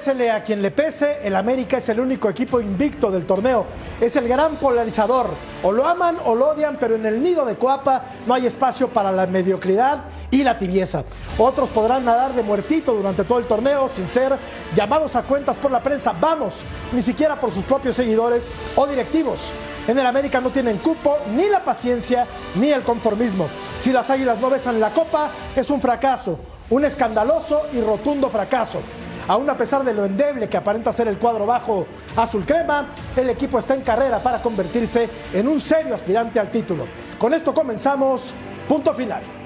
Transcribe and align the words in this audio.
Pésele 0.00 0.30
a 0.30 0.42
quien 0.42 0.62
le 0.62 0.70
pese, 0.70 1.18
el 1.22 1.36
América 1.36 1.76
es 1.76 1.86
el 1.90 2.00
único 2.00 2.30
equipo 2.30 2.58
invicto 2.58 3.10
del 3.10 3.26
torneo. 3.26 3.66
Es 4.00 4.16
el 4.16 4.26
gran 4.26 4.56
polarizador. 4.56 5.28
O 5.62 5.72
lo 5.72 5.86
aman 5.86 6.16
o 6.24 6.34
lo 6.34 6.48
odian, 6.48 6.78
pero 6.80 6.94
en 6.94 7.04
el 7.04 7.22
nido 7.22 7.44
de 7.44 7.56
Coapa 7.56 8.04
no 8.26 8.32
hay 8.32 8.46
espacio 8.46 8.88
para 8.88 9.12
la 9.12 9.26
mediocridad 9.26 10.04
y 10.30 10.42
la 10.42 10.56
tibieza. 10.56 11.04
Otros 11.36 11.68
podrán 11.68 12.06
nadar 12.06 12.32
de 12.32 12.42
muertito 12.42 12.94
durante 12.94 13.24
todo 13.24 13.40
el 13.40 13.46
torneo 13.46 13.90
sin 13.92 14.08
ser 14.08 14.38
llamados 14.74 15.16
a 15.16 15.22
cuentas 15.24 15.58
por 15.58 15.70
la 15.70 15.82
prensa. 15.82 16.14
Vamos, 16.18 16.62
ni 16.92 17.02
siquiera 17.02 17.38
por 17.38 17.52
sus 17.52 17.64
propios 17.64 17.94
seguidores 17.94 18.50
o 18.76 18.86
directivos. 18.86 19.52
En 19.86 19.98
el 19.98 20.06
América 20.06 20.40
no 20.40 20.48
tienen 20.48 20.78
cupo, 20.78 21.18
ni 21.36 21.46
la 21.50 21.62
paciencia, 21.62 22.26
ni 22.54 22.70
el 22.70 22.80
conformismo. 22.80 23.48
Si 23.76 23.92
las 23.92 24.08
águilas 24.08 24.38
no 24.38 24.48
besan 24.48 24.80
la 24.80 24.94
copa, 24.94 25.30
es 25.54 25.68
un 25.68 25.78
fracaso, 25.78 26.38
un 26.70 26.86
escandaloso 26.86 27.66
y 27.74 27.82
rotundo 27.82 28.30
fracaso. 28.30 28.80
Aún 29.30 29.48
a 29.48 29.56
pesar 29.56 29.84
de 29.84 29.94
lo 29.94 30.04
endeble 30.04 30.48
que 30.48 30.56
aparenta 30.56 30.92
ser 30.92 31.06
el 31.06 31.16
cuadro 31.16 31.46
bajo 31.46 31.86
azul 32.16 32.44
crema, 32.44 32.88
el 33.14 33.30
equipo 33.30 33.60
está 33.60 33.76
en 33.76 33.82
carrera 33.82 34.20
para 34.20 34.42
convertirse 34.42 35.08
en 35.32 35.46
un 35.46 35.60
serio 35.60 35.94
aspirante 35.94 36.40
al 36.40 36.50
título. 36.50 36.88
Con 37.16 37.32
esto 37.32 37.54
comenzamos, 37.54 38.34
punto 38.68 38.92
final. 38.92 39.39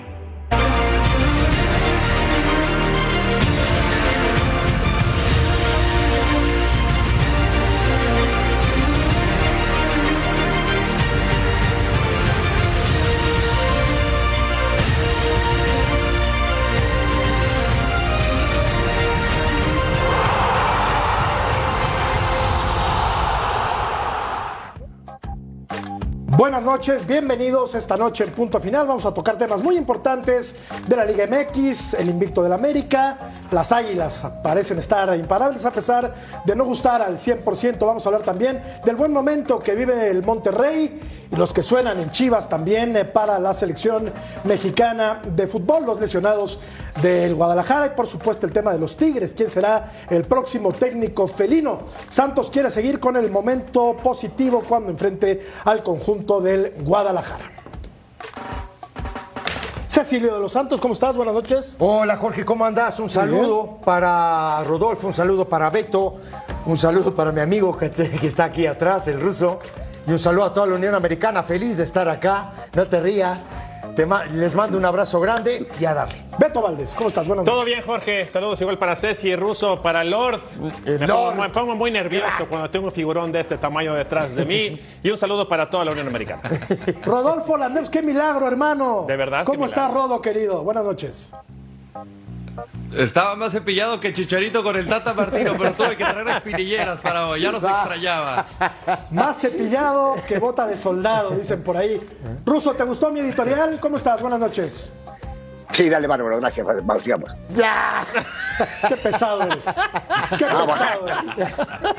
Buenas 26.36 26.64
noches, 26.64 27.06
bienvenidos 27.06 27.76
esta 27.76 27.96
noche 27.96 28.24
en 28.24 28.30
Punto 28.30 28.58
Final. 28.58 28.88
Vamos 28.88 29.06
a 29.06 29.14
tocar 29.14 29.38
temas 29.38 29.62
muy 29.62 29.76
importantes 29.76 30.56
de 30.84 30.96
la 30.96 31.04
Liga 31.04 31.28
MX, 31.28 31.94
el 31.94 32.08
invicto 32.10 32.42
del 32.42 32.52
América. 32.52 33.16
Las 33.52 33.70
Águilas 33.70 34.26
parecen 34.42 34.78
estar 34.78 35.16
imparables 35.16 35.64
a 35.64 35.70
pesar 35.70 36.12
de 36.44 36.56
no 36.56 36.64
gustar 36.64 37.02
al 37.02 37.18
100%. 37.18 37.78
Vamos 37.86 38.04
a 38.04 38.08
hablar 38.08 38.22
también 38.22 38.60
del 38.84 38.96
buen 38.96 39.12
momento 39.12 39.60
que 39.60 39.76
vive 39.76 40.10
el 40.10 40.24
Monterrey 40.24 41.00
y 41.30 41.36
los 41.36 41.52
que 41.52 41.62
suenan 41.62 41.98
en 42.00 42.10
Chivas 42.10 42.48
también 42.48 42.96
eh, 42.96 43.04
para 43.04 43.38
la 43.38 43.54
selección 43.54 44.12
mexicana 44.44 45.20
de 45.26 45.46
fútbol, 45.46 45.84
los 45.84 46.00
lesionados 46.00 46.58
del 47.02 47.34
Guadalajara 47.34 47.86
y 47.86 47.90
por 47.90 48.06
supuesto 48.06 48.46
el 48.46 48.52
tema 48.52 48.72
de 48.72 48.78
los 48.78 48.96
Tigres. 48.96 49.34
¿Quién 49.36 49.50
será 49.50 49.92
el 50.10 50.24
próximo 50.24 50.72
técnico 50.72 51.26
felino? 51.26 51.82
Santos 52.08 52.50
quiere 52.50 52.70
seguir 52.70 53.00
con 53.00 53.16
el 53.16 53.30
momento 53.30 53.96
positivo 54.02 54.62
cuando 54.68 54.90
enfrente 54.90 55.40
al 55.64 55.82
conjunto 55.82 56.40
del 56.40 56.72
Guadalajara. 56.80 57.50
Cecilio 59.94 60.34
de 60.34 60.40
los 60.40 60.50
Santos, 60.50 60.80
¿cómo 60.80 60.94
estás? 60.94 61.16
Buenas 61.16 61.34
noches. 61.34 61.76
Hola 61.78 62.16
Jorge, 62.16 62.44
¿cómo 62.44 62.64
andás? 62.64 62.98
Un 62.98 63.08
saludo 63.08 63.78
para 63.84 64.64
Rodolfo, 64.64 65.06
un 65.06 65.14
saludo 65.14 65.48
para 65.48 65.70
Beto, 65.70 66.16
un 66.66 66.76
saludo 66.76 67.14
para 67.14 67.30
mi 67.30 67.40
amigo 67.40 67.76
que, 67.76 67.92
que 67.92 68.26
está 68.26 68.42
aquí 68.44 68.66
atrás, 68.66 69.06
el 69.06 69.20
ruso, 69.20 69.60
y 70.06 70.10
un 70.10 70.18
saludo 70.18 70.44
a 70.44 70.54
toda 70.54 70.66
la 70.66 70.74
Unión 70.74 70.94
Americana, 70.94 71.42
feliz 71.42 71.76
de 71.76 71.84
estar 71.84 72.08
acá, 72.08 72.52
no 72.74 72.86
te 72.86 73.00
rías. 73.00 73.48
Te 73.94 74.06
ma 74.06 74.24
les 74.24 74.56
mando 74.56 74.76
un 74.76 74.84
abrazo 74.84 75.20
grande 75.20 75.68
y 75.78 75.84
a 75.84 75.94
darle. 75.94 76.24
Beto 76.36 76.60
Valdés, 76.60 76.92
¿cómo 76.96 77.10
estás? 77.10 77.28
Buenas 77.28 77.44
Todo 77.44 77.64
bien, 77.64 77.80
Jorge. 77.80 78.26
Saludos 78.26 78.60
igual 78.60 78.76
para 78.76 78.96
Ceci, 78.96 79.36
Ruso, 79.36 79.80
para 79.80 80.02
Lord. 80.02 80.40
Eh, 80.84 80.96
Me, 80.98 81.06
Lord. 81.06 81.30
Pongo, 81.30 81.42
me 81.42 81.48
pongo 81.50 81.76
muy 81.76 81.92
nervioso 81.92 82.48
cuando 82.48 82.68
tengo 82.70 82.86
un 82.86 82.92
figurón 82.92 83.30
de 83.30 83.38
este 83.38 83.56
tamaño 83.56 83.94
detrás 83.94 84.34
de 84.34 84.44
mí. 84.46 84.80
Y 85.00 85.10
un 85.10 85.16
saludo 85.16 85.46
para 85.46 85.70
toda 85.70 85.84
la 85.84 85.92
Unión 85.92 86.08
Americana. 86.08 86.42
Rodolfo 87.04 87.56
Landeros, 87.56 87.88
qué 87.88 88.02
milagro, 88.02 88.48
hermano. 88.48 89.04
De 89.06 89.14
verdad, 89.16 89.44
¿Cómo 89.44 89.60
qué 89.60 89.66
está 89.66 89.82
milagro. 89.82 90.08
Rodo, 90.08 90.20
querido? 90.20 90.64
Buenas 90.64 90.82
noches. 90.82 91.32
Estaba 92.96 93.34
más 93.36 93.52
cepillado 93.52 93.98
que 93.98 94.12
Chicharito 94.12 94.62
con 94.62 94.76
el 94.76 94.86
Tata 94.86 95.14
Martino, 95.14 95.54
pero 95.58 95.72
tuve 95.72 95.96
que 95.96 96.04
traer 96.04 96.28
espinilleras 96.28 97.00
para 97.00 97.26
hoy. 97.26 97.40
Ya 97.40 97.50
los 97.50 97.62
extrañaba. 97.64 98.46
Más 99.10 99.40
cepillado 99.40 100.14
que 100.26 100.38
bota 100.38 100.66
de 100.66 100.76
soldado, 100.76 101.30
dicen 101.30 101.62
por 101.62 101.76
ahí. 101.76 102.00
Ruso, 102.44 102.72
¿te 102.74 102.84
gustó 102.84 103.10
mi 103.10 103.20
editorial? 103.20 103.80
¿Cómo 103.80 103.96
estás? 103.96 104.20
Buenas 104.20 104.38
noches. 104.38 104.92
Sí, 105.74 105.88
dale, 105.88 106.06
bárbaro, 106.06 106.38
gracias. 106.38 106.64
Vamos, 106.84 107.02
sigamos. 107.02 107.34
¡Ya! 107.56 108.04
¡Qué 108.88 108.96
pesado 108.96 109.42
eres! 109.42 109.64
¡Qué 110.38 110.44
Ah, 110.44 110.64
pesado 110.64 111.06
eres! 111.08 111.48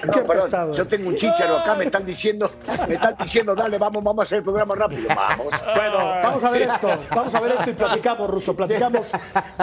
No, 0.05 0.13
¡Qué 0.13 0.21
perdón, 0.21 0.45
pesado! 0.45 0.71
yo 0.73 0.87
tengo 0.87 1.09
un 1.09 1.17
chícharo 1.17 1.57
acá, 1.59 1.75
me 1.75 1.83
están 1.83 2.05
diciendo, 2.05 2.49
me 2.87 2.93
están 2.93 3.15
diciendo, 3.21 3.53
dale, 3.53 3.77
vamos, 3.77 4.01
vamos 4.01 4.21
a 4.21 4.23
hacer 4.23 4.37
el 4.37 4.43
programa 4.45 4.75
rápido. 4.75 5.09
Vamos. 5.13 5.47
Bueno, 5.75 5.97
vamos 5.97 6.43
a 6.45 6.49
ver 6.51 6.61
esto, 6.61 6.87
vamos 7.13 7.35
a 7.35 7.39
ver 7.41 7.51
esto 7.51 7.69
y 7.69 7.73
platicamos, 7.73 8.29
Ruso, 8.29 8.55
platicamos 8.55 9.07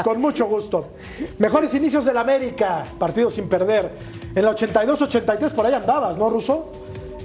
con 0.05 0.21
mucho 0.21 0.45
gusto. 0.45 0.91
Mejores 1.39 1.73
inicios 1.73 2.05
del 2.05 2.19
América, 2.19 2.85
partido 2.99 3.31
sin 3.31 3.49
perder. 3.49 3.91
En 4.35 4.45
la 4.45 4.51
82-83 4.55 5.53
por 5.53 5.65
ahí 5.65 5.73
andabas, 5.73 6.19
¿no, 6.19 6.29
Ruso? 6.29 6.71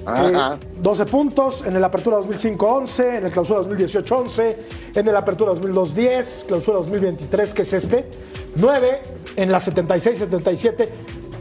Ajá. 0.07 0.55
Eh, 0.61 0.67
12 0.81 1.05
puntos, 1.05 1.63
en 1.65 1.75
el 1.75 1.83
Apertura 1.83 2.17
2005 2.17 2.65
11, 2.67 3.17
en 3.17 3.25
el 3.25 3.31
Clausura 3.31 3.59
2018 3.59 4.17
11, 4.17 4.57
en 4.95 5.07
el 5.07 5.15
Apertura 5.15 5.51
2002 5.51 5.95
10, 5.95 6.45
Clausura 6.47 6.77
2023, 6.77 7.53
que 7.53 7.61
es 7.63 7.73
este, 7.73 8.05
9, 8.55 9.01
en 9.35 9.51
la 9.51 9.59
76-77, 9.59 10.87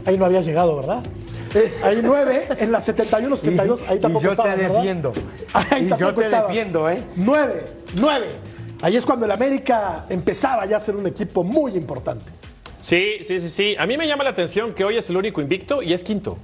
ahí 0.05 0.17
no 0.17 0.25
habías 0.25 0.45
llegado, 0.45 0.75
¿verdad? 0.75 1.03
Ahí 1.83 2.01
9, 2.03 2.47
en 2.59 2.71
la 2.71 2.79
71-72, 2.81 3.79
ahí 3.87 3.97
Y- 3.97 3.99
tampoco 3.99 4.25
y 4.25 4.29
yo 4.29 4.35
te 4.43 4.55
defiendo. 4.57 5.13
Ahí 5.53 5.85
Y 5.85 5.97
yo 5.99 6.13
te 6.13 6.25
estabas. 6.25 6.47
defiendo, 6.49 6.89
¿eh? 6.89 7.03
9, 7.15 7.65
9. 7.95 8.27
Ahí 8.81 8.95
es 8.97 9.05
cuando 9.05 9.25
el 9.25 9.31
América 9.31 10.05
empezaba 10.09 10.65
ya 10.67 10.77
a 10.77 10.79
ser 10.79 10.95
un 10.95 11.07
equipo 11.07 11.43
muy 11.43 11.71
importante. 11.75 12.25
Sí, 12.81 13.19
sí, 13.23 13.39
sí, 13.39 13.49
sí. 13.49 13.75
A 13.79 13.87
mí 13.87 13.97
me 13.97 14.05
llama 14.07 14.23
la 14.23 14.29
atención 14.31 14.73
que 14.73 14.83
hoy 14.85 14.97
es 14.97 15.09
el 15.09 15.17
único 15.17 15.41
invicto 15.41 15.81
y 15.81 15.93
es 15.93 16.03
quinto. 16.03 16.37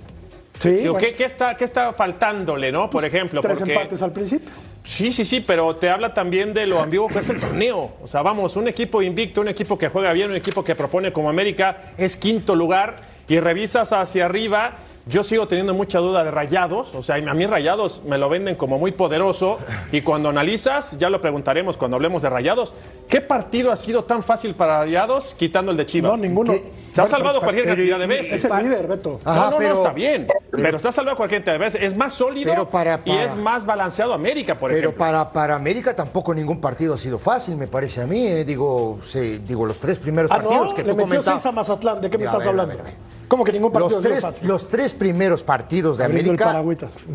Sí, 0.60 0.70
Digo, 0.70 0.94
bueno, 0.94 1.08
¿qué, 1.08 1.14
qué 1.14 1.26
está, 1.26 1.58
¿Qué 1.58 1.66
está 1.66 1.92
faltándole, 1.94 2.72
no? 2.72 2.90
Por 2.90 3.04
ejemplo. 3.04 3.42
tres 3.42 3.60
porque- 3.60 3.74
empates 3.74 4.02
al 4.02 4.12
principio. 4.14 4.50
Sí, 4.84 5.12
sí, 5.12 5.24
sí, 5.26 5.40
pero 5.42 5.76
te 5.78 5.90
habla 5.90 6.14
también 6.14 6.54
de 6.54 6.66
lo 6.68 6.80
ambiguo 6.82 7.08
que 7.08 7.20
es 7.20 7.30
el 7.30 7.40
torneo. 7.40 7.92
O 8.04 8.08
sea, 8.08 8.22
vamos, 8.22 8.56
un 8.56 8.68
equipo 8.68 9.02
invicto, 9.02 9.42
un 9.42 9.48
equipo 9.48 9.78
que 9.78 9.88
juega 9.90 10.12
bien, 10.14 10.30
un 10.30 10.36
equipo 10.36 10.64
que 10.64 10.76
propone 10.76 11.12
como 11.14 11.30
América 11.30 11.94
es 11.98 12.18
quinto 12.18 12.56
lugar 12.56 12.96
y 13.28 13.40
revisas 13.40 13.94
hacia 13.94 14.26
arriba. 14.26 14.74
Yo 15.06 15.24
sigo 15.26 15.48
teniendo 15.50 15.74
mucha 15.74 16.00
duda 16.00 16.24
de 16.24 16.32
Rayados, 16.32 16.96
o 16.96 17.04
sea, 17.04 17.16
a 17.16 17.34
mí 17.34 17.46
Rayados 17.46 18.04
me 18.06 18.18
lo 18.18 18.30
venden 18.30 18.56
como 18.56 18.80
muy 18.80 18.94
poderoso 18.94 19.58
y 19.92 20.00
cuando 20.00 20.30
analizas, 20.30 20.98
ya 20.98 21.10
lo 21.10 21.20
preguntaremos 21.20 21.76
cuando 21.76 21.96
hablemos 21.96 22.22
de 22.22 22.30
Rayados, 22.30 22.74
¿qué 23.10 23.20
partido 23.20 23.74
ha 23.74 23.76
sido 23.76 24.06
tan 24.06 24.24
fácil 24.24 24.54
para 24.54 24.80
Rayados 24.82 25.34
quitando 25.38 25.72
el 25.72 25.78
de 25.78 25.86
Chivas? 25.86 26.12
No, 26.14 26.18
ninguno. 26.18 26.54
Se 26.94 27.02
ha 27.02 27.08
salvado 27.08 27.40
cualquier 27.42 27.66
pero- 27.66 27.76
cantidad 27.76 27.98
de 28.00 28.06
y- 28.06 28.08
veces. 28.08 28.44
Es 28.46 28.52
el 28.52 28.58
líder, 28.64 28.88
Beto. 28.88 29.20
Ajá, 29.26 29.46
no, 29.46 29.52
no, 29.52 29.58
pero- 29.58 29.74
no, 29.76 29.82
está 29.82 29.94
bien. 29.94 30.28
Pero 30.52 30.78
se 30.80 30.88
ha 30.88 30.92
salvado 30.92 31.18
cualquier 31.18 31.40
cantidad 31.42 31.54
de 31.54 31.60
veces. 31.66 31.82
Es 31.84 31.98
más 31.98 32.14
sólido 32.14 32.52
Pero 32.52 32.70
para- 32.70 33.02
y 33.06 33.12
es 33.12 33.36
más 33.36 33.66
balanceado 33.66 34.14
América, 34.14 34.58
por 34.60 34.70
Pero 34.70 34.90
ejemplo. 34.90 35.00
para, 35.06 35.32
para 35.34 35.56
América 35.56 35.96
tampoco 35.96 36.34
ningún 36.34 36.62
partido 36.62 36.94
ha 36.94 36.98
sido 36.98 37.18
fácil, 37.18 37.56
me 37.58 37.68
parece 37.68 38.02
a 38.02 38.06
mí. 38.08 38.28
eh. 38.28 38.46
Digo, 38.46 39.00
sí, 39.04 39.40
digo, 39.40 39.66
los 39.66 39.80
tres 39.80 39.98
primeros 40.00 40.30
Ah, 40.32 40.36
partidos 40.36 40.70
no, 40.70 40.76
que 40.76 40.84
le 40.84 40.92
tú 40.92 40.98
metió 40.98 41.10
comentabas. 41.10 41.46
a 41.46 41.52
Mazatlán. 41.52 42.02
¿De 42.02 42.10
qué 42.10 42.18
me 42.18 42.26
estás 42.26 42.46
a 42.46 42.50
hablando? 42.50 42.72
ver, 42.74 42.82
a 42.82 42.84
ver. 42.84 42.94
¿Cómo 43.28 43.44
que 43.44 43.52
ningún 43.52 43.72
partido 43.72 43.96
Los 43.96 44.06
es 44.06 44.12
tres, 44.12 44.22
fácil? 44.22 44.48
los 44.48 44.70
tres 44.70 44.94
primeros 44.94 45.42
partidos 45.42 45.98
de 45.98 46.06
América 46.06 46.64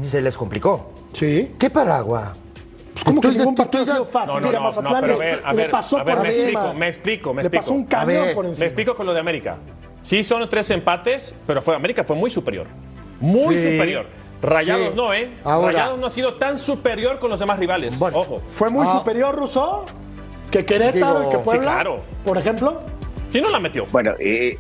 se 0.02 0.20
les 0.20 0.36
complicó. 0.36 0.90
Sí. 1.12 1.54
¿Qué 1.58 1.70
paragua? 1.70 2.34
Pues 2.98 3.04
¿Cómo 3.04 3.20
que 3.20 3.28
ningún 3.28 3.54
partido 3.54 3.82
ha 3.84 3.86
sido 3.86 4.04
fácil? 4.04 4.34
No, 4.34 4.40
no, 4.40 4.52
no, 4.52 4.60
Mazatlán 4.62 4.92
no, 4.94 5.00
pero 5.00 5.14
a 5.14 5.18
ver, 5.18 5.40
a 5.44 5.52
le 5.52 5.62
ver, 5.62 5.70
pasó 5.70 5.98
a 5.98 6.04
ver, 6.04 6.14
por 6.16 6.22
me 6.24 6.28
encima. 6.30 6.46
explico, 6.48 6.74
me 6.74 6.88
explico, 6.88 7.34
me 7.34 7.42
Le 7.44 7.50
pasó 7.50 7.72
un 7.72 7.80
explico. 7.82 8.00
Camión 8.00 8.22
ver, 8.24 8.34
por 8.34 8.44
me 8.44 8.48
encima. 8.50 8.62
Me 8.62 8.66
explico 8.66 8.94
con 8.94 9.06
lo 9.06 9.14
de 9.14 9.20
América. 9.20 9.56
Sí, 10.02 10.24
son 10.24 10.48
tres 10.48 10.70
empates, 10.70 11.34
pero 11.46 11.60
fue 11.62 11.74
América 11.74 12.04
fue 12.04 12.16
muy 12.16 12.30
superior. 12.30 12.66
Muy 13.20 13.56
Sí. 13.56 13.72
superior. 13.72 14.06
Rayados 14.40 14.88
Sí. 14.88 14.92
no, 14.96 15.12
¿eh? 15.12 15.30
Ahora- 15.44 15.72
Rayados 15.72 15.98
no 15.98 16.06
ha 16.06 16.10
sido 16.10 16.34
tan 16.34 16.58
superior 16.58 17.18
con 17.18 17.30
los 17.30 17.40
demás 17.40 17.58
rivales. 17.58 17.98
Bueno, 17.98 18.18
Ojo. 18.18 18.36
¿Fue 18.46 18.70
muy 18.70 18.86
Ah. 18.88 18.98
superior, 18.98 19.34
Rousseau? 19.34 19.84
¿Que 20.50 20.64
Querétaro 20.64 21.18
Digo, 21.18 21.28
y 21.28 21.32
que 21.32 21.36
sí, 21.38 21.42
Puebla? 21.44 21.62
claro. 21.72 22.00
Por 22.24 22.38
ejemplo. 22.38 22.80
Si 23.32 23.40
no 23.40 23.50
la 23.50 23.58
metió. 23.58 23.86
Bueno, 23.90 24.12
eh, 24.18 24.56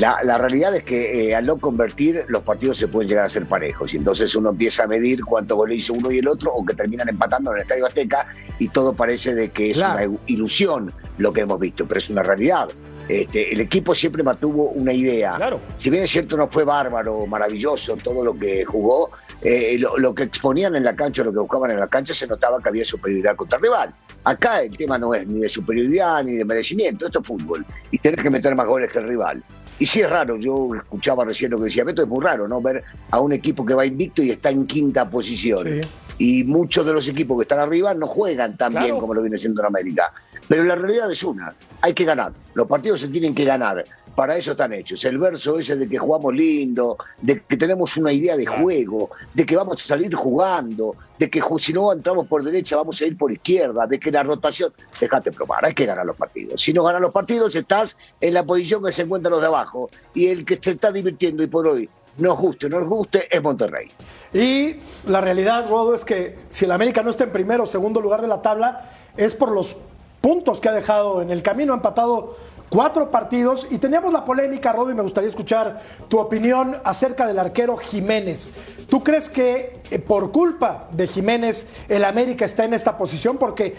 la, 0.00 0.18
la 0.24 0.38
realidad 0.38 0.74
es 0.74 0.82
que 0.82 1.28
eh, 1.28 1.34
al 1.34 1.44
no 1.46 1.58
convertir, 1.58 2.24
los 2.28 2.42
partidos 2.42 2.78
se 2.78 2.88
pueden 2.88 3.08
llegar 3.08 3.26
a 3.26 3.28
ser 3.28 3.46
parejos. 3.46 3.92
Y 3.92 3.98
entonces 3.98 4.34
uno 4.34 4.50
empieza 4.50 4.84
a 4.84 4.86
medir 4.86 5.22
cuántos 5.24 5.56
goles 5.56 5.78
hizo 5.78 5.92
uno 5.92 6.10
y 6.10 6.18
el 6.18 6.28
otro, 6.28 6.52
o 6.52 6.64
que 6.64 6.74
terminan 6.74 7.08
empatando 7.08 7.50
en 7.50 7.56
el 7.58 7.62
Estadio 7.62 7.86
Azteca, 7.86 8.26
y 8.58 8.68
todo 8.68 8.94
parece 8.94 9.34
de 9.34 9.50
que 9.50 9.70
es 9.72 9.76
Claro. 9.76 10.10
una 10.12 10.20
ilusión 10.26 10.92
lo 11.18 11.32
que 11.32 11.42
hemos 11.42 11.60
visto, 11.60 11.86
pero 11.86 11.98
es 11.98 12.08
una 12.10 12.22
realidad. 12.22 12.68
Este, 13.08 13.52
el 13.52 13.60
equipo 13.60 13.94
siempre 13.94 14.22
mantuvo 14.22 14.70
una 14.70 14.92
idea. 14.92 15.34
Claro. 15.36 15.60
Si 15.76 15.90
bien 15.90 16.04
es 16.04 16.10
cierto, 16.10 16.36
no 16.36 16.48
fue 16.48 16.64
bárbaro, 16.64 17.26
maravilloso 17.26 17.96
todo 17.96 18.24
lo 18.24 18.38
que 18.38 18.64
jugó, 18.64 19.10
eh, 19.42 19.76
lo, 19.78 19.98
lo 19.98 20.14
que 20.14 20.22
exponían 20.24 20.76
en 20.76 20.84
la 20.84 20.94
cancha, 20.94 21.24
lo 21.24 21.32
que 21.32 21.40
buscaban 21.40 21.72
en 21.72 21.80
la 21.80 21.88
cancha, 21.88 22.14
se 22.14 22.26
notaba 22.28 22.60
que 22.62 22.68
había 22.68 22.84
superioridad 22.84 23.34
contra 23.36 23.56
el 23.56 23.62
rival. 23.64 23.92
Acá 24.22 24.62
el 24.62 24.76
tema 24.76 24.96
no 24.96 25.12
es 25.14 25.26
ni 25.26 25.40
de 25.40 25.48
superioridad 25.48 26.22
ni 26.22 26.36
de 26.36 26.44
merecimiento, 26.44 27.06
esto 27.06 27.20
es 27.20 27.26
fútbol. 27.26 27.66
Y 27.90 27.98
tenés 27.98 28.22
que 28.22 28.30
meter 28.30 28.54
más 28.54 28.66
goles 28.68 28.90
que 28.90 28.98
el 28.98 29.08
rival. 29.08 29.42
Y 29.80 29.86
sí 29.86 30.00
es 30.02 30.08
raro, 30.10 30.36
yo 30.36 30.68
escuchaba 30.76 31.24
recién 31.24 31.50
lo 31.50 31.56
que 31.58 31.64
decía 31.64 31.82
Beto, 31.84 32.02
es 32.02 32.08
muy 32.08 32.22
raro, 32.22 32.46
¿no? 32.46 32.60
Ver 32.60 32.84
a 33.10 33.18
un 33.18 33.32
equipo 33.32 33.64
que 33.64 33.74
va 33.74 33.84
invicto 33.84 34.22
y 34.22 34.30
está 34.30 34.50
en 34.50 34.66
quinta 34.66 35.08
posición. 35.10 35.66
Sí. 35.66 35.80
Y 36.18 36.44
muchos 36.44 36.84
de 36.84 36.92
los 36.92 37.08
equipos 37.08 37.38
que 37.38 37.42
están 37.42 37.58
arriba 37.60 37.94
no 37.94 38.06
juegan 38.06 38.56
tan 38.58 38.70
Claro. 38.72 38.84
bien 38.86 39.00
como 39.00 39.14
lo 39.14 39.22
viene 39.22 39.38
siendo 39.38 39.62
en 39.62 39.66
América. 39.66 40.12
Pero 40.46 40.64
la 40.64 40.76
realidad 40.76 41.10
es 41.10 41.24
una, 41.24 41.54
hay 41.80 41.94
que 41.94 42.04
ganar. 42.04 42.32
Los 42.54 42.66
partidos 42.68 43.00
se 43.00 43.08
tienen 43.08 43.34
que 43.34 43.44
ganar. 43.44 43.84
Para 44.14 44.36
eso 44.36 44.52
están 44.52 44.72
hechos. 44.72 45.04
El 45.04 45.18
verso 45.18 45.58
ese 45.58 45.76
de 45.76 45.88
que 45.88 45.98
jugamos 45.98 46.34
lindo, 46.34 46.96
de 47.20 47.42
que 47.42 47.56
tenemos 47.56 47.96
una 47.96 48.12
idea 48.12 48.36
de 48.36 48.46
juego, 48.46 49.10
de 49.32 49.46
que 49.46 49.56
vamos 49.56 49.82
a 49.82 49.86
salir 49.86 50.14
jugando, 50.14 50.96
de 51.18 51.30
que 51.30 51.42
si 51.58 51.72
no 51.72 51.92
entramos 51.92 52.26
por 52.26 52.42
derecha 52.42 52.76
vamos 52.76 53.00
a 53.00 53.06
ir 53.06 53.16
por 53.16 53.32
izquierda, 53.32 53.86
de 53.86 53.98
que 53.98 54.10
la 54.10 54.22
rotación... 54.22 54.72
Déjate 55.00 55.32
probar, 55.32 55.64
hay 55.64 55.74
que 55.74 55.86
ganar 55.86 56.04
los 56.04 56.16
partidos. 56.16 56.60
Si 56.60 56.72
no 56.72 56.82
ganas 56.84 57.00
los 57.00 57.12
partidos 57.12 57.54
estás 57.54 57.96
en 58.20 58.34
la 58.34 58.44
posición 58.44 58.84
que 58.84 58.92
se 58.92 59.02
encuentran 59.02 59.32
los 59.32 59.40
de 59.40 59.46
abajo. 59.46 59.90
Y 60.14 60.28
el 60.28 60.44
que 60.44 60.56
se 60.56 60.72
está 60.72 60.92
divirtiendo 60.92 61.42
y 61.42 61.46
por 61.46 61.66
hoy 61.66 61.88
nos 62.18 62.36
guste 62.38 62.66
o 62.66 62.68
no 62.68 62.80
nos 62.80 62.88
guste 62.88 63.28
es 63.34 63.42
Monterrey. 63.42 63.90
Y 64.32 64.76
la 65.06 65.20
realidad, 65.20 65.68
Rodo, 65.68 65.94
es 65.94 66.04
que 66.04 66.36
si 66.50 66.64
el 66.64 66.72
América 66.72 67.02
no 67.02 67.10
está 67.10 67.24
en 67.24 67.32
primero 67.32 67.64
o 67.64 67.66
segundo 67.66 68.00
lugar 68.00 68.20
de 68.20 68.28
la 68.28 68.42
tabla, 68.42 68.90
es 69.16 69.34
por 69.34 69.52
los 69.52 69.76
puntos 70.20 70.60
que 70.60 70.68
ha 70.68 70.72
dejado 70.72 71.22
en 71.22 71.30
el 71.30 71.42
camino. 71.42 71.72
Ha 71.72 71.76
empatado 71.76 72.36
cuatro 72.70 73.10
partidos 73.10 73.66
y 73.68 73.78
teníamos 73.78 74.12
la 74.12 74.24
polémica, 74.24 74.72
Rodo, 74.72 74.90
y 74.90 74.94
me 74.94 75.02
gustaría 75.02 75.28
escuchar 75.28 75.82
tu 76.08 76.18
opinión 76.18 76.80
acerca 76.84 77.26
del 77.26 77.38
arquero 77.38 77.76
Jiménez. 77.76 78.50
¿Tú 78.88 79.02
crees 79.02 79.28
que 79.28 79.82
eh, 79.90 79.98
por 79.98 80.32
culpa 80.32 80.88
de 80.92 81.06
Jiménez 81.06 81.66
el 81.88 82.04
América 82.04 82.44
está 82.44 82.64
en 82.64 82.72
esta 82.72 82.96
posición? 82.96 83.36
Porque 83.36 83.74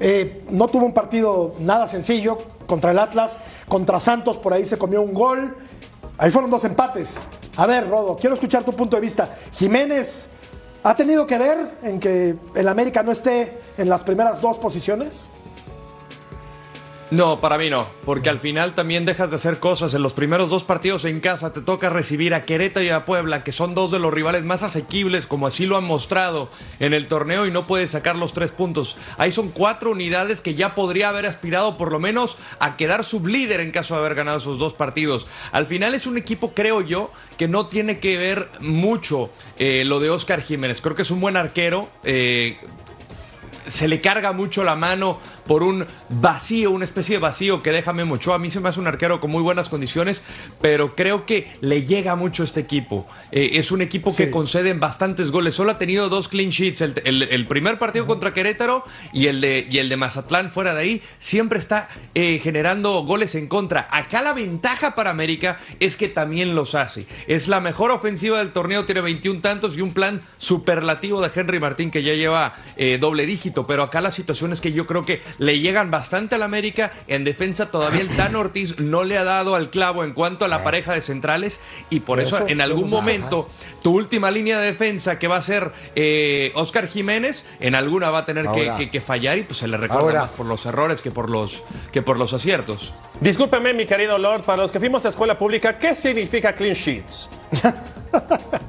eh, 0.00 0.44
no 0.50 0.68
tuvo 0.68 0.86
un 0.86 0.94
partido 0.94 1.56
nada 1.58 1.88
sencillo 1.88 2.38
contra 2.66 2.92
el 2.92 2.98
Atlas, 2.98 3.38
contra 3.66 3.98
Santos 3.98 4.38
por 4.38 4.52
ahí 4.52 4.64
se 4.64 4.78
comió 4.78 5.02
un 5.02 5.12
gol. 5.12 5.56
Ahí 6.16 6.30
fueron 6.30 6.50
dos 6.50 6.64
empates. 6.64 7.26
A 7.56 7.66
ver, 7.66 7.88
Rodo, 7.88 8.16
quiero 8.16 8.34
escuchar 8.34 8.64
tu 8.64 8.72
punto 8.72 8.96
de 8.96 9.02
vista. 9.02 9.36
Jiménez, 9.52 10.28
¿ha 10.82 10.94
tenido 10.94 11.26
que 11.26 11.38
ver 11.38 11.78
en 11.82 12.00
que 12.00 12.36
el 12.54 12.68
América 12.68 13.02
no 13.02 13.12
esté 13.12 13.60
en 13.76 13.88
las 13.88 14.04
primeras 14.04 14.40
dos 14.40 14.58
posiciones? 14.58 15.30
No, 17.10 17.40
para 17.40 17.56
mí 17.56 17.70
no, 17.70 17.88
porque 18.04 18.28
al 18.28 18.38
final 18.38 18.74
también 18.74 19.06
dejas 19.06 19.30
de 19.30 19.36
hacer 19.36 19.60
cosas. 19.60 19.94
En 19.94 20.02
los 20.02 20.12
primeros 20.12 20.50
dos 20.50 20.62
partidos 20.62 21.06
en 21.06 21.20
casa 21.20 21.54
te 21.54 21.62
toca 21.62 21.88
recibir 21.88 22.34
a 22.34 22.42
Querétaro 22.42 22.84
y 22.84 22.90
a 22.90 23.06
Puebla, 23.06 23.44
que 23.44 23.52
son 23.52 23.74
dos 23.74 23.90
de 23.90 23.98
los 23.98 24.12
rivales 24.12 24.44
más 24.44 24.62
asequibles, 24.62 25.26
como 25.26 25.46
así 25.46 25.64
lo 25.64 25.78
han 25.78 25.84
mostrado 25.84 26.50
en 26.80 26.92
el 26.92 27.08
torneo, 27.08 27.46
y 27.46 27.50
no 27.50 27.66
puedes 27.66 27.92
sacar 27.92 28.16
los 28.16 28.34
tres 28.34 28.52
puntos. 28.52 28.98
Ahí 29.16 29.32
son 29.32 29.48
cuatro 29.48 29.92
unidades 29.92 30.42
que 30.42 30.54
ya 30.54 30.74
podría 30.74 31.08
haber 31.08 31.24
aspirado 31.24 31.78
por 31.78 31.92
lo 31.92 31.98
menos 31.98 32.36
a 32.60 32.76
quedar 32.76 33.02
sublíder 33.04 33.60
en 33.60 33.70
caso 33.70 33.94
de 33.94 34.00
haber 34.00 34.14
ganado 34.14 34.36
esos 34.36 34.58
dos 34.58 34.74
partidos. 34.74 35.26
Al 35.50 35.66
final 35.66 35.94
es 35.94 36.06
un 36.06 36.18
equipo, 36.18 36.52
creo 36.52 36.82
yo, 36.82 37.10
que 37.38 37.48
no 37.48 37.68
tiene 37.68 38.00
que 38.00 38.18
ver 38.18 38.50
mucho 38.60 39.30
eh, 39.58 39.84
lo 39.86 39.98
de 39.98 40.10
Oscar 40.10 40.42
Jiménez. 40.42 40.82
Creo 40.82 40.94
que 40.94 41.02
es 41.02 41.10
un 41.10 41.22
buen 41.22 41.38
arquero. 41.38 41.88
eh, 42.04 42.58
se 43.68 43.88
le 43.88 44.00
carga 44.00 44.32
mucho 44.32 44.64
la 44.64 44.76
mano 44.76 45.20
por 45.48 45.64
un 45.64 45.86
vacío, 46.10 46.70
una 46.70 46.84
especie 46.84 47.16
de 47.16 47.20
vacío 47.20 47.62
que 47.62 47.72
deja 47.72 47.92
Memo 47.92 48.14
Ochoa. 48.14 48.36
A 48.36 48.38
mí 48.38 48.50
se 48.50 48.60
me 48.60 48.68
hace 48.68 48.78
un 48.78 48.86
arquero 48.86 49.20
con 49.20 49.30
muy 49.32 49.42
buenas 49.42 49.68
condiciones, 49.68 50.22
pero 50.60 50.94
creo 50.94 51.26
que 51.26 51.48
le 51.60 51.84
llega 51.84 52.14
mucho 52.14 52.42
a 52.42 52.46
este 52.46 52.60
equipo. 52.60 53.08
Eh, 53.32 53.50
es 53.54 53.72
un 53.72 53.82
equipo 53.82 54.14
que 54.14 54.30
concede 54.30 54.72
bastantes 54.74 55.30
goles. 55.32 55.54
Solo 55.56 55.72
ha 55.72 55.78
tenido 55.78 56.08
dos 56.08 56.28
clean 56.28 56.50
sheets. 56.50 56.82
El, 56.82 56.94
el- 57.04 57.22
el 57.24 57.46
primer 57.48 57.78
partido 57.78 58.06
contra 58.06 58.32
Querétaro 58.32 58.84
y 59.12 59.26
el, 59.26 59.40
de, 59.40 59.66
y 59.70 59.78
el 59.78 59.88
de 59.88 59.96
Mazatlán 59.96 60.52
fuera 60.52 60.74
de 60.74 60.82
ahí. 60.82 61.02
Siempre 61.18 61.58
está 61.58 61.88
eh, 62.14 62.38
generando 62.42 62.92
goles 63.04 63.34
en 63.34 63.46
contra. 63.48 63.88
Acá 63.90 64.22
la 64.22 64.34
ventaja 64.34 64.94
para 64.94 65.10
América 65.10 65.58
es 65.80 65.96
que 65.96 66.08
también 66.08 66.54
los 66.54 66.74
hace. 66.74 67.06
Es 67.26 67.48
la 67.48 67.60
mejor 67.60 67.90
ofensiva 67.90 68.38
del 68.38 68.52
torneo, 68.52 68.84
tiene 68.84 69.00
21 69.00 69.40
tantos 69.40 69.76
y 69.76 69.80
un 69.80 69.92
plan 69.94 70.20
superlativo 70.36 71.20
de 71.22 71.30
Henry 71.34 71.60
Martín 71.60 71.90
que 71.90 72.02
ya 72.02 72.12
lleva 72.14 72.54
eh, 72.76 72.98
doble 73.00 73.24
dígito. 73.26 73.66
Pero 73.66 73.82
acá 73.82 74.00
la 74.00 74.10
situación 74.10 74.52
es 74.52 74.60
que 74.60 74.72
yo 74.72 74.86
creo 74.86 75.04
que 75.06 75.22
le 75.38 75.60
llegan 75.60 75.90
bastante 75.90 76.34
al 76.34 76.42
América. 76.42 76.92
En 77.06 77.24
defensa 77.24 77.70
todavía 77.70 78.00
el 78.00 78.08
Tan 78.16 78.36
Ortiz 78.36 78.78
no 78.78 79.04
le 79.04 79.16
ha 79.18 79.24
dado 79.24 79.54
al 79.54 79.70
clavo 79.70 80.04
en 80.04 80.12
cuanto 80.12 80.44
a 80.44 80.48
la 80.48 80.62
pareja 80.64 80.92
de 80.92 81.00
centrales 81.00 81.58
y 81.90 82.00
por 82.00 82.20
eso, 82.20 82.36
Eso, 82.38 82.48
en 82.48 82.60
algún 82.60 82.90
momento 82.90 83.48
tu 83.82 83.92
última 83.94 84.30
línea 84.30 84.58
de 84.58 84.66
defensa 84.66 85.18
que 85.18 85.28
va 85.28 85.36
a 85.36 85.42
ser 85.42 85.72
eh, 85.94 86.52
Oscar 86.54 86.88
Jiménez, 86.88 87.44
en 87.60 87.74
alguna 87.74 88.10
va 88.10 88.18
a 88.18 88.24
tener 88.26 88.44
que, 88.44 88.68
Ahora. 88.68 88.76
que- 88.76 88.90
que 88.90 89.00
fallar 89.00 89.38
y 89.38 89.42
pues 89.44 89.58
se 89.58 89.68
le 89.68 89.76
recuerda 89.76 90.02
Ahora. 90.04 90.20
más 90.22 90.30
por 90.30 90.46
los 90.46 90.64
errores 90.66 91.02
que 91.02 91.10
por 91.10 91.30
los, 91.30 91.62
que 91.92 92.02
por 92.02 92.18
los 92.18 92.32
aciertos. 92.32 92.92
Discúlpeme, 93.20 93.74
mi 93.74 93.86
querido 93.86 94.18
Lord, 94.18 94.42
para 94.44 94.62
los 94.62 94.70
que 94.72 94.78
fuimos 94.78 95.04
a 95.04 95.08
escuela 95.08 95.36
pública, 95.38 95.78
¿qué 95.78 95.94
significa 95.94 96.54
clean 96.54 96.74
sheets? 96.74 97.28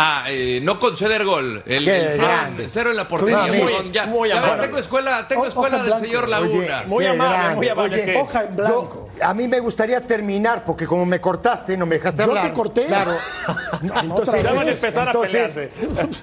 Ah, 0.00 0.26
eh, 0.28 0.60
no 0.62 0.78
conceder 0.78 1.24
gol. 1.24 1.60
El, 1.66 1.84
cero, 1.84 2.24
grande. 2.24 2.62
en- 2.62 2.70
cero 2.70 2.90
en 2.90 2.96
la 2.96 3.08
portería. 3.08 3.38
Muy- 3.42 3.58
Huevón, 3.58 3.92
ya, 3.92 4.06
muy 4.06 4.28
ya 4.28 4.40
ves, 4.40 4.60
tengo 4.60 4.78
escuela, 4.78 5.26
tengo 5.26 5.44
escuela 5.46 5.82
del 5.82 5.98
señor 5.98 6.28
Laguna. 6.28 6.84
Muy 6.86 7.04
amable, 7.04 7.36
grande. 7.36 7.56
muy 7.56 7.68
amable, 7.68 7.94
Oye, 7.96 8.04
que- 8.04 8.16
Hoja 8.16 8.44
en 8.44 8.56
blanco. 8.56 9.08
yo- 9.18 9.24
a 9.26 9.34
mí 9.34 9.48
me 9.48 9.58
gustaría 9.58 10.00
terminar, 10.00 10.64
porque 10.64 10.86
como 10.86 11.04
me 11.04 11.20
cortaste, 11.20 11.76
no 11.76 11.84
me 11.84 11.96
dejaste 11.96 12.22
Yo 12.22 12.30
te 12.32 12.38
hablar. 12.38 12.52
corté. 12.54 12.84
Claro. 12.86 13.16
Entonces, 13.82 14.34
vez. 14.34 14.42
Ya 14.44 14.52
van 14.52 14.68
a 14.68 14.70
empezar 14.70 15.08
a 15.08 15.10
entonces, 15.10 15.68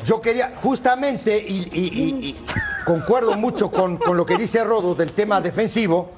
yo 0.06 0.22
quería, 0.22 0.54
justamente, 0.56 1.38
y, 1.38 1.68
y- 1.74 1.92
y- 2.24 2.26
y 2.30 2.36
concuerdo 2.86 3.34
mucho 3.34 3.70
con, 3.70 3.98
con 3.98 4.16
lo 4.16 4.26
que 4.26 4.38
dice 4.38 4.64
Rodo 4.64 4.96
del 4.96 5.12
tema 5.12 5.42
defensivo, 5.42 6.12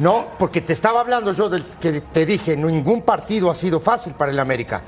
¿no? 0.00 0.26
Porque 0.38 0.60
te 0.60 0.74
estaba 0.74 1.00
hablando 1.00 1.32
yo 1.32 1.48
del 1.48 1.64
que 1.64 2.02
te 2.02 2.26
dije, 2.26 2.54
ningún 2.56 3.00
partido 3.02 3.50
ha 3.50 3.54
sido 3.54 3.80
fácil 3.80 4.12
para 4.12 4.30
el 4.30 4.38
América. 4.38 4.82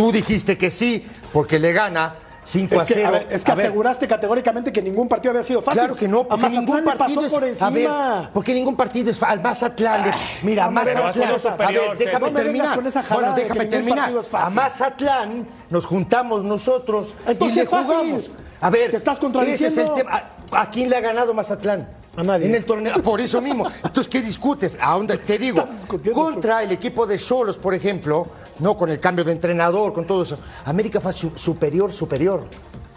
Tú 0.00 0.12
dijiste 0.12 0.56
que 0.56 0.70
sí, 0.70 1.04
porque 1.32 1.58
le 1.58 1.72
gana 1.72 2.14
5 2.42 2.80
a 2.80 2.82
Es 2.82 2.88
que, 2.88 2.94
0. 2.94 3.08
a 3.08 3.10
ver, 3.10 3.26
es 3.30 3.44
que 3.44 3.52
A 3.52 3.54
ver, 3.54 3.66
aseguraste 3.66 4.08
categóricamente 4.08 4.72
que 4.72 4.80
ningún 4.80 5.08
partido 5.08 5.32
había 5.32 5.42
sido 5.42 5.60
fácil. 5.60 5.80
Claro 5.80 5.94
que 5.94 6.08
no, 6.08 6.20
A 6.20 6.28
porque 6.28 6.42
Mazatlán 6.44 6.64
ningún 6.64 6.84
partido 6.84 7.20
pasó 7.22 7.26
es 7.26 7.32
por 7.32 7.44
a 7.44 7.48
encima. 7.48 8.20
ver, 8.20 8.30
porque 8.32 8.54
ningún 8.54 8.76
partido 8.76 9.10
es 9.10 9.22
al 9.22 9.40
Mazatlán. 9.40 10.04
le- 10.06 10.14
mira, 10.42 10.68
vengas 10.68 10.84
Mazatlán. 10.86 11.60
A 11.60 11.70
ver, 11.70 11.98
déjame 11.98 12.30
no 12.30 12.32
terminar. 12.32 12.80
bueno, 13.10 13.34
déjame 13.34 13.66
terminar. 13.66 14.12
A. 14.32 14.50
Mazatlán 14.50 15.46
nos 15.68 15.84
juntamos 15.84 16.42
nosotros 16.42 17.14
Entonces 17.26 17.56
y 17.58 17.60
le 17.60 17.66
jugamos. 17.66 18.30
A 18.62 18.70
ver, 18.70 18.90
Te 18.90 18.96
estás 18.96 19.14
ese 19.18 19.20
contradiciendo. 19.20 19.82
es 19.82 19.88
el 19.88 19.94
tema. 19.94 20.22
¿A, 20.52 20.60
a 20.62 20.70
quién 20.70 20.88
le 20.88 20.96
ha 20.96 21.00
ganado 21.00 21.34
Mazatlán? 21.34 21.86
A 22.16 22.22
nadie. 22.22 22.46
En 22.46 22.54
el 22.54 22.64
torneo. 22.64 23.02
Por 23.02 23.20
eso 23.20 23.40
mismo. 23.40 23.66
Entonces, 23.84 24.08
¿qué 24.08 24.20
discutes? 24.20 24.76
¿A 24.80 24.94
dónde 24.94 25.16
te 25.18 25.38
digo? 25.38 25.64
Contra 26.12 26.62
el 26.62 26.72
equipo 26.72 27.06
de 27.06 27.18
Solos, 27.18 27.56
por 27.56 27.72
ejemplo, 27.74 28.26
no 28.58 28.76
con 28.76 28.90
el 28.90 28.98
cambio 28.98 29.24
de 29.24 29.32
entrenador, 29.32 29.92
con 29.92 30.06
todo 30.06 30.22
eso. 30.22 30.38
América 30.64 31.00
fue 31.00 31.12
su- 31.12 31.32
superior, 31.36 31.92
superior. 31.92 32.44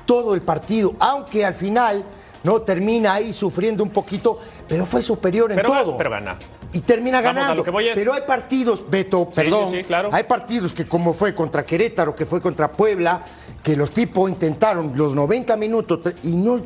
Todo 0.05 0.33
el 0.33 0.41
partido, 0.41 0.93
aunque 0.99 1.45
al 1.45 1.53
final 1.53 2.03
no 2.43 2.61
termina 2.61 3.13
ahí 3.15 3.33
sufriendo 3.33 3.83
un 3.83 3.89
poquito, 3.89 4.39
pero 4.67 4.85
fue 4.85 5.01
superior 5.01 5.51
en 5.51 5.57
Pero 5.57 5.69
todo. 5.71 5.97
pero 5.97 6.09
gana. 6.09 6.37
Y 6.73 6.79
termina 6.79 7.21
Vamos, 7.21 7.35
ganando. 7.35 7.63
Pero 7.93 8.13
hay 8.13 8.21
partidos, 8.25 8.83
Beto, 8.89 9.27
Sí, 9.31 9.35
perdón. 9.41 9.69
sí, 9.69 9.77
sí, 9.77 9.83
claro. 9.83 10.09
Hay 10.11 10.23
partidos 10.23 10.73
que 10.73 10.87
como 10.87 11.13
fue 11.13 11.33
contra 11.35 11.63
Querétaro, 11.65 12.15
que 12.15 12.25
fue 12.25 12.41
contra 12.41 12.71
Puebla, 12.71 13.21
que 13.61 13.75
los 13.75 13.91
tipos 13.91 14.29
intentaron 14.29 14.93
los 14.95 15.13
90 15.13 15.55
minutos 15.55 15.99
y 16.23 16.35
no, 16.35 16.59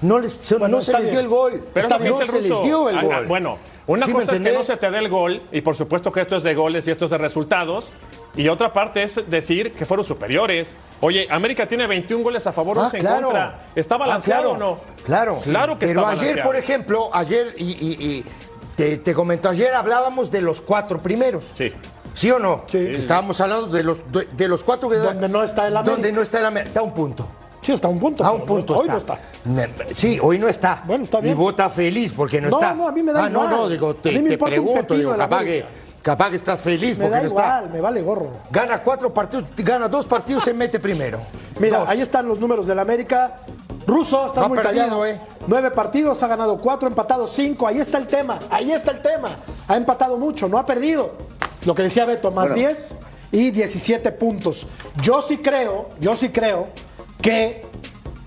no, 0.00 0.18
les, 0.18 0.50
Bueno, 0.58 0.76
no 0.76 0.82
se 0.82 0.92
les 0.92 1.02
bien. 1.02 1.10
dio 1.12 1.20
el 1.20 1.28
gol. 1.28 1.64
Pero 1.72 1.88
no 1.98 2.18
se 2.26 2.32
les 2.32 2.62
dio 2.64 2.88
el 2.88 3.00
gol. 3.00 3.12
ah, 3.14 3.22
Bueno, 3.28 3.56
una 3.86 4.04
¿Sí 4.06 4.12
me 4.12 4.20
cosa 4.20 4.32
es 4.34 4.40
que 4.40 4.52
no 4.52 4.64
se 4.64 4.76
te 4.76 4.90
dé 4.90 4.98
el 4.98 5.08
gol, 5.08 5.42
y 5.52 5.60
por 5.60 5.76
supuesto 5.76 6.10
que 6.10 6.20
esto 6.20 6.36
es 6.36 6.42
de 6.42 6.54
goles 6.54 6.86
y 6.88 6.90
esto 6.90 7.04
es 7.04 7.10
de 7.12 7.18
resultados. 7.18 7.92
Y 8.34 8.48
otra 8.48 8.72
parte 8.72 9.02
es 9.02 9.20
decir 9.28 9.72
que 9.74 9.84
fueron 9.84 10.04
superiores. 10.06 10.74
Oye, 11.00 11.26
América 11.28 11.66
tiene 11.66 11.86
21 11.86 12.22
goles 12.24 12.46
a 12.46 12.52
favor, 12.52 12.78
Ah, 12.78 12.84
11 12.84 12.96
en 12.96 13.02
claro. 13.02 13.22
contra. 13.26 13.60
¿Está 13.74 13.94
Ah, 13.96 13.98
balanceado 13.98 14.42
claro, 14.54 14.54
o 14.54 14.58
no? 14.74 14.80
Claro. 15.04 15.38
Claro 15.44 15.78
que 15.78 15.86
Pero 15.86 16.00
está 16.00 16.12
ayer, 16.12 16.20
balanceado. 16.22 16.48
por 16.48 16.56
ejemplo, 16.56 17.10
ayer, 17.12 17.54
y, 17.58 17.64
y- 17.64 17.96
y 18.06 18.24
te, 18.76 18.96
te 18.96 19.12
comento, 19.14 19.48
ayer 19.50 19.74
hablábamos 19.74 20.30
de 20.30 20.40
los 20.40 20.60
cuatro 20.62 20.98
primeros. 21.02 21.50
Sí. 21.52 21.72
¿Sí 22.14 22.30
o 22.30 22.38
no? 22.38 22.64
Sí. 22.68 22.78
Estábamos 22.78 23.40
hablando 23.40 23.66
de 23.68 23.82
los, 23.82 23.98
de, 24.10 24.26
de 24.32 24.48
los 24.48 24.62
cuatro 24.64 24.88
que 24.88 24.96
Donde 24.96 25.28
no 25.28 25.42
está 25.42 25.66
el 25.66 25.76
América. 25.76 25.92
Donde 25.92 26.12
no 26.12 26.22
está 26.22 26.38
el 26.40 26.46
América. 26.46 26.68
Está 26.68 26.80
a 26.80 26.84
un 26.84 26.94
punto. 26.94 27.26
Sí, 27.62 27.72
está 27.72 27.86
a 27.88 27.90
un 27.90 28.00
punto. 28.00 28.24
A 28.24 28.32
un 28.32 28.44
punto 28.44 28.74
Hoy 28.76 28.88
está. 28.88 29.18
no 29.44 29.60
está. 29.60 29.94
Sí, 29.94 30.18
hoy 30.20 30.38
no 30.38 30.48
está. 30.48 30.82
Bueno, 30.84 31.04
está 31.04 31.20
bien. 31.20 31.34
Y 31.34 31.36
vota 31.38 31.70
feliz 31.70 32.12
porque 32.12 32.40
no, 32.40 32.48
No, 32.50 32.56
está. 32.60 32.74
no, 32.74 32.88
a 32.88 32.92
mí 32.92 33.02
me 33.02 33.12
da 33.12 33.24
ah, 33.26 33.28
no, 33.30 33.44
igual. 33.44 33.50
no, 33.56 33.68
digo, 33.68 33.94
te, 33.94 34.18
te 34.18 34.36
pregunto, 34.38 34.94
digo, 34.94 35.16
capaz 35.16 35.44
que. 35.44 35.64
Capaz 36.02 36.30
que 36.30 36.36
estás 36.36 36.60
feliz 36.60 36.98
Me 36.98 37.04
porque 37.04 37.16
da 37.16 37.22
no 37.22 37.28
igual, 37.28 37.64
está. 37.64 37.72
me 37.74 37.80
vale 37.80 38.02
gorro. 38.02 38.28
Gana 38.50 38.82
cuatro 38.82 39.12
partidos, 39.14 39.44
gana 39.56 39.88
dos 39.88 40.04
partidos, 40.06 40.42
se 40.44 40.52
mete 40.52 40.78
primero. 40.78 41.20
Mira, 41.58 41.78
Dos. 41.80 41.88
ahí 41.88 42.00
están 42.00 42.26
los 42.28 42.38
números 42.40 42.66
del 42.66 42.78
América. 42.78 43.36
Ruso 43.86 44.26
está 44.26 44.42
No 44.42 44.48
muy 44.48 44.58
perdido, 44.58 44.84
callado. 44.84 45.06
eh. 45.06 45.20
Nueve 45.46 45.70
partidos, 45.72 46.22
ha 46.22 46.26
ganado 46.28 46.58
cuatro, 46.58 46.86
empatado 46.88 47.26
cinco. 47.26 47.66
Ahí 47.66 47.78
está 47.78 47.98
el 47.98 48.06
tema. 48.06 48.38
Ahí 48.50 48.70
está 48.72 48.90
el 48.92 49.00
tema. 49.02 49.36
Ha 49.68 49.76
empatado 49.76 50.16
mucho, 50.18 50.48
no 50.48 50.56
ha 50.58 50.64
perdido. 50.66 51.12
Lo 51.64 51.74
que 51.74 51.82
decía 51.82 52.04
Beto, 52.04 52.30
más 52.30 52.50
Bueno. 52.50 52.56
10 52.68 52.94
y 53.32 53.50
17 53.50 54.12
puntos. 54.12 54.66
Yo 55.00 55.20
sí 55.22 55.38
creo, 55.38 55.88
yo 56.00 56.14
sí 56.16 56.28
creo 56.30 56.68
que 57.20 57.64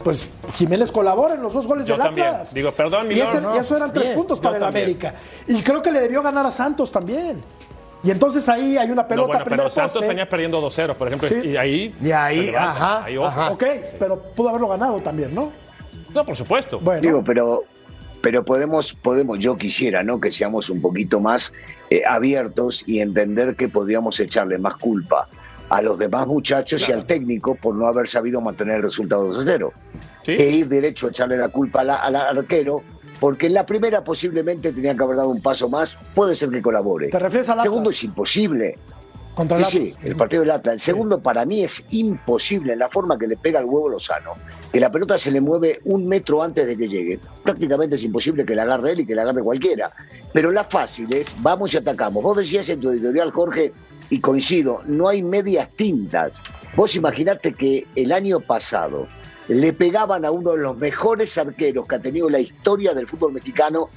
pues 0.05 0.29
Jiménez 0.53 0.91
colabora 0.91 1.33
en 1.33 1.41
los 1.41 1.51
dos 1.51 1.65
goles 1.65 1.87
Yo 1.87 1.95
del 1.95 2.03
también. 2.03 2.27
Atlas. 2.27 2.53
Digo, 2.53 2.71
perdón, 2.71 3.07
mi 3.07 3.15
y, 3.15 3.21
ese- 3.21 3.41
Lord, 3.41 3.55
y 3.55 3.57
eso 3.57 3.75
eran 3.75 3.91
tres 3.91 4.05
Bien, 4.05 4.17
puntos 4.19 4.37
yo 4.37 4.43
para 4.43 4.57
el 4.57 4.61
también. 4.61 4.83
América. 4.85 5.15
Y 5.47 5.63
creo 5.63 5.81
que 5.81 5.91
le 5.91 5.99
debió 5.99 6.21
ganar 6.21 6.45
a 6.45 6.51
Santos 6.51 6.91
también. 6.91 7.43
Y 8.03 8.11
entonces 8.11 8.47
ahí 8.47 8.77
hay 8.77 8.91
una 8.91 9.01
No, 9.01 9.07
pelota 9.07 9.27
bueno, 9.29 9.43
primer 9.45 9.59
pero 9.61 9.69
Santos 9.71 9.93
poste. 9.93 10.07
venía 10.07 10.29
perdiendo 10.29 10.61
2-0, 10.61 10.93
por 10.93 11.07
ejemplo, 11.07 11.27
Sí. 11.27 11.39
y 11.49 11.57
ahí. 11.57 11.95
Y 12.03 12.11
ahí, 12.11 12.53
ajá, 12.55 13.03
ahí, 13.05 13.17
ojo. 13.17 13.27
ajá. 13.27 13.49
Ok, 13.51 13.63
pero 13.97 14.21
pudo 14.21 14.49
haberlo 14.49 14.67
ganado 14.67 14.99
también, 15.01 15.33
¿no? 15.33 15.51
No, 16.13 16.23
por 16.23 16.35
supuesto. 16.35 16.79
Bueno, 16.79 17.01
Digo, 17.01 17.23
pero, 17.25 17.63
pero 18.21 18.45
podemos, 18.45 18.93
podemos, 18.93 19.39
yo 19.39 19.57
quisiera, 19.57 20.03
¿no? 20.03 20.19
Que 20.19 20.29
seamos 20.29 20.69
un 20.69 20.81
poquito 20.83 21.19
más 21.19 21.51
eh, 21.89 22.03
abiertos 22.07 22.83
y 22.85 22.99
entender 22.99 23.55
que 23.55 23.69
podríamos 23.69 24.19
echarle 24.19 24.59
más 24.59 24.75
culpa 24.75 25.27
a 25.69 25.81
los 25.81 25.97
demás 25.97 26.27
muchachos 26.27 26.87
y 26.87 26.91
al 26.91 27.05
técnico 27.05 27.55
por 27.55 27.75
no 27.75 27.87
haber 27.87 28.07
sabido 28.07 28.41
mantener 28.41 28.77
el 28.77 28.83
resultado 28.83 29.29
2-0. 29.31 29.71
Sí. 30.23 30.37
Que 30.37 30.49
ir 30.49 30.67
derecho 30.67 31.07
a 31.07 31.09
echarle 31.09 31.37
la 31.37 31.49
culpa 31.49 31.81
al, 31.81 31.91
al 31.91 32.15
arquero, 32.15 32.81
porque 33.19 33.47
en 33.47 33.53
la 33.53 33.65
primera 33.65 34.03
posiblemente 34.03 34.71
tenía 34.71 34.95
que 34.95 35.03
haber 35.03 35.17
dado 35.17 35.29
un 35.29 35.41
paso 35.41 35.69
más, 35.69 35.97
puede 36.13 36.35
ser 36.35 36.49
que 36.49 36.61
colabore. 36.61 37.09
¿Te 37.09 37.19
refieres 37.19 37.49
Atlas? 37.49 37.63
Segundo 37.63 37.89
es 37.89 38.03
imposible. 38.03 38.77
Contra 39.35 39.57
el 39.59 39.65
Sí, 39.65 39.93
el 40.03 40.15
partido 40.15 40.41
del 40.41 40.51
Atlas. 40.51 40.75
El 40.75 40.79
segundo 40.79 41.21
para 41.21 41.45
mí 41.45 41.63
es 41.63 41.83
imposible 41.89 42.73
en 42.73 42.79
la 42.79 42.89
forma 42.89 43.17
que 43.19 43.27
le 43.27 43.37
pega 43.37 43.59
el 43.59 43.65
huevo 43.65 43.89
Lozano, 43.89 44.33
que 44.71 44.79
la 44.79 44.91
pelota 44.91 45.17
se 45.17 45.31
le 45.31 45.41
mueve 45.41 45.81
un 45.83 46.07
metro 46.07 46.41
antes 46.41 46.65
de 46.65 46.77
que 46.77 46.87
llegue. 46.87 47.19
Prácticamente 47.43 47.95
es 47.95 48.03
imposible 48.03 48.45
que 48.45 48.55
la 48.55 48.63
agarre 48.63 48.91
él 48.91 49.01
y 49.01 49.05
que 49.05 49.13
la 49.13 49.23
agarre 49.23 49.43
cualquiera. 49.43 49.91
Pero 50.33 50.51
la 50.51 50.63
fácil 50.63 51.13
es, 51.13 51.35
vamos 51.39 51.73
y 51.73 51.77
atacamos. 51.77 52.23
Vos 52.23 52.37
decías 52.37 52.67
en 52.69 52.79
tu 52.79 52.89
editorial, 52.89 53.31
Jorge, 53.31 53.73
y 54.09 54.19
coincido, 54.19 54.81
no 54.85 55.07
hay 55.07 55.21
medias 55.21 55.69
tintas. 55.75 56.41
Vos 56.75 56.95
imaginate 56.95 57.53
que 57.53 57.85
el 57.95 58.11
año 58.11 58.39
pasado 58.39 59.07
le 59.47 59.73
pegaban 59.73 60.25
a 60.25 60.31
uno 60.31 60.51
de 60.51 60.63
los 60.63 60.77
mejores 60.77 61.37
arqueros 61.37 61.85
que 61.87 61.95
ha 61.95 61.99
tenido 61.99 62.29
la 62.29 62.39
historia 62.39 62.93
del 62.93 63.07
fútbol 63.07 63.33
mexicano 63.33 63.89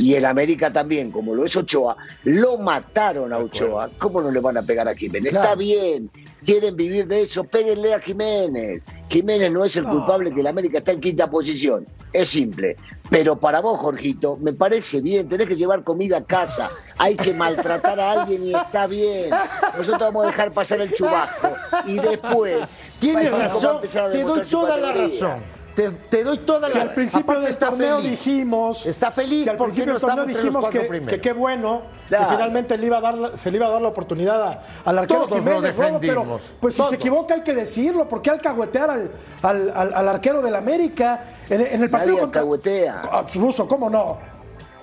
y 0.00 0.14
el 0.14 0.24
América 0.24 0.72
también, 0.72 1.10
como 1.10 1.34
lo 1.34 1.44
es 1.44 1.54
Ochoa, 1.54 1.94
lo 2.24 2.56
mataron 2.56 3.34
a 3.34 3.38
Ochoa. 3.38 3.90
¿Cómo 3.98 4.22
no 4.22 4.30
le 4.30 4.40
van 4.40 4.56
a 4.56 4.62
pegar 4.62 4.88
a 4.88 4.94
Jiménez? 4.94 5.30
Claro. 5.30 5.44
Está 5.44 5.56
bien, 5.56 6.10
quieren 6.42 6.74
vivir 6.74 7.06
de 7.06 7.24
eso, 7.24 7.44
péguenle 7.44 7.92
a 7.92 8.00
Jiménez. 8.00 8.82
Jiménez 9.10 9.52
no 9.52 9.62
es 9.62 9.76
el 9.76 9.84
culpable 9.84 10.32
que 10.32 10.40
el 10.40 10.46
América 10.46 10.78
está 10.78 10.92
en 10.92 11.00
quinta 11.00 11.28
posición. 11.28 11.86
Es 12.14 12.30
simple. 12.30 12.78
Pero 13.10 13.38
para 13.38 13.60
vos, 13.60 13.78
Jorgito, 13.78 14.38
me 14.38 14.54
parece 14.54 15.02
bien, 15.02 15.28
tenés 15.28 15.48
que 15.48 15.56
llevar 15.56 15.84
comida 15.84 16.16
a 16.16 16.24
casa, 16.24 16.70
hay 16.96 17.14
que 17.14 17.34
maltratar 17.34 18.00
a 18.00 18.12
alguien 18.12 18.46
y 18.46 18.54
está 18.54 18.86
bien. 18.86 19.28
Nosotros 19.76 20.00
vamos 20.00 20.24
a 20.24 20.26
dejar 20.28 20.50
pasar 20.52 20.80
el 20.80 20.94
chubasco 20.94 21.52
y 21.84 21.98
después. 21.98 22.70
Tienes 22.98 23.36
razón, 23.36 23.82
te 23.82 24.22
doy 24.22 24.40
toda 24.48 24.78
la 24.78 24.92
razón. 24.92 25.59
Te, 25.80 25.90
te 25.92 26.24
doy 26.24 26.38
toda 26.38 26.68
Si 26.68 26.76
la 26.76 26.82
al 26.82 26.92
principio 26.92 27.24
Aparte 27.24 27.40
del 27.42 27.50
está 27.50 27.68
torneo 27.70 27.96
feliz. 27.98 28.10
dijimos. 28.24 28.84
Está 28.86 29.10
feliz 29.10 29.44
si 29.44 29.48
al 29.50 29.56
porque 29.56 29.72
principio 29.72 29.92
no 29.94 29.98
del 29.98 30.00
torneo 30.00 30.24
estamos 30.24 30.28
entre 30.28 30.34
los 30.34 30.42
dijimos 30.44 30.60
cuatro 30.64 30.80
que, 30.82 30.88
primeros. 30.88 31.14
que 31.14 31.20
qué 31.20 31.32
bueno 31.32 31.82
Claro. 32.08 32.24
que 32.26 32.30
finalmente 32.34 32.76
le 32.76 32.86
iba 32.86 32.98
a 32.98 33.00
dar, 33.00 33.38
se 33.38 33.50
le 33.50 33.56
iba 33.56 33.66
a 33.66 33.70
dar 33.70 33.80
la 33.82 33.88
oportunidad 33.88 34.42
a- 34.42 34.62
al 34.84 34.98
arquero 34.98 35.20
Todos 35.20 35.30
lo 35.30 35.36
Jiménez, 35.36 35.76
Rodo, 35.76 35.98
pero 36.00 36.40
pues 36.60 36.74
si 36.74 36.78
Todos. 36.78 36.90
se 36.90 36.96
equivoca 36.96 37.34
hay 37.34 37.42
que 37.42 37.54
decirlo, 37.54 38.08
porque 38.08 38.30
alcahuetear 38.30 38.90
al, 38.90 39.10
al, 39.42 39.70
al, 39.74 39.94
al 39.94 40.08
arquero 40.08 40.42
del 40.42 40.56
América 40.56 41.24
en, 41.48 41.60
en 41.60 41.82
el 41.82 41.88
partido 41.88 42.14
Nadie 42.14 42.20
contra 42.20 42.40
alcahuetea. 42.42 43.02
Ah, 43.10 43.24
Ruso, 43.34 43.66
¿cómo 43.68 43.88
no? 43.88 44.18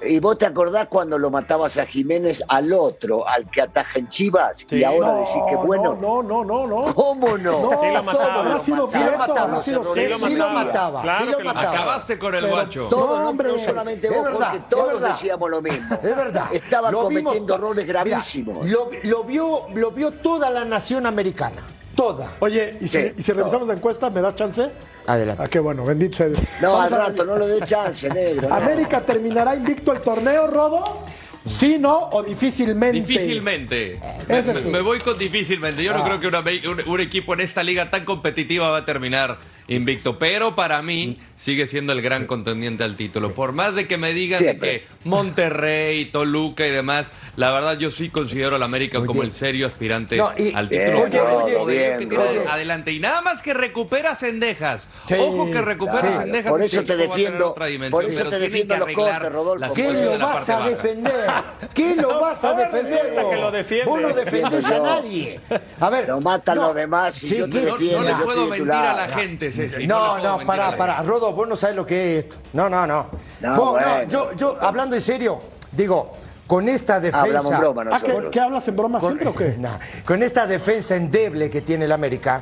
¿Y 0.08 0.20
vos 0.20 0.38
te 0.38 0.46
acordás 0.46 0.88
cuando 0.88 1.18
lo 1.18 1.30
matabas 1.30 1.78
a 1.78 1.86
Jiménez 1.86 2.44
al 2.48 2.72
otro, 2.74 3.28
al 3.28 3.50
que 3.52 3.62
ataja 3.62 4.00
en 4.00 4.10
Chivas? 4.10 4.66
Y 4.72 4.84
ahora 4.84 5.08
no, 5.14 5.16
decís 5.20 5.42
que 5.50 5.56
bueno. 5.56 5.98
No, 6.02 6.24
no, 6.24 6.44
no, 6.44 6.66
no. 6.68 6.86
no. 6.88 6.96
¿Cómo 6.96 7.38
no? 7.38 7.72
No, 7.72 7.82
Sí 7.82 7.88
lo 7.94 8.04
mataba. 8.04 8.34
Habrá 8.36 8.54
lo 8.56 8.60
sido 8.60 8.86
mataban. 8.88 9.08
Prieto, 9.08 9.28
mataba, 9.28 9.64
Sí, 9.64 9.72
errores 9.72 10.12
César. 10.14 10.30
sí 10.30 10.36
lo 10.36 10.46
mataba. 10.50 10.64
mataba. 10.66 11.02
Claro 11.02 11.26
sí 11.26 11.32
lo 11.32 11.38
que 11.38 11.44
lo 11.44 11.54
mataba. 11.54 11.76
Acabaste 11.76 12.20
con 12.20 12.36
el 12.36 12.42
Pero 12.44 12.54
guacho. 12.56 12.88
Todos, 12.90 13.10
No, 13.10 13.20
no, 13.24 13.30
hombre. 13.30 13.48
no 13.52 13.60
solamente 13.60 14.10
vos, 14.10 14.24
verdad, 14.24 14.48
porque 14.52 14.64
todos 14.70 15.02
decíamos 15.02 15.50
lo 15.50 15.62
mismo. 15.62 15.96
Es 15.96 16.16
verdad. 16.16 16.46
Estaban 16.52 16.92
Lo 16.92 17.02
cometiendo 17.04 17.46
to- 17.46 17.56
errores 17.56 17.86
Mira, 17.86 18.04
gravísimos. 18.04 18.70
lo, 18.70 18.90
lo 19.04 19.24
vio, 19.24 19.68
lo 19.74 19.92
vio 19.92 20.12
toda 20.12 20.50
la 20.50 20.66
nación 20.66 21.06
americana. 21.06 21.62
Toda. 21.96 22.32
Oye, 22.42 22.78
¿y 22.80 22.88
si, 22.88 23.02
Sí, 23.02 23.14
y 23.18 23.22
si 23.24 23.32
revisamos 23.34 23.68
la 23.68 23.74
encuesta, 23.74 24.10
me 24.12 24.22
das 24.22 24.36
chance? 24.36 24.72
Adelante. 25.08 25.42
Ah, 25.44 25.48
qué 25.48 25.60
bueno, 25.60 25.84
bendito 25.86 26.18
sea 26.18 26.28
Dios. 26.28 26.40
no, 26.62 26.74
Vamos 26.74 26.92
al 26.94 27.02
a 27.02 27.06
rato, 27.08 27.26
no 27.26 27.38
le 27.38 27.48
dé 27.48 27.62
chance, 27.66 28.10
negro. 28.14 28.50
no. 28.50 28.56
¿América 28.56 29.02
terminará 29.02 29.56
invicto 29.56 29.94
el 29.94 30.02
torneo, 30.02 30.48
Rodo? 30.48 31.06
¿Sí, 31.46 31.78
no 31.80 31.98
o 32.12 32.22
difícilmente? 32.24 33.00
Difícilmente. 33.00 34.00
Me, 34.28 34.38
es 34.40 34.66
me- 34.66 34.82
voy 34.82 35.00
con 35.00 35.18
difícilmente. 35.18 35.82
Yo 35.82 35.94
no 35.94 36.04
creo 36.04 36.20
que 36.20 36.28
una 36.28 36.40
un, 36.42 36.82
un 36.86 37.00
equipo 37.00 37.34
en 37.34 37.40
esta 37.40 37.64
liga 37.64 37.90
tan 37.90 38.04
competitiva 38.04 38.70
va 38.70 38.80
a 38.80 38.86
terminar 38.86 39.38
invicto. 39.68 40.18
Pero 40.20 40.56
para 40.56 40.82
mí 40.82 41.20
sigue 41.36 41.68
siendo 41.68 41.94
el 41.94 42.02
gran 42.02 42.26
contendiente 42.26 42.84
al 42.84 42.96
título. 42.96 43.32
Por 43.34 43.52
más 43.52 43.76
de 43.76 43.88
que 43.88 43.98
me 43.98 44.14
digan 44.14 44.42
de 44.44 44.58
que 44.58 44.86
Monterrey, 45.04 46.06
Toluca 46.06 46.66
y 46.66 46.72
demás, 46.72 47.12
la 47.36 47.52
verdad 47.52 47.78
yo 47.78 47.92
sí 47.92 48.10
considero 48.10 48.56
al 48.56 48.64
América 48.64 49.04
como 49.06 49.24
el 49.24 49.32
serio 49.34 49.68
aspirante 49.68 50.18
No, 50.18 50.32
y- 50.38 50.54
al 50.54 50.68
Bien, 50.68 50.86
título. 50.86 51.04
oye, 51.06 51.18
el 51.18 51.24
oye, 51.34 51.56
poderío 51.58 51.98
bien, 51.98 52.48
adelante. 52.50 52.92
Y 52.92 53.00
nada 53.00 53.22
más 53.22 53.42
que 53.42 53.54
recupera 53.54 54.16
Cendejas. 54.16 54.88
Sí, 55.08 55.16
Ojo 55.18 55.52
que 55.52 55.62
recupera 55.62 56.00
claro. 56.02 56.22
Cendejas. 56.22 56.52
Por 56.52 56.62
eso 56.62 56.84
te 56.84 56.94
equipo 56.94 56.98
va 57.10 57.14
a 57.14 57.16
tener 57.16 57.26
defiendo, 57.28 57.52
otra 57.52 57.66
dimensión, 57.68 57.92
por 58.02 58.04
eso 58.10 58.18
pero 58.18 58.30
te 58.30 58.38
tienen 58.38 58.52
defiendo 58.52 58.74
que 58.74 58.80
los 58.80 58.88
arreglar 58.88 59.22
cortes, 59.22 59.32
Rodolfo. 59.34 59.74
¿Qué 59.74 59.82
¿Qué 59.82 59.88
cosas 59.88 60.04
lo 60.20 60.28
vas 60.28 60.50
a 60.50 60.56
baja. 60.58 60.70
defender? 60.70 61.30
¿Qué 61.74 61.96
lo 61.96 62.20
vas 62.20 62.44
a 62.44 62.54
defender? 62.54 63.86
Vos 63.86 64.02
no 64.02 64.10
defendés 64.14 64.66
a 64.66 64.80
nadie. 64.80 65.40
A 65.80 65.90
ver. 65.90 66.08
Lo 66.08 66.22
matan 66.22 66.58
los 66.58 66.74
demás 66.76 67.24
y 67.24 67.38
yo 67.38 67.50
te 67.50 67.60
¿qué? 67.60 67.66
No, 67.66 67.72
defiendo. 67.74 67.98
no 68.00 68.04
le 68.06 68.10
yo 68.12 68.24
puedo 68.24 68.48
mentir 68.48 68.72
a 68.72 68.94
la 68.94 69.08
gente, 69.10 69.52
No, 69.88 70.18
no, 70.20 70.46
para. 70.46 70.72
gente. 70.72 71.04
Rodo, 71.04 71.34
vos 71.34 71.48
no 71.48 71.56
sabes 71.56 71.76
lo 71.76 71.86
que 71.86 72.18
es 72.20 72.26
esto. 72.26 72.38
No, 72.54 72.70
no, 72.70 72.86
no. 72.88 73.08
No, 73.42 73.56
Vos, 73.56 73.72
bueno. 73.72 74.04
yo, 74.10 74.34
yo, 74.34 74.58
hablando 74.62 74.96
en 74.96 75.02
serio, 75.02 75.40
digo, 75.72 76.12
con 76.46 76.68
esta 76.70 77.00
defensa. 77.00 77.22
Hablamos 77.26 77.52
en 77.52 77.60
broma 77.60 77.82
Ah, 77.92 78.00
¿qué, 78.02 78.08
nosotros. 78.08 78.32
qué 78.32 78.40
hablas 78.40 78.68
en 78.68 78.76
broma 78.76 79.00
con, 79.00 79.10
siempre 79.20 79.28
o 79.30 79.36
qué? 79.36 79.56
Nah, 79.60 79.78
con 80.06 80.24
esta 80.24 80.48
defensa 80.48 80.96
endeble 80.96 81.50
que 81.50 81.62
tiene 81.62 81.86
el 81.86 81.92
América, 81.92 82.42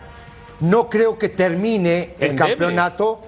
no 0.62 0.90
creo 0.90 1.18
que 1.18 1.30
termine 1.30 2.16
el 2.20 2.32
¿Endeble? 2.32 2.36
campeonato. 2.52 3.22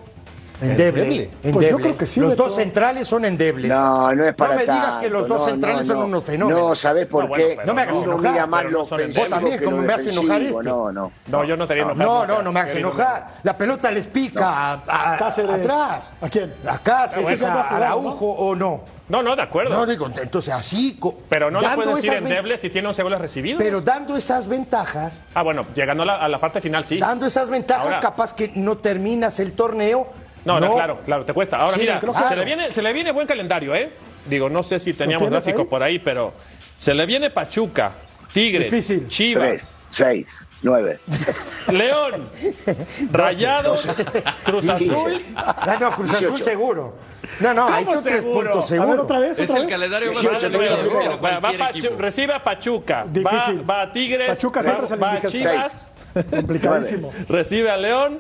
Endeble. 0.62 1.04
¿Endeble? 1.04 1.30
Pues 1.54 1.70
yo 1.70 1.78
creo 1.78 1.98
que 1.98 2.06
sí, 2.06 2.20
Los 2.20 2.36
dos 2.36 2.56
centrales 2.56 3.08
son 3.08 3.26
endebles. 3.26 3.70
No, 3.70 4.14
no 4.16 4.26
es 4.26 4.34
para 4.34 4.52
No 4.52 4.56
me 4.58 4.62
digas 4.64 4.82
tanto, 4.86 5.00
que 5.02 5.10
los 5.10 5.28
dos 5.28 5.40
no, 5.42 5.46
centrales 5.46 5.82
no, 5.86 5.94
son 5.94 6.00
no. 6.02 6.06
unos 6.08 6.24
fenómenos. 6.24 6.62
No, 6.70 6.76
¿sabés 6.76 7.06
por 7.08 7.24
No, 7.24 7.30
bueno, 7.30 7.44
qué? 7.48 7.60
No 7.66 7.74
me 7.74 7.82
hagas 7.82 8.02
enojar, 8.02 8.48
más 8.48 8.60
pero 8.64 8.72
lo 8.72 8.80
no 8.80 8.86
son 8.86 9.00
ofensivo 9.00 9.24
Vos 9.26 9.30
también, 9.30 9.64
como 9.64 9.78
me 9.78 9.94
hace 9.94 10.10
enojar 10.12 10.42
este. 10.42 10.64
No, 10.64 10.92
no. 10.92 11.12
No, 11.28 11.44
yo 11.44 11.58
no 11.58 11.68
te 11.68 11.74
haría 11.74 11.84
enojar. 11.84 12.06
No, 12.06 12.26
no, 12.26 12.42
no 12.42 12.52
me 12.52 12.60
hagas 12.60 12.76
enojar. 12.76 13.28
La 13.44 13.58
pelota 13.58 13.92
les 13.92 14.08
pica 14.08 14.50
a- 14.74 15.14
a- 15.14 15.18
Cáceres. 15.18 15.52
atrás. 15.52 16.14
¿A 16.22 16.30
quién? 16.30 16.54
A 16.68 16.80
Cáceres, 16.80 17.44
a 17.44 17.62
Araujo 17.76 18.26
o 18.32 18.56
no. 18.56 18.98
No, 19.10 19.24
no, 19.24 19.36
de 19.38 19.42
acuerdo. 19.42 19.74
No 19.74 19.86
digo, 19.86 20.10
entonces 20.22 20.54
así. 20.54 21.00
pero 21.30 21.50
no 21.50 21.62
le 21.62 21.70
puedes 21.70 21.96
decir 21.96 22.14
endeble 22.14 22.58
si 22.58 22.70
tiene 22.70 22.90
11 22.90 23.04
goles 23.04 23.20
recibidos. 23.20 23.62
Pero 23.64 23.80
dando 23.82 24.18
esas 24.18 24.48
ventajas, 24.48 25.24
Ah, 25.34 25.44
bueno, 25.44 25.66
llegando 25.74 26.04
a 26.04 26.06
la, 26.08 26.16
a 26.16 26.28
la 26.28 26.42
parte 26.42 26.60
final, 26.60 26.84
sí. 26.84 26.98
dando 27.00 27.26
esas 27.26 27.48
ventajas, 27.50 27.86
Ahora- 27.86 28.00
capaz 28.02 28.34
que 28.34 28.52
no 28.56 28.78
terminas 28.78 29.40
el 29.40 29.54
torneo. 29.54 30.08
No, 30.46 30.60
no, 30.60 30.74
claro, 30.76 31.02
claro, 31.04 31.26
te 31.26 31.34
cuesta. 31.34 31.58
Ahora 31.58 31.74
Sí, 31.74 31.82
mira, 31.82 32.00
claro. 32.00 32.30
se, 32.30 32.36
le 32.36 32.46
viene, 32.46 32.72
se 32.72 32.82
le 32.82 32.94
viene 32.94 33.12
buen 33.12 33.28
calendario, 33.28 33.76
¿eh? 33.76 33.90
Digo, 34.26 34.50
no 34.50 34.64
sé 34.64 34.80
si 34.80 34.94
teníamos 34.94 35.30
gráfico 35.30 35.62
ahí? 35.62 35.68
por 35.68 35.84
ahí, 35.84 36.00
pero 36.00 36.34
se 36.78 36.94
le 36.94 37.06
viene 37.06 37.30
Pachuca, 37.30 37.92
Tigres, 38.34 38.72
Difícil. 38.72 39.08
Chivas, 39.08 39.44
Tres, 39.44 39.76
seis, 39.90 40.46
nueve. 40.62 41.00
León, 41.72 42.30
Rayados, 43.12 43.86
Cruz 44.44 44.68
Azul. 44.70 45.22
Ah, 45.36 45.78
no, 45.80 45.92
Cruz 45.92 46.12
Azul 46.12 46.20
18. 46.30 46.44
seguro. 46.44 46.96
No, 47.40 47.54
no, 47.54 47.68
ahí 47.68 47.84
¿Cómo 47.84 47.96
son 47.96 48.04
tres 48.06 48.22
seguro? 48.22 48.42
puntos 48.52 48.66
A 48.66 48.68
seguro. 48.68 48.90
ver, 48.92 49.00
otra 49.00 49.20
vez, 49.20 49.40
Es 49.40 49.50
el 49.50 49.68
calendario 49.68 50.14
más 50.14 50.22
18 50.22 50.40
complicado 50.52 50.52
te 50.52 50.58
voy 50.58 50.66
a 50.66 50.70
que 50.70 50.76
dar. 50.76 51.02
tiene 51.02 51.16
Va- 51.16 51.32
va 51.32 51.40
cualquier 51.40 51.62
Pachu- 51.62 51.78
equipo. 51.88 52.02
recibe 52.02 52.34
a 52.34 52.44
Pachuca, 52.44 53.04
va, 53.04 53.10
Difícil. 53.12 53.70
va 53.70 53.82
a 53.82 53.92
Tigres, 53.92 54.30
Pachuca 54.30 54.62
va, 54.62 54.96
va 54.98 55.12
a 55.14 55.22
Chivas, 55.28 55.92
Complicadísimo. 56.30 57.14
recibe 57.30 57.70
a 57.70 57.78
León, 57.78 58.20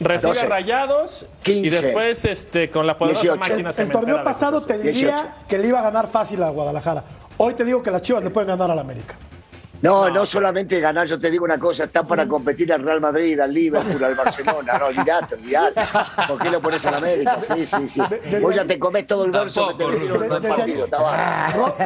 recibe 0.00 0.32
12, 0.32 0.40
a 0.40 0.48
Rayados 0.48 1.26
y 1.44 1.62
15, 1.62 1.82
después 1.82 2.24
este, 2.24 2.70
con 2.70 2.86
la 2.86 2.98
poderosa 2.98 3.22
18. 3.22 3.38
máquina 3.40 3.58
El, 3.60 3.66
el 3.66 3.74
cementera 3.74 4.00
torneo 4.00 4.24
pasado 4.24 4.60
te 4.60 4.78
diría 4.78 4.92
18. 4.92 5.28
que 5.48 5.58
le 5.58 5.68
iba 5.68 5.78
a 5.78 5.82
ganar 5.82 6.08
fácil 6.08 6.42
a 6.42 6.48
Guadalajara. 6.50 7.04
Hoy 7.36 7.54
te 7.54 7.64
digo 7.64 7.82
que 7.82 7.90
las 7.90 8.02
Chivas 8.02 8.22
le 8.22 8.30
pueden 8.30 8.48
ganar 8.48 8.70
al 8.70 8.78
América. 8.78 9.16
No, 9.82 10.10
no 10.10 10.26
solamente 10.26 10.78
ganar, 10.78 11.06
yo 11.06 11.18
te 11.18 11.30
digo 11.30 11.44
una 11.44 11.58
cosa, 11.58 11.84
está 11.84 12.02
para 12.02 12.28
competir 12.28 12.70
al 12.72 12.82
Real 12.82 13.00
Madrid, 13.00 13.40
al 13.40 13.52
Liverpool, 13.52 14.02
al 14.04 14.14
Barcelona, 14.14 14.78
no, 14.78 14.86
olvidate, 14.86 15.36
olvidate. 15.36 15.80
¿Por 16.28 16.38
qué 16.38 16.50
lo 16.50 16.60
pones 16.60 16.84
a 16.84 16.90
la 16.90 16.96
América? 16.98 17.38
Sí, 17.40 17.64
sí, 17.64 17.88
sí. 17.88 18.02
Vos 18.42 18.54
ya 18.54 18.66
te 18.66 18.78
comés 18.78 19.06
todo 19.06 19.24
el 19.24 19.30
verso 19.30 19.68
que 19.76 19.84
te 19.84 20.36
el 20.36 20.42
partido, 20.42 20.86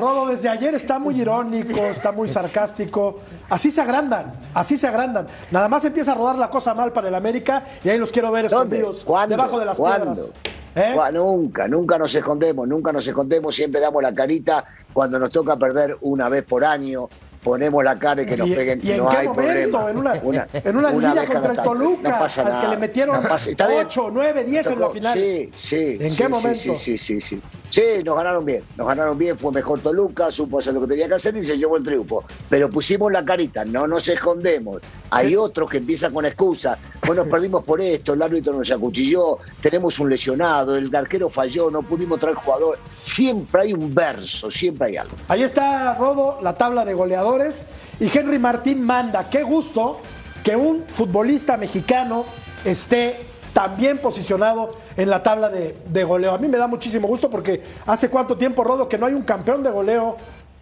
Rodo, 0.01 0.27
desde 0.27 0.49
ayer 0.49 0.75
está 0.75 0.99
muy 0.99 1.21
irónico, 1.21 1.79
está 1.81 2.11
muy 2.11 2.29
sarcástico. 2.29 3.21
Así 3.49 3.71
se 3.71 3.81
agrandan, 3.81 4.35
así 4.55 4.77
se 4.77 4.89
agrandan. 4.89 5.29
Nada 5.53 5.69
más 5.69 5.85
empieza 5.85 6.13
a 6.13 6.15
rodar 6.17 6.37
la 6.37 6.51
cosa 6.51 6.75
mal 6.75 6.93
para 6.93 7.09
el 7.09 7.15
América 7.15 7.65
y 7.85 7.91
ahí 7.91 7.99
los 7.99 8.11
quiero 8.11 8.33
ver 8.33 8.47
escondidos 8.47 9.05
¿Cuándo? 9.05 9.37
debajo 9.37 9.59
de 9.61 9.67
las 9.67 9.77
¿Cuándo? 9.77 10.15
piedras. 10.15 10.33
¿Eh? 10.77 10.97
Nunca, 11.13 11.69
nunca 11.69 11.99
nos 11.99 12.13
escondemos, 12.15 12.67
nunca 12.67 12.93
nos 12.93 13.07
escondemos, 13.07 13.55
siempre 13.55 13.81
damos 13.81 14.03
la 14.03 14.13
carita 14.13 14.65
cuando 14.93 15.21
nos 15.21 15.31
toca 15.31 15.57
perder 15.57 15.97
una 16.01 16.29
vez 16.29 16.43
por 16.43 16.65
año, 16.65 17.09
ponemos 17.45 17.85
la 17.85 17.97
cara 17.99 18.23
y 18.23 18.27
que 18.27 18.37
nos 18.37 18.49
¿Y- 18.49 18.55
peguen, 18.55 18.81
y 18.83 18.91
en 18.93 18.97
no 18.99 19.09
qué 19.11 19.17
hay 19.19 19.29
momento? 19.29 19.79
problema. 19.79 20.17
En 20.17 20.27
una- 20.27 20.49
en 20.53 20.77
una 20.77 20.91
liguilla 20.91 21.15
vez 21.15 21.31
contra 21.31 21.53
el. 21.53 21.63
Toluca, 21.63 22.09
no 22.19 22.43
al 22.49 22.61
que 22.61 22.69
le 22.69 22.77
metieron 22.79 23.23
no 23.23 23.29
pasa- 23.29 23.51
está 23.51 23.67
bien. 23.69 23.87
ocho, 23.87 24.09
nueve, 24.11 24.43
diez 24.45 24.67
en 24.67 24.81
la 24.81 24.91
final. 24.91 25.13
Sí, 25.17 25.51
sí. 25.55 25.97
¿En 26.01 26.11
sí, 26.11 26.17
qué 26.17 26.29
momento? 26.29 26.59
Sí, 26.59 26.75
sí, 26.75 26.99
sí, 26.99 27.21
sí. 27.21 27.41
Sí, 27.75 28.05
nos 28.05 28.17
ganaron 28.17 28.45
bien, 28.45 28.63
nos 28.77 28.87
ganaron 28.87 29.19
bien, 29.19 29.37
fue 29.37 29.51
mejor 29.51 29.81
Toluca, 29.81 30.31
supo 30.31 30.61
hacer 30.61 30.75
lo 30.75 30.83
que 30.83 30.87
tenía 30.87 31.09
que 31.09 31.15
hacer 31.15 31.37
y 31.37 31.45
se 31.45 31.59
llevó 31.59 31.77
el 31.77 31.83
triunfo. 31.83 32.23
Pero 32.49 32.71
pusimos 32.71 33.11
la 33.11 33.25
carita, 33.25 33.65
no 33.65 33.89
nos 33.89 34.07
escondemos. 34.07 34.81
Hay 35.11 35.35
otros 35.35 35.69
que 35.69 35.79
empiezan 35.79 36.15
con 36.15 36.25
excusas, 36.25 36.79
bueno, 37.05 37.25
perdimos 37.25 37.65
por 37.65 37.81
esto, 37.81 38.13
el 38.13 38.23
árbitro 38.23 38.53
nos 38.53 38.71
acuchilló, 38.71 39.39
tenemos 39.61 39.99
un 39.99 40.09
lesionado, 40.09 40.77
el 40.77 40.95
arquero 40.95 41.29
falló, 41.29 41.69
no 41.69 41.83
pudimos 41.83 42.21
traer 42.21 42.37
jugador. 42.37 42.79
Siempre 43.03 43.63
hay 43.63 43.73
un 43.73 43.93
verso, 43.93 44.53
siempre 44.53 44.91
hay 44.91 44.97
algo. 44.99 45.17
Ahí 45.27 45.43
está, 45.43 45.97
Rodo, 45.97 46.39
la 46.43 46.55
tabla 46.55 46.85
de 46.85 46.95
goleadores. 46.95 47.67
Y 47.99 48.07
Henry 48.17 48.39
Martín 48.39 48.83
manda. 48.85 49.29
Qué 49.29 49.43
gusto 49.43 49.99
que 50.45 50.55
un 50.55 50.85
futbolista 50.87 51.57
mexicano 51.57 52.25
esté 52.65 53.34
también 53.55 53.97
posicionado 53.99 54.73
en 54.99 55.09
la 55.09 55.23
tabla 55.23 55.49
de, 55.49 55.75
de 55.87 56.05
goleo. 56.05 56.35
A 56.35 56.39
mí 56.39 56.49
me 56.49 56.59
da 56.59 56.67
muchísimo 56.67 57.09
gusto 57.09 57.31
porque 57.31 57.63
hace 57.87 58.11
cuánto 58.11 58.37
tiempo, 58.37 58.63
Rodo, 58.65 58.87
que 58.89 58.99
no 58.99 59.07
hay 59.07 59.15
un 59.15 59.23
campeón 59.23 59.63
de 59.63 59.71
goleo 59.71 60.19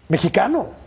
mexicano. 0.09 0.81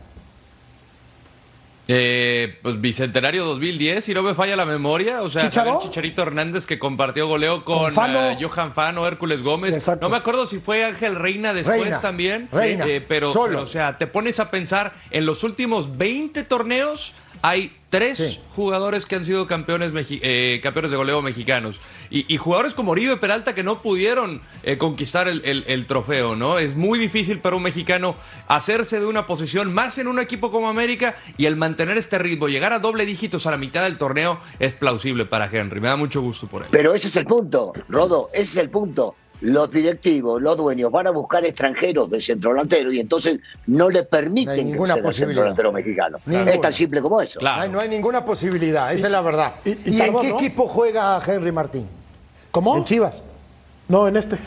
Eh, 1.87 2.57
pues 2.63 2.81
Bicentenario 2.81 3.45
2010, 3.45 4.03
si 4.03 4.13
no 4.15 4.23
me 4.23 4.33
falla 4.33 4.55
la 4.55 4.65
memoria. 4.65 5.21
O 5.21 5.29
sea, 5.29 5.43
¿Chicharo? 5.43 5.73
Javier 5.73 5.89
Chicharito 5.91 6.21
Hernández 6.23 6.65
que 6.65 6.79
compartió 6.79 7.27
goleo 7.27 7.63
con, 7.63 7.91
Fano. 7.93 8.31
eh, 8.31 8.37
Johan 8.41 8.73
Fano, 8.73 9.05
Hércules 9.05 9.43
Gómez. 9.43 9.73
Exacto. 9.75 10.03
No 10.03 10.09
me 10.09 10.17
acuerdo 10.17 10.47
si 10.47 10.59
fue 10.59 10.83
Ángel 10.83 11.15
Reina 11.15 11.53
después 11.53 11.81
Reina. 11.81 12.01
también. 12.01 12.49
Reina. 12.51 12.87
Eh, 12.87 13.01
pero, 13.07 13.29
Solo. 13.29 13.49
pero, 13.49 13.61
o 13.61 13.67
sea, 13.67 13.99
te 13.99 14.07
pones 14.07 14.39
a 14.39 14.49
pensar, 14.49 14.93
en 15.11 15.27
los 15.27 15.43
últimos 15.43 15.95
20 15.97 16.43
torneos 16.45 17.13
hay 17.45 17.71
tres 17.91 18.17
Sí. 18.17 18.39
jugadores 18.55 19.05
que 19.05 19.15
han 19.15 19.23
sido 19.23 19.45
campeones, 19.45 19.91
eh, 20.09 20.59
campeones 20.63 20.89
de 20.89 20.97
goleo 20.97 21.21
mexicanos. 21.21 21.79
Y, 22.09 22.25
y 22.33 22.37
jugadores 22.37 22.73
como 22.73 22.91
Oribe 22.91 23.17
Peralta 23.17 23.53
que 23.53 23.63
no 23.63 23.83
pudieron 23.83 24.41
eh, 24.63 24.77
conquistar 24.79 25.27
el, 25.27 25.43
el- 25.45 25.63
el 25.67 25.85
trofeo, 25.85 26.35
¿no? 26.35 26.57
Es 26.57 26.75
muy 26.75 26.97
difícil 26.97 27.37
para 27.39 27.55
un 27.55 27.61
mexicano 27.61 28.15
hacerse 28.47 28.99
de 28.99 29.05
una 29.05 29.27
posición 29.27 29.71
más 29.75 29.99
en 29.99 30.07
un 30.07 30.17
equipo 30.19 30.49
como 30.51 30.67
América 30.69 31.15
y 31.37 31.45
el 31.45 31.55
mantener 31.55 31.97
este 31.99 32.17
ritmo, 32.17 32.47
llegar 32.47 32.73
a 32.73 32.79
doble 32.79 33.05
dígitos 33.05 33.45
a 33.45 33.51
la 33.51 33.57
mitad 33.57 33.83
del 33.83 33.99
torneo 33.99 34.39
es 34.57 34.73
plausible 34.73 35.25
para 35.25 35.45
Henry. 35.45 35.79
Me 35.79 35.87
da 35.87 35.97
mucho 35.97 36.21
gusto 36.21 36.47
por 36.47 36.63
él. 36.63 36.67
Pero 36.71 36.95
ese 36.95 37.07
es 37.09 37.15
el 37.15 37.25
punto, 37.25 37.73
Rodo, 37.89 38.29
ese 38.33 38.41
es 38.43 38.57
el 38.57 38.71
punto. 38.71 39.15
Los 39.45 39.69
directivos, 39.69 40.41
los 40.41 40.57
dueños 40.57 40.91
van 40.91 41.05
a 41.05 41.11
buscar 41.11 41.45
extranjeros 41.45 42.09
de 42.09 42.19
centro 42.19 42.51
delantero 42.51 42.91
y 42.91 42.99
entonces 42.99 43.39
no 43.67 43.89
le 43.89 44.01
No 44.01 44.07
permiten 44.07 44.65
ninguna 44.65 44.93
al 44.93 44.97
centro 44.99 45.09
posibilidad. 45.09 45.41
delantero 45.43 45.71
mexicano. 45.71 46.17
Ninguna. 46.25 46.51
Es 46.51 46.61
tan 46.61 46.73
simple 46.73 47.01
como 47.01 47.21
eso. 47.21 47.39
Claro. 47.39 47.61
Ay, 47.61 47.69
no 47.69 47.79
hay 47.79 47.87
ninguna 47.89 48.25
posibilidad, 48.25 48.91
esa 48.91 49.05
es 49.05 49.11
la 49.11 49.21
verdad. 49.21 49.53
y- 49.63 49.69
¿Y, 49.69 49.79
y 49.85 49.97
tardó, 49.99 50.13
en 50.19 50.25
qué 50.25 50.29
¿no? 50.29 50.35
equipo 50.39 50.67
juega 50.67 51.19
Henry 51.25 51.51
Martín? 51.51 51.87
¿Cómo? 52.49 52.75
¿En 52.75 52.85
Chivas? 52.85 53.21
No, 53.87 54.07
en 54.07 54.17
este. 54.17 54.37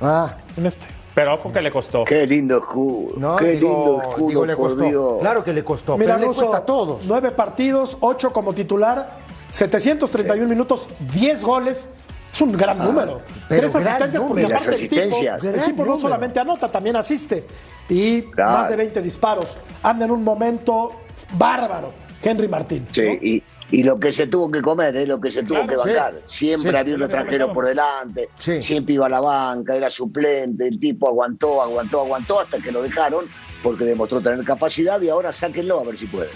Ah, 0.00 0.34
En 0.56 0.66
este. 0.66 0.86
Pero 1.14 1.34
ojo 1.34 1.52
que 1.52 1.60
le 1.62 1.70
costó. 1.70 2.04
Qué 2.04 2.26
lindo 2.26 2.58
escudo, 2.58 3.14
no, 3.16 3.36
qué 3.36 3.52
digo, 3.52 3.68
lindo 3.68 4.02
escudo, 4.10 4.28
digo, 4.28 4.46
le 4.46 4.56
costó. 4.56 4.82
Dios. 4.84 5.16
Claro 5.20 5.42
que 5.44 5.52
le 5.52 5.64
costó, 5.64 5.96
Mira, 5.98 6.16
pero 6.16 6.28
le 6.30 6.34
cuesta 6.36 6.56
a 6.58 6.64
todos. 6.64 7.04
Nueve 7.06 7.30
partidos, 7.32 7.96
ocho 8.00 8.32
como 8.32 8.52
titular, 8.54 9.18
731 9.50 10.48
minutos, 10.48 10.88
10 11.14 11.42
goles. 11.42 11.88
Es 12.38 12.42
un 12.42 12.52
gran 12.52 12.78
número. 12.78 13.20
Ah, 13.28 13.32
pero 13.48 13.62
Tres 13.62 13.74
asistencias 13.74 14.22
porque 14.22 14.42
número. 14.42 14.46
aparte 14.54 14.70
Las 14.70 14.80
el 14.80 14.88
tipo, 14.88 15.00
asistencias. 15.00 15.44
el 15.44 15.54
tipo 15.64 15.76
no 15.78 15.84
número. 15.86 16.00
solamente 16.00 16.38
anota, 16.38 16.70
también 16.70 16.94
asiste. 16.94 17.44
Y 17.88 18.22
Claro. 18.22 18.58
más 18.58 18.68
de 18.68 18.76
20 18.76 19.02
disparos. 19.02 19.56
Anda 19.82 20.04
en 20.04 20.12
un 20.12 20.22
momento 20.22 20.92
bárbaro. 21.32 21.92
Henry 22.22 22.46
Martín. 22.46 22.86
Sí, 22.92 23.02
¿no? 23.02 23.12
y, 23.14 23.42
y 23.72 23.82
lo 23.82 23.98
que 23.98 24.12
se 24.12 24.28
tuvo 24.28 24.48
que 24.52 24.62
comer, 24.62 24.96
¿eh? 24.98 25.04
lo 25.06 25.20
que 25.20 25.32
se 25.32 25.42
tuvo 25.42 25.64
Claro, 25.64 25.68
que 25.68 25.76
bancar. 25.76 26.20
sí, 26.26 26.46
Siempre 26.46 26.70
sí. 26.70 26.76
había 26.76 26.94
un 26.94 27.02
extranjero 27.02 27.52
por 27.52 27.66
delante, 27.66 28.28
Sí. 28.38 28.62
siempre 28.62 28.94
iba 28.94 29.06
a 29.06 29.08
la 29.08 29.20
banca, 29.20 29.74
era 29.74 29.90
suplente, 29.90 30.68
el 30.68 30.78
tipo 30.78 31.08
aguantó, 31.08 31.60
aguantó, 31.60 32.00
aguantó 32.02 32.38
hasta 32.38 32.58
que 32.60 32.70
lo 32.70 32.82
dejaron 32.82 33.24
porque 33.64 33.84
demostró 33.84 34.20
tener 34.20 34.44
capacidad 34.44 35.00
y 35.02 35.08
ahora 35.08 35.32
sáquenlo 35.32 35.80
a 35.80 35.84
ver 35.84 35.96
si 35.98 36.06
puede. 36.06 36.30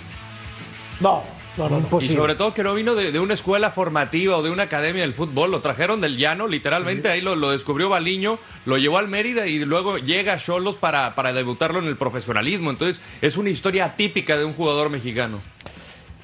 No, 1.01 1.23
no, 1.57 1.69
no. 1.69 1.81
no. 1.81 2.01
Y 2.01 2.09
sobre 2.09 2.35
todo 2.35 2.55
que 2.55 2.62
no 2.62 2.75
vino 2.75 2.95
de, 2.95 3.12
de 3.12 3.21
una 3.21 3.35
escuela 3.35 3.71
formativa 3.71 4.37
o 4.37 4.43
de 4.43 4.51
una 4.51 4.65
academia 4.65 5.03
del 5.03 5.15
fútbol, 5.15 5.51
lo 5.51 5.61
trajeron 5.61 6.01
del 6.01 6.17
llano, 6.17 6.49
literalmente 6.49 7.09
ahí 7.09 7.21
lo, 7.21 7.37
lo 7.37 7.51
descubrió 7.51 7.88
Baliño, 7.88 8.38
lo 8.65 8.79
llevó 8.79 8.99
al 8.99 9.09
Mérida 9.09 9.47
y 9.47 9.65
luego 9.65 9.99
llega 9.99 10.35
a 10.35 10.38
Cholos 10.38 10.77
para, 10.77 11.15
para 11.15 11.33
debutarlo 11.33 11.79
en 11.79 11.87
el 11.87 11.97
profesionalismo. 11.97 12.71
Entonces 12.71 13.01
es 13.21 13.37
una 13.37 13.51
historia 13.51 13.85
atípica 13.85 14.37
de 14.37 14.45
un 14.45 14.55
jugador 14.55 14.91
mexicano. 14.91 15.41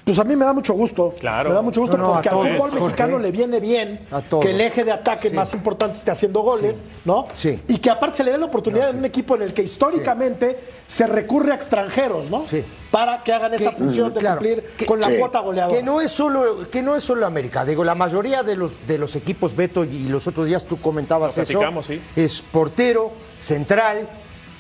Pues 0.08 0.18
a 0.18 0.24
mí 0.24 0.36
me 0.36 0.46
da 0.46 0.54
mucho 0.54 0.72
gusto. 0.72 1.14
Claro. 1.20 1.50
Me 1.50 1.54
da 1.54 1.60
mucho 1.60 1.82
gusto 1.82 1.98
No, 1.98 2.06
no, 2.06 2.12
porque 2.14 2.28
a 2.30 2.32
al 2.32 2.36
todos, 2.38 2.48
fútbol 2.48 2.70
Jorge. 2.70 2.84
mexicano 2.86 3.18
le 3.18 3.30
viene 3.30 3.60
bien 3.60 4.06
A 4.10 4.22
todos. 4.22 4.42
que 4.42 4.52
el 4.52 4.60
eje 4.62 4.82
de 4.84 4.92
ataque 4.92 5.28
Sí. 5.28 5.36
más 5.36 5.52
importante 5.52 5.98
esté 5.98 6.10
haciendo 6.10 6.40
goles, 6.40 6.82
¿no? 7.04 7.26
Sí. 7.34 7.60
Y 7.68 7.76
que 7.76 7.90
aparte 7.90 8.16
se 8.16 8.24
le 8.24 8.30
dé 8.32 8.38
la 8.38 8.46
oportunidad 8.46 8.88
en 8.88 8.96
un 9.00 9.04
equipo 9.04 9.36
en 9.36 9.42
el 9.42 9.52
que 9.52 9.62
históricamente 9.62 10.58
se 10.86 11.06
recurre 11.06 11.52
a 11.52 11.56
extranjeros, 11.56 12.30
¿no? 12.30 12.42
Sí. 12.46 12.64
Para 12.90 13.22
que 13.22 13.34
hagan 13.34 13.52
esa 13.52 13.72
función 13.72 14.14
de 14.14 14.20
claro. 14.20 14.38
cumplir 14.38 14.64
Que- 14.78 14.86
con 14.86 14.98
la 14.98 15.08
Sí. 15.08 15.16
cuota 15.18 15.40
goleadora. 15.40 15.76
Que 15.76 15.82
no 15.82 16.00
es 16.00 16.10
solo, 16.10 16.70
que 16.70 16.80
no 16.82 16.96
es 16.96 17.04
solo 17.04 17.26
América. 17.26 17.66
Digo, 17.66 17.84
la 17.84 17.94
mayoría 17.94 18.42
de 18.42 18.56
los, 18.56 18.86
de 18.86 18.96
los 18.96 19.14
equipos, 19.14 19.54
Beto, 19.54 19.84
y 19.84 20.04
los 20.08 20.26
otros 20.26 20.46
días 20.46 20.64
tú 20.64 20.80
comentabas 20.80 21.36
eso. 21.36 21.60
sí. 21.86 22.00
Es 22.16 22.40
portero, 22.40 23.10
central, 23.42 24.08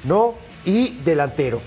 ¿no? 0.04 0.34
Y 0.66 0.98
delantero. 0.98 1.62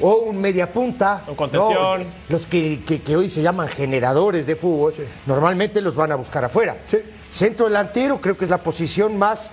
O 0.00 0.14
un 0.30 0.40
media 0.40 0.72
punta. 0.72 1.22
O 1.28 1.34
contención. 1.36 2.00
¿no? 2.00 2.06
Los 2.28 2.46
que, 2.46 2.82
que- 2.84 3.00
que 3.02 3.16
hoy 3.16 3.28
se 3.28 3.42
llaman 3.42 3.68
generadores 3.68 4.46
de 4.46 4.56
fútbol, 4.56 4.94
normalmente 5.26 5.80
los 5.80 5.94
van 5.94 6.12
a 6.12 6.14
buscar 6.16 6.44
afuera. 6.44 6.78
Sí. 6.86 6.98
Centro 7.30 7.66
delantero 7.66 8.20
creo 8.20 8.36
que 8.36 8.44
es 8.44 8.50
la 8.50 8.62
posición 8.62 9.18
más, 9.18 9.50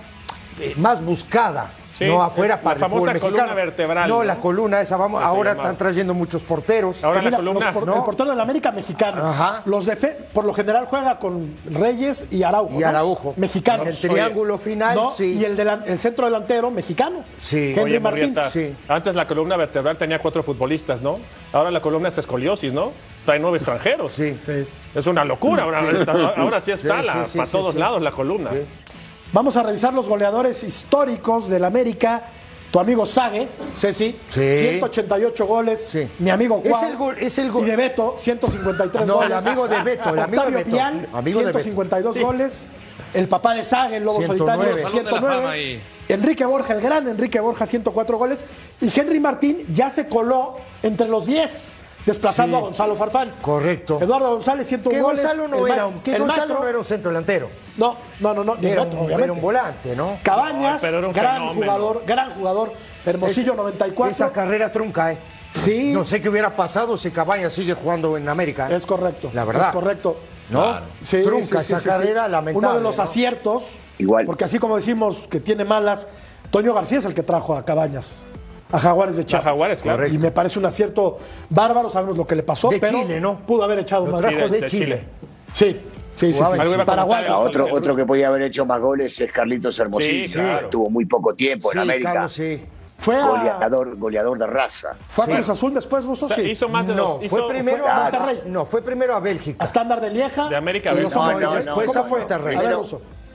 eh, 0.60 0.72
más 0.78 1.04
buscada. 1.04 1.72
Sí, 1.96 2.04
no 2.04 2.22
afuera 2.22 2.60
para 2.60 2.78
la 2.78 2.86
el 2.86 2.90
fútbol 2.92 3.08
famosa 3.08 3.12
mexicano. 3.14 3.36
columna 3.36 3.54
vertebral, 3.54 4.08
No, 4.08 4.16
¿no? 4.18 4.24
la 4.24 4.36
columna 4.36 4.80
esa, 4.82 4.96
vamos, 4.96 5.22
ahora 5.22 5.52
están 5.52 5.76
trayendo 5.78 6.12
muchos 6.14 6.42
porteros. 6.42 7.02
Ahora 7.02 7.22
la 7.22 7.30
columna. 7.36 7.64
los 7.66 7.74
por- 7.74 7.86
¿no? 7.86 7.96
El 7.96 8.02
portero 8.02 8.30
de 8.30 8.36
la 8.36 8.42
América 8.42 8.70
mexicano. 8.72 9.22
Ajá. 9.26 9.62
Los 9.64 9.86
de 9.86 9.96
fe, 9.96 10.18
por 10.32 10.44
lo 10.44 10.52
general 10.52 10.86
juega 10.86 11.18
con 11.18 11.56
Reyes 11.70 12.26
y 12.30 12.42
Araujo. 12.42 12.74
Y 12.74 12.80
¿no? 12.80 12.86
Araujo. 12.88 13.34
Mexicanos. 13.36 13.86
En 13.86 13.92
el 13.94 13.98
triángulo 13.98 14.58
final, 14.58 14.94
¿no? 14.94 15.10
sí. 15.10 15.38
Y 15.38 15.44
el, 15.44 15.56
delan- 15.56 15.84
el 15.86 15.98
centro 15.98 16.26
delantero 16.26 16.70
mexicano. 16.70 17.24
Sí. 17.38 17.70
Henry 17.70 17.82
Oye, 17.92 18.00
Martín. 18.00 18.20
Murrieta, 18.30 18.50
sí. 18.50 18.76
antes 18.88 19.14
la 19.14 19.26
columna 19.26 19.56
vertebral 19.56 19.96
tenía 19.96 20.18
cuatro 20.18 20.42
futbolistas, 20.42 21.00
¿no? 21.00 21.18
Ahora 21.52 21.70
la 21.70 21.80
columna 21.80 22.08
es 22.08 22.18
escoliosis, 22.18 22.72
¿no? 22.72 22.92
Trae 23.24 23.38
nueve 23.38 23.56
extranjeros. 23.56 24.12
Sí. 24.12 24.38
Sí. 24.44 24.66
Es 24.94 25.06
una 25.06 25.24
locura. 25.24 25.64
Ahora, 25.64 25.80
está- 25.90 26.12
ahora 26.36 26.60
sí 26.60 26.70
está 26.72 27.00
Sí, 27.00 27.06
la- 27.06 27.12
para 27.14 27.26
sí, 27.26 27.40
todos 27.50 27.72
sí. 27.74 27.78
lados 27.80 28.00
la 28.02 28.10
columna. 28.12 28.50
Vamos 29.32 29.56
a 29.56 29.62
revisar 29.62 29.92
los 29.92 30.08
goleadores 30.08 30.62
históricos 30.64 31.48
del 31.48 31.64
América. 31.64 32.22
Tu 32.70 32.80
amigo 32.80 33.06
Sague, 33.06 33.48
Ceci, 33.76 34.16
Sí. 34.28 34.40
188 34.58 35.46
goles. 35.46 35.86
Sí. 35.88 36.08
Mi 36.18 36.30
amigo 36.30 36.60
Es 36.64 36.70
Cuau. 36.72 36.84
el 36.90 36.96
gol- 36.96 37.16
es 37.18 37.38
el 37.38 37.50
gol- 37.50 37.62
Y 37.64 37.70
de 37.70 37.76
Beto, 37.76 38.16
153 38.18 39.06
No, 39.06 39.14
goles. 39.14 39.30
el 39.30 39.36
amigo 39.36 39.68
de 39.68 39.82
Beto, 39.82 40.10
el 40.10 40.18
amigo 40.18 40.42
de 40.42 40.48
Octavio 40.48 40.58
Beto. 40.58 40.70
Pial, 40.70 41.08
Amigo 41.12 41.38
de 41.40 41.46
Beto. 41.46 41.58
152 41.60 42.18
goles. 42.20 42.66
El 43.14 43.28
papá 43.28 43.54
de 43.54 43.64
Sague, 43.64 43.96
el 43.96 44.04
Lobo 44.04 44.18
109. 44.18 44.38
Solitario, 44.38 44.64
Salón 44.64 44.76
de 44.76 44.82
la 44.82 45.10
109. 45.10 45.36
fama 45.36 45.50
ahí. 45.52 45.80
Enrique 46.08 46.44
Borja, 46.44 46.72
el 46.74 46.80
gran 46.80 47.08
Enrique 47.08 47.40
Borja, 47.40 47.66
104 47.66 48.18
goles. 48.18 48.44
Y 48.80 48.90
Henry 48.98 49.20
Martín 49.20 49.64
ya 49.72 49.88
se 49.88 50.06
coló 50.08 50.56
entre 50.82 51.08
los 51.08 51.26
10, 51.26 51.76
desplazando 52.06 52.56
Sí. 52.56 52.62
a 52.62 52.64
Gonzalo 52.66 52.96
Farfán. 52.96 53.34
Correcto. 53.42 53.98
Eduardo 54.00 54.30
González, 54.30 54.66
101 54.68 54.96
Que 54.96 55.02
goles. 55.02 55.22
Gonzalo 55.22 55.48
no 55.48 55.66
El 55.66 55.72
era 55.72 55.86
un, 55.86 56.00
que 56.00 56.12
el 56.14 56.22
Gonzalo 56.22 56.58
no 56.60 56.66
era 56.68 56.78
un 56.78 56.84
centro 56.84 57.10
delantero. 57.10 57.50
No, 57.76 57.96
no, 58.20 58.32
no, 58.32 58.44
no. 58.44 58.54
ni 58.56 58.68
Era 58.68 58.84
Beto, 58.84 58.96
un, 58.96 59.04
obviamente. 59.04 59.24
era 59.24 59.32
un 59.34 59.40
volante, 59.42 59.96
¿no? 59.96 60.18
Cabañas, 60.22 60.80
pero 60.80 61.00
gran 61.12 61.12
fenómeno. 61.14 61.52
jugador, 61.54 62.02
gran 62.06 62.30
jugador. 62.30 62.72
Hermosillo, 63.04 63.52
Es- 63.52 63.56
94. 63.58 64.10
Esa 64.10 64.32
carrera 64.32 64.72
trunca, 64.72 65.12
¿eh? 65.12 65.18
Sí. 65.52 65.92
No 65.92 66.04
sé 66.04 66.20
qué 66.20 66.28
hubiera 66.28 66.54
pasado 66.54 66.96
si 66.96 67.10
Cabañas 67.10 67.52
sigue 67.52 67.74
jugando 67.74 68.16
en 68.16 68.28
América. 68.28 68.70
¿eh? 68.70 68.76
Es 68.76 68.86
correcto. 68.86 69.30
La 69.32 69.44
verdad. 69.44 69.68
Es 69.68 69.72
correcto. 69.74 70.16
¿No? 70.50 70.62
Claro. 70.62 70.86
Sí, 71.02 71.22
trunca 71.24 71.62
sí, 71.62 71.72
esa 71.72 71.78
sí, 71.78 71.82
sí. 71.84 71.88
carrera, 71.88 72.28
lamentable. 72.28 72.68
Uno 72.68 72.76
de 72.76 72.82
los 72.82 72.96
¿no? 72.98 73.02
aciertos. 73.02 73.64
Igual. 73.98 74.26
Porque 74.26 74.44
así 74.44 74.58
como 74.58 74.76
decimos 74.76 75.26
que 75.30 75.40
tiene 75.40 75.64
malas, 75.64 76.06
Toño 76.50 76.72
García 76.74 76.98
es 76.98 77.04
el 77.04 77.14
que 77.14 77.22
trajo 77.22 77.56
a 77.56 77.64
Cabañas. 77.64 78.24
A 78.72 78.78
Jaguares 78.80 79.16
de 79.16 79.22
A 79.22 79.26
Chiapas. 79.26 79.44
Jaguares, 79.52 79.82
claro. 79.82 80.06
Y 80.06 80.18
me 80.18 80.30
parece 80.30 80.58
un 80.58 80.64
acierto 80.66 81.18
bárbaro, 81.50 81.88
sabemos 81.88 82.16
lo 82.16 82.26
que 82.26 82.34
le 82.34 82.42
pasó, 82.42 82.68
De 82.68 82.78
pero 82.80 82.98
Chile, 83.00 83.20
¿no? 83.20 83.38
pudo 83.40 83.62
haber 83.64 83.78
echado 83.80 84.06
Lo 84.06 84.12
más. 84.12 84.20
trajo 84.22 84.36
Sí, 84.36 84.50
de- 84.52 84.66
Chile. 84.66 84.68
Chile. 84.68 85.04
Sí, 85.52 85.80
sí, 86.14 86.32
sí. 86.32 86.38
Sí. 86.38 86.74
a 86.80 86.84
Paraguay. 86.84 87.26
otro, 87.30 87.66
otro 87.72 87.94
que 87.96 88.04
podía 88.04 88.28
haber 88.28 88.42
hecho 88.42 88.66
más 88.66 88.80
goles 88.80 89.18
es 89.20 89.30
Carlitos 89.32 89.78
Hermosillo. 89.78 90.26
Sí, 90.28 90.32
claro. 90.32 90.68
Tuvo 90.68 90.90
muy 90.90 91.04
poco 91.06 91.34
tiempo 91.34 91.70
Sí, 91.70 91.78
en 91.78 91.82
América. 91.82 92.12
Carlos, 92.12 92.32
sí. 92.32 92.62
Fue 92.98 93.14
a, 93.14 93.26
Goleador, 93.26 93.96
goleador 93.98 94.38
de 94.38 94.46
raza. 94.46 94.94
fue 95.06 95.26
a. 95.26 95.28
Cruz 95.28 95.48
Azul 95.50 95.74
después, 95.74 96.04
Russo, 96.06 96.24
O 96.24 96.28
sea, 96.28 96.36
sí. 96.38 96.50
hizo 96.50 96.66
más 96.68 96.86
de 96.86 96.94
No, 96.94 97.02
dos. 97.02 97.16
fue 97.18 97.26
hizo- 97.40 97.48
primero 97.48 97.82
fue 97.84 97.90
a 97.90 97.96
a 97.96 98.10
Monterrey. 98.10 98.42
No, 98.46 98.64
fue 98.64 98.80
primero 98.82 99.14
a 99.14 99.20
Bélgica. 99.20 99.62
A 99.62 99.66
Standard 99.66 100.00
de 100.00 100.10
Lieja. 100.10 100.48
De 100.48 100.56
América, 100.56 100.92
y 100.94 101.02
No, 101.02 101.10
no, 101.10 101.38
no, 101.40 101.54
después 101.54 101.86
¿Cómo 101.88 102.00
a? 102.04 102.08
Monterrey. 102.08 102.56
A 102.56 102.60
Primero, 102.60 102.82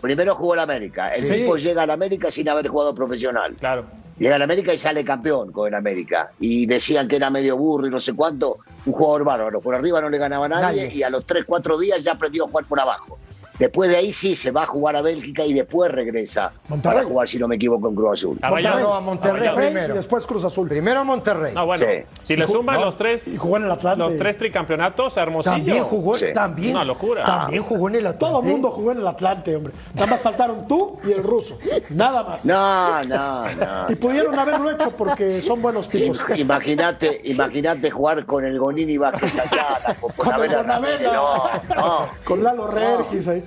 primero 0.02 0.36
jugó 0.36 0.56
la 0.56 0.64
América. 0.64 1.10
El 1.14 1.28
Sí. 1.28 1.34
tipo 1.34 1.56
llega 1.58 1.84
a 1.84 1.86
la 1.86 1.94
América 1.94 2.32
sin 2.32 2.50
haber 2.50 2.68
jugado 2.70 2.96
profesional. 2.96 3.56
Claro. 3.60 3.86
Llega 4.22 4.36
a 4.36 4.38
la 4.38 4.44
América 4.44 4.72
y 4.72 4.78
sale 4.78 5.04
campeón 5.04 5.52
con 5.52 5.68
el 5.68 5.74
América. 5.74 6.32
Y 6.40 6.68
decían 6.68 7.08
que 7.08 7.16
era 7.16 7.32
medio 7.32 7.58
burro 7.58 7.88
y 7.88 7.90
no 7.90 8.00
sé 8.00 8.14
cuánto. 8.14 8.58
Un 8.86 8.94
jugador 8.94 9.24
bárbaro. 9.24 9.62
Por 9.62 9.74
arriba 9.74 10.00
no 10.00 10.12
le 10.12 10.20
ganaba 10.20 10.46
a 10.46 10.50
nadie, 10.50 10.84
Nadie. 10.84 10.96
y 10.96 11.02
a 11.02 11.10
los 11.10 11.26
3, 11.26 11.44
4 11.44 11.80
días 11.80 12.04
ya 12.04 12.12
aprendió 12.12 12.46
a 12.46 12.48
jugar 12.48 12.66
por 12.66 12.80
abajo. 12.80 13.18
Después 13.62 13.92
de 13.92 13.96
ahí 13.98 14.12
sí 14.12 14.36
se 14.36 14.50
va 14.50 14.64
a 14.64 14.66
jugar 14.66 14.96
a 14.96 15.04
Bélgica 15.04 15.46
y 15.46 15.54
después 15.54 15.92
regresa 15.92 16.52
Monterrey. 16.68 16.98
para 16.98 17.08
jugar, 17.08 17.28
si 17.28 17.38
no 17.38 17.48
me 17.48 17.58
equivoco, 17.58 17.88
en 17.90 17.96
Cruz 17.96 18.14
Azul. 18.14 18.40
No, 18.42 18.50
no, 18.50 18.94
a 18.96 19.02
Monterrey. 19.02 19.48
Monterrey 19.50 19.68
primero. 19.70 19.94
y 19.94 19.98
después 19.98 20.26
Cruz 20.26 20.44
Azul. 20.46 20.68
Primero 20.68 21.02
a 21.02 21.04
Monterrey. 21.04 21.54
No, 21.54 21.68
bueno, 21.68 21.86
Sí. 21.86 22.04
si 22.24 22.36
le 22.36 22.48
suman 22.48 22.78
no, 22.80 22.86
los 22.86 22.96
tres, 22.98 23.28
y 23.28 23.38
jugó 23.38 23.58
en 23.58 23.66
el 23.66 23.72
Atlante. 23.72 24.00
los 24.00 24.18
tres 24.18 24.38
tricampeonatos, 24.38 25.16
hermosillo. 25.18 25.54
También 25.58 25.84
jugó, 25.84 26.18
Sí. 26.18 26.26
también. 26.34 26.76
Una 26.76 26.86
locura. 26.86 27.24
También 27.24 27.62
jugó 27.62 27.88
en 27.90 27.96
el 27.96 28.08
Atlante. 28.08 28.26
Todo 28.26 28.42
el 28.42 28.48
mundo 28.48 28.72
jugó 28.72 28.92
en 28.94 28.98
el 28.98 29.08
Atlante, 29.08 29.56
hombre. 29.56 29.74
Nada 29.94 30.08
más 30.08 30.22
faltaron 30.22 30.68
tú 30.68 30.98
y 31.08 31.12
el 31.12 31.22
ruso. 31.24 31.58
Nada 31.92 32.24
más. 32.24 32.44
No, 32.46 33.04
no, 33.04 33.44
no. 33.44 33.86
Y 33.90 33.96
pudieron 33.96 34.38
haberlo 34.40 34.72
hecho 34.72 34.90
porque 34.92 35.40
son 35.40 35.62
buenos 35.62 35.88
tipos. 35.88 36.20
Im- 36.30 36.40
Imagínate, 36.40 37.22
imagínate 37.26 37.92
jugar 37.92 38.26
con 38.26 38.44
el 38.44 38.58
Gonini 38.58 38.98
Vázquez 38.98 39.38
allá, 39.40 39.96
con, 40.02 40.12
Con 40.14 40.36
Bonavena. 40.48 41.14
No, 41.14 41.44
no, 41.76 42.08
Con 42.24 42.44
Lalo 42.44 42.68
Regis 42.68 43.28
ahí. 43.28 43.44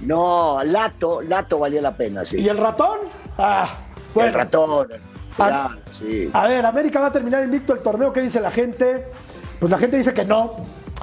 No, 0.00 0.62
Lato, 0.64 1.20
Lato 1.22 1.58
valía 1.58 1.82
la 1.82 1.96
pena, 1.96 2.24
sí. 2.24 2.38
¿Y 2.38 2.48
el 2.48 2.56
ratón? 2.56 2.98
Ah, 3.38 3.68
bueno. 4.14 4.28
el 4.28 4.34
ratón, 4.34 4.88
Ah. 4.92 5.36
claro, 5.36 5.76
sí. 5.98 6.30
A 6.32 6.46
ver, 6.46 6.64
América 6.66 7.00
va 7.00 7.06
a 7.06 7.12
terminar 7.12 7.42
invicto 7.44 7.72
el 7.72 7.80
torneo. 7.80 8.12
¿Qué 8.12 8.20
dice 8.20 8.40
la 8.40 8.50
gente? 8.50 9.06
Pues 9.58 9.70
la 9.70 9.78
gente 9.78 9.96
dice 9.96 10.12
que 10.12 10.24
no. 10.24 10.56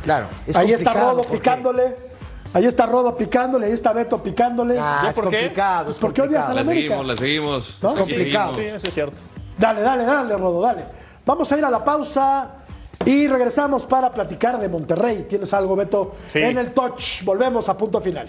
Claro. 0.04 0.28
es 0.46 0.56
ahí 0.58 0.72
está 0.74 0.94
Rodo 0.94 1.18
porque- 1.24 1.38
picándole. 1.38 1.96
Ahí 2.54 2.66
está 2.66 2.86
Rodo 2.86 3.16
picándole. 3.16 3.66
Ahí 3.68 3.72
está 3.74 3.94
Beto 3.94 4.22
picándole. 4.24 4.78
Ah, 4.80 5.00
¿Yo 5.04 5.10
es 5.10 5.16
por 5.16 5.30
qué? 5.30 5.38
complicado. 5.38 5.84
Pues 5.86 5.96
es 5.96 6.00
porque 6.02 6.22
odias 6.22 6.46
a 6.46 6.48
complicado. 6.48 6.56
la 6.56 6.64
La 6.64 6.72
América. 6.72 6.88
seguimos, 6.88 7.08
la 7.08 7.18
seguimos. 7.18 7.78
¿No? 7.84 7.90
Sí, 7.92 7.96
complicado. 7.98 8.56
Sí, 8.56 8.62
eso 8.62 8.88
es 8.88 8.94
cierto. 8.94 9.18
Dale, 9.58 9.82
dale, 9.82 10.06
dale, 10.06 10.38
Rodo, 10.38 10.62
dale. 10.62 10.84
Vamos 11.26 11.52
a 11.52 11.58
ir 11.58 11.66
a 11.66 11.70
la 11.70 11.84
pausa 11.84 12.50
y 13.08 13.26
regresamos 13.26 13.86
para 13.86 14.12
platicar 14.12 14.60
de 14.60 14.68
Monterrey. 14.68 15.28
¿Tienes 15.30 15.54
algo, 15.54 15.78
Beto? 15.78 16.18
Sí. 16.28 16.40
En 16.40 16.58
el 16.58 16.74
touch. 16.74 17.24
Volvemos 17.24 17.70
a 17.70 17.78
punto 17.78 18.02
final. 18.02 18.28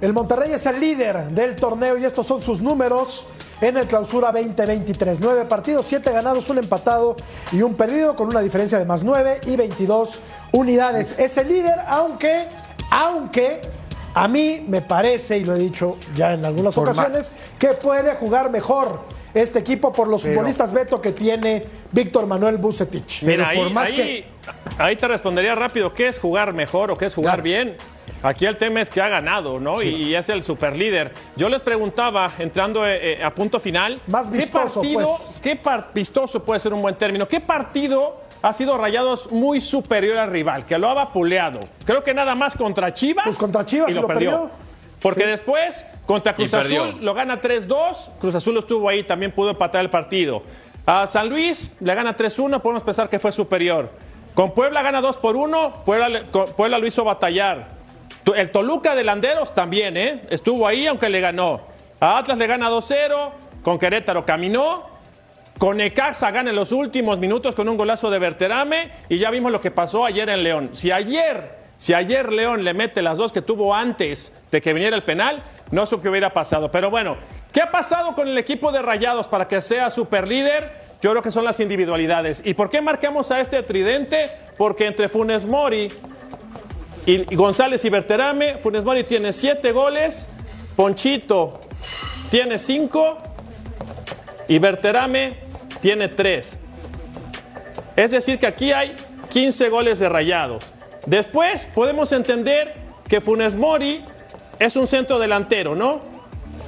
El 0.00 0.12
Monterrey 0.12 0.52
es 0.52 0.66
el 0.66 0.80
líder 0.80 1.28
del 1.28 1.54
torneo 1.54 1.96
y 1.96 2.04
estos 2.04 2.26
son 2.26 2.42
sus 2.42 2.60
números 2.60 3.24
en 3.60 3.76
el 3.76 3.86
clausura 3.86 4.30
2023. 4.32 5.20
Nueve 5.20 5.44
partidos, 5.44 5.86
siete 5.86 6.10
ganados, 6.12 6.48
un 6.50 6.58
empatado 6.58 7.16
y 7.52 7.62
un 7.62 7.74
perdido 7.74 8.14
con 8.16 8.28
una 8.28 8.40
diferencia 8.40 8.78
de 8.78 8.84
más 8.84 9.04
nueve 9.04 9.40
y 9.46 9.56
22 9.56 10.20
unidades. 10.52 11.14
Es 11.18 11.36
el 11.38 11.48
líder, 11.48 11.76
aunque, 11.86 12.46
aunque 12.90 13.60
a 14.14 14.28
mí 14.28 14.64
me 14.68 14.80
parece, 14.82 15.38
y 15.38 15.44
lo 15.44 15.54
he 15.54 15.58
dicho 15.58 15.96
ya 16.16 16.32
en 16.34 16.44
algunas 16.44 16.74
Por 16.74 16.88
ocasiones, 16.88 17.32
que 17.58 17.68
puede 17.68 18.14
jugar 18.14 18.50
mejor 18.50 19.00
este 19.34 19.58
equipo 19.58 19.92
por 19.92 20.08
los 20.08 20.22
Pero- 20.22 20.34
futbolistas 20.34 20.72
Beto 20.72 21.00
que 21.00 21.12
tiene 21.12 21.62
Víctor 21.92 22.26
Manuel 22.26 22.56
Bucetich. 22.56 23.22
Pero 23.24 23.44
ahí, 23.46 23.58
por 23.58 23.70
más 23.70 23.88
ahí- 23.88 23.94
que- 23.94 24.26
ahí 24.78 24.96
te 24.96 25.06
respondería 25.06 25.54
rápido, 25.54 25.92
¿qué 25.92 26.08
es 26.08 26.18
jugar 26.18 26.52
mejor 26.54 26.90
o 26.90 26.96
qué 26.96 27.06
es 27.06 27.14
jugar 27.14 27.34
Claro. 27.34 27.42
bien? 27.42 27.76
Aquí 28.22 28.46
el 28.46 28.56
tema 28.56 28.80
es 28.80 28.90
que 28.90 29.00
ha 29.00 29.08
ganado, 29.08 29.60
¿no? 29.60 29.80
Y, 29.82 29.88
y 29.88 30.14
es 30.16 30.28
el 30.28 30.42
superlíder. 30.42 31.12
Yo 31.36 31.48
les 31.48 31.62
preguntaba, 31.62 32.32
entrando 32.38 32.84
eh, 32.86 33.12
eh, 33.20 33.24
a 33.24 33.32
punto 33.34 33.60
final, 33.60 34.00
Más 34.08 34.28
vistoso, 34.30 34.80
¿qué 34.80 34.88
partido, 34.94 35.04
pues. 35.16 35.40
qué 35.42 35.56
par- 35.56 35.90
vistoso 35.94 36.42
puede 36.44 36.58
ser 36.58 36.72
un 36.74 36.82
buen 36.82 36.96
término? 36.96 37.28
¿Qué 37.28 37.40
partido 37.40 38.20
ha 38.42 38.52
sido 38.52 38.76
Rayados 38.76 39.30
muy 39.30 39.60
superior 39.60 40.18
al 40.18 40.30
rival, 40.30 40.66
que 40.66 40.76
lo 40.78 40.88
ha 40.88 40.94
vapuleado? 40.94 41.60
Creo 41.84 42.02
que 42.02 42.12
nada 42.12 42.34
más 42.34 42.56
contra 42.56 42.92
Chivas. 42.92 43.24
Pues 43.24 43.38
contra 43.38 43.64
Chivas 43.64 43.90
y 43.90 43.94
lo, 43.94 44.02
lo 44.02 44.08
perdió. 44.08 44.30
perdió. 44.32 44.50
Porque 45.00 45.24
después, 45.26 45.86
contra 46.06 46.32
Cruz. 46.34 46.52
Azul, 46.54 46.96
lo 47.00 47.14
gana 47.14 47.40
3-2. 47.40 48.10
Cruz 48.18 48.34
Azul 48.34 48.58
estuvo 48.58 48.88
ahí, 48.88 49.04
también 49.04 49.30
pudo 49.30 49.50
empatar 49.50 49.80
el 49.82 49.90
partido. 49.90 50.42
A 50.86 51.06
San 51.06 51.28
Luis 51.28 51.70
le 51.78 51.94
gana 51.94 52.16
3-1, 52.16 52.60
podemos 52.60 52.82
pensar 52.82 53.08
que 53.08 53.20
fue 53.20 53.30
superior. 53.30 53.92
Con 54.34 54.52
Puebla 54.54 54.82
gana 54.82 55.00
2 55.00 55.16
por 55.18 55.36
1, 55.36 55.84
Puebla, 55.84 56.08
le- 56.08 56.24
con- 56.24 56.52
Puebla 56.54 56.78
lo 56.80 56.86
hizo 56.88 57.04
batallar. 57.04 57.77
El 58.34 58.50
Toluca 58.50 58.94
de 58.94 59.04
Landeros 59.04 59.54
también, 59.54 59.96
¿eh? 59.96 60.22
Estuvo 60.30 60.66
ahí 60.66 60.86
aunque 60.86 61.08
le 61.08 61.20
ganó. 61.20 61.62
A 62.00 62.18
Atlas 62.18 62.38
le 62.38 62.46
gana 62.46 62.70
2-0, 62.70 63.30
con 63.62 63.78
Querétaro 63.78 64.24
caminó. 64.24 64.98
Con 65.58 65.78
Necaxa 65.78 66.30
gana 66.30 66.50
en 66.50 66.56
los 66.56 66.70
últimos 66.70 67.18
minutos 67.18 67.56
con 67.56 67.68
un 67.68 67.76
golazo 67.76 68.10
de 68.10 68.20
Berterame 68.20 68.92
y 69.08 69.18
ya 69.18 69.28
vimos 69.32 69.50
lo 69.50 69.60
que 69.60 69.72
pasó 69.72 70.04
ayer 70.04 70.28
en 70.28 70.44
León. 70.44 70.70
Si 70.72 70.92
ayer, 70.92 71.56
si 71.76 71.94
ayer 71.94 72.32
León 72.32 72.62
le 72.62 72.74
mete 72.74 73.02
las 73.02 73.18
dos 73.18 73.32
que 73.32 73.42
tuvo 73.42 73.74
antes 73.74 74.32
de 74.52 74.62
que 74.62 74.72
viniera 74.72 74.94
el 74.94 75.02
penal, 75.02 75.42
no 75.72 75.84
sé 75.84 75.98
qué 76.00 76.08
hubiera 76.08 76.32
pasado. 76.32 76.70
Pero 76.70 76.90
bueno, 76.90 77.16
¿qué 77.52 77.60
ha 77.60 77.72
pasado 77.72 78.14
con 78.14 78.28
el 78.28 78.38
equipo 78.38 78.70
de 78.70 78.82
Rayados 78.82 79.26
para 79.26 79.48
que 79.48 79.60
sea 79.60 79.90
superlíder? 79.90 80.72
Yo 81.02 81.10
creo 81.10 81.22
que 81.22 81.32
son 81.32 81.44
las 81.44 81.58
individualidades. 81.58 82.40
¿Y 82.44 82.54
por 82.54 82.70
qué 82.70 82.80
marcamos 82.80 83.32
a 83.32 83.40
este 83.40 83.60
tridente? 83.64 84.30
Porque 84.56 84.86
entre 84.86 85.08
Funes 85.08 85.44
Mori 85.44 85.88
y 87.08 87.34
González 87.34 87.82
y 87.86 87.88
Berterame, 87.88 88.58
Funes 88.58 88.84
Mori 88.84 89.02
tiene 89.02 89.32
siete 89.32 89.72
goles, 89.72 90.28
Ponchito 90.76 91.58
tiene 92.30 92.58
cinco 92.58 93.16
y 94.46 94.58
Berterame 94.58 95.38
tiene 95.80 96.08
3. 96.08 96.58
Es 97.96 98.10
decir, 98.10 98.38
que 98.38 98.46
aquí 98.46 98.72
hay 98.72 98.94
15 99.30 99.70
goles 99.70 99.98
de 99.98 100.10
rayados. 100.10 100.66
Después 101.06 101.66
podemos 101.74 102.12
entender 102.12 102.74
que 103.08 103.22
Funes 103.22 103.54
Mori 103.54 104.04
es 104.58 104.76
un 104.76 104.86
centro 104.86 105.18
delantero, 105.18 105.74
¿no? 105.74 106.00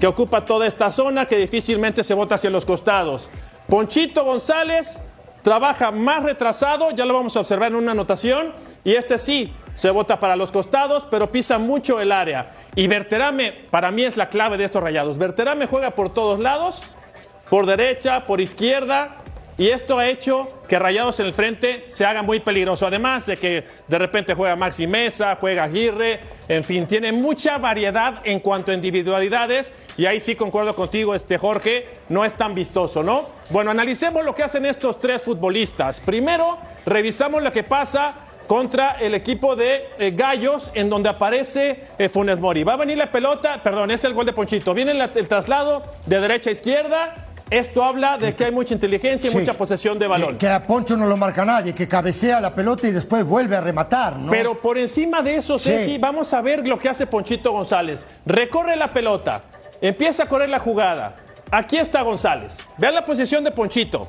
Que 0.00 0.06
ocupa 0.06 0.46
toda 0.46 0.66
esta 0.66 0.90
zona, 0.90 1.26
que 1.26 1.36
difícilmente 1.36 2.02
se 2.02 2.14
bota 2.14 2.36
hacia 2.36 2.48
los 2.48 2.64
costados. 2.64 3.28
Ponchito 3.68 4.24
González 4.24 5.02
trabaja 5.42 5.90
más 5.90 6.22
retrasado, 6.22 6.90
ya 6.90 7.04
lo 7.04 7.14
vamos 7.14 7.36
a 7.36 7.40
observar 7.40 7.70
en 7.70 7.76
una 7.76 7.92
anotación, 7.92 8.52
y 8.84 8.94
este 8.94 9.18
sí 9.18 9.52
se 9.74 9.90
bota 9.90 10.20
para 10.20 10.36
los 10.36 10.52
costados, 10.52 11.06
pero 11.10 11.30
pisa 11.30 11.58
mucho 11.58 12.00
el 12.00 12.12
área. 12.12 12.52
Y 12.74 12.86
Berterame, 12.86 13.52
para 13.70 13.90
mí, 13.90 14.04
es 14.04 14.16
la 14.16 14.28
clave 14.28 14.56
de 14.56 14.64
estos 14.64 14.82
rayados. 14.82 15.18
Berterame 15.18 15.66
juega 15.66 15.90
por 15.92 16.12
todos 16.12 16.40
lados, 16.40 16.84
por 17.48 17.66
derecha, 17.66 18.26
por 18.26 18.40
izquierda, 18.40 19.16
y 19.60 19.68
esto 19.68 19.98
ha 19.98 20.08
hecho 20.08 20.48
que 20.66 20.78
Rayados 20.78 21.20
en 21.20 21.26
el 21.26 21.34
frente 21.34 21.84
se 21.88 22.06
haga 22.06 22.22
muy 22.22 22.40
peligroso. 22.40 22.86
Además 22.86 23.26
de 23.26 23.36
que 23.36 23.64
de 23.88 23.98
repente 23.98 24.32
juega 24.32 24.56
Maxi 24.56 24.86
Mesa, 24.86 25.36
juega 25.38 25.64
Aguirre, 25.64 26.18
en 26.48 26.64
fin, 26.64 26.86
tiene 26.86 27.12
mucha 27.12 27.58
variedad 27.58 28.22
en 28.24 28.40
cuanto 28.40 28.70
a 28.70 28.74
individualidades, 28.74 29.70
y 29.98 30.06
ahí 30.06 30.18
sí 30.18 30.34
concuerdo 30.34 30.74
contigo, 30.74 31.14
este 31.14 31.36
Jorge, 31.36 31.88
no 32.08 32.24
es 32.24 32.32
tan 32.32 32.54
vistoso, 32.54 33.02
¿no? 33.02 33.26
Bueno, 33.50 33.70
analicemos 33.70 34.24
lo 34.24 34.34
que 34.34 34.44
hacen 34.44 34.64
estos 34.64 34.98
tres 34.98 35.22
futbolistas. 35.22 36.00
Primero, 36.00 36.56
revisamos 36.86 37.42
lo 37.42 37.52
que 37.52 37.62
pasa 37.62 38.14
contra 38.46 38.92
el 38.92 39.14
equipo 39.14 39.56
de 39.56 39.90
eh, 39.98 40.10
Gallos, 40.10 40.72
en 40.72 40.88
donde 40.88 41.10
aparece 41.10 41.84
eh, 41.98 42.08
Funes 42.08 42.40
Mori. 42.40 42.64
Va 42.64 42.72
a 42.72 42.78
venir 42.78 42.96
la 42.96 43.12
pelota, 43.12 43.62
perdón, 43.62 43.90
es 43.90 44.02
el 44.04 44.14
gol 44.14 44.24
de 44.24 44.32
Ponchito. 44.32 44.72
Viene 44.72 44.92
el 44.92 45.28
traslado 45.28 45.82
de 46.06 46.18
derecha 46.18 46.48
a 46.48 46.54
izquierda. 46.54 47.26
Esto 47.50 47.82
habla 47.82 48.16
de 48.16 48.34
que 48.36 48.44
hay 48.44 48.52
mucha 48.52 48.74
inteligencia 48.74 49.26
y 49.28 49.32
Sí. 49.32 49.38
mucha 49.38 49.54
posesión 49.54 49.98
de 49.98 50.06
balón. 50.06 50.32
Que, 50.32 50.38
que 50.38 50.48
a 50.48 50.62
Poncho 50.62 50.96
no 50.96 51.06
lo 51.06 51.16
marca 51.16 51.44
nadie, 51.44 51.74
que 51.74 51.88
cabecea 51.88 52.40
la 52.40 52.54
pelota 52.54 52.86
y 52.86 52.92
después 52.92 53.24
vuelve 53.24 53.56
a 53.56 53.60
rematar, 53.60 54.16
¿no? 54.16 54.30
Pero 54.30 54.60
por 54.60 54.78
encima 54.78 55.20
de 55.22 55.36
eso, 55.36 55.58
Sí. 55.58 55.70
Ceci, 55.70 55.98
vamos 55.98 56.32
a 56.32 56.40
ver 56.40 56.66
lo 56.66 56.78
que 56.78 56.88
hace 56.88 57.06
Ponchito 57.08 57.50
González. 57.50 58.06
Recorre 58.24 58.76
la 58.76 58.90
pelota, 58.92 59.40
empieza 59.80 60.24
a 60.24 60.26
correr 60.28 60.48
la 60.48 60.60
jugada. 60.60 61.14
Aquí 61.50 61.76
está 61.76 62.02
González. 62.02 62.58
Vean 62.78 62.94
la 62.94 63.04
posición 63.04 63.42
de 63.42 63.50
Ponchito. 63.50 64.08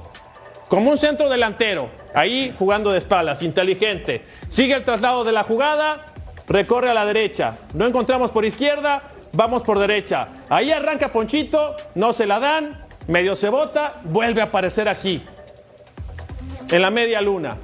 Como 0.69 0.91
un 0.91 0.97
centro 0.97 1.27
delantero, 1.27 1.89
ahí 2.13 2.53
jugando 2.57 2.91
de 2.91 2.99
espaldas, 2.99 3.41
inteligente. 3.41 4.23
Sigue 4.49 4.75
el 4.75 4.83
traslado 4.85 5.23
de 5.23 5.31
la 5.31 5.43
jugada, 5.43 6.05
recorre 6.47 6.91
a 6.91 6.93
la 6.93 7.05
derecha. 7.05 7.55
No 7.73 7.87
encontramos 7.87 8.29
por 8.31 8.45
izquierda, 8.45 9.01
vamos 9.33 9.63
por 9.63 9.79
derecha. 9.79 10.27
Ahí 10.49 10.71
arranca 10.71 11.11
Ponchito, 11.11 11.75
no 11.95 12.13
se 12.13 12.25
la 12.27 12.39
dan, 12.39 12.79
medio 13.07 13.35
se 13.35 13.49
bota, 13.49 14.01
vuelve 14.03 14.41
a 14.41 14.45
aparecer 14.45 14.87
aquí 14.89 15.23
en 16.69 16.81
la 16.81 16.89
media 16.91 17.21
luna. 17.21 17.57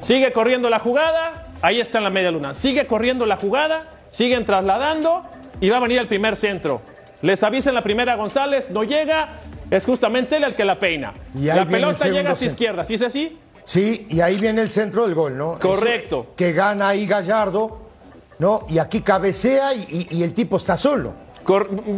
Sigue 0.00 0.32
corriendo 0.32 0.70
la 0.70 0.78
jugada, 0.80 1.52
ahí 1.62 1.80
está 1.80 1.98
en 1.98 2.04
la 2.04 2.10
media 2.10 2.30
luna. 2.30 2.54
Sigue 2.54 2.86
corriendo 2.86 3.26
la 3.26 3.36
jugada, 3.36 3.86
siguen 4.08 4.44
trasladando 4.44 5.22
y 5.60 5.68
va 5.68 5.76
a 5.76 5.80
venir 5.80 5.98
el 5.98 6.06
primer 6.08 6.36
centro. 6.36 6.82
Les 7.22 7.42
avisa 7.42 7.68
en 7.68 7.74
la 7.74 7.82
primera 7.82 8.16
González, 8.16 8.70
no 8.70 8.82
llega, 8.82 9.28
es 9.70 9.84
justamente 9.84 10.36
él 10.36 10.44
el 10.44 10.54
que 10.54 10.64
la 10.64 10.76
peina. 10.80 11.12
Y 11.34 11.44
la 11.46 11.66
pelota 11.66 12.06
llega 12.08 12.30
hacia 12.30 12.36
centro. 12.36 12.46
izquierda, 12.46 12.84
¿sí 12.84 12.94
es 12.94 13.02
así? 13.02 13.38
Sí, 13.62 14.06
y 14.08 14.20
ahí 14.22 14.40
viene 14.40 14.62
el 14.62 14.70
centro 14.70 15.04
del 15.04 15.14
gol, 15.14 15.36
¿no? 15.36 15.58
Correcto. 15.58 16.32
Que 16.34 16.52
gana 16.52 16.88
ahí 16.88 17.06
Gallardo, 17.06 17.90
¿no? 18.38 18.64
Y 18.70 18.78
aquí 18.78 19.02
cabecea 19.02 19.74
y, 19.74 20.06
y- 20.10 20.16
y 20.18 20.22
el 20.22 20.32
tipo 20.32 20.56
está 20.56 20.78
solo. 20.78 21.14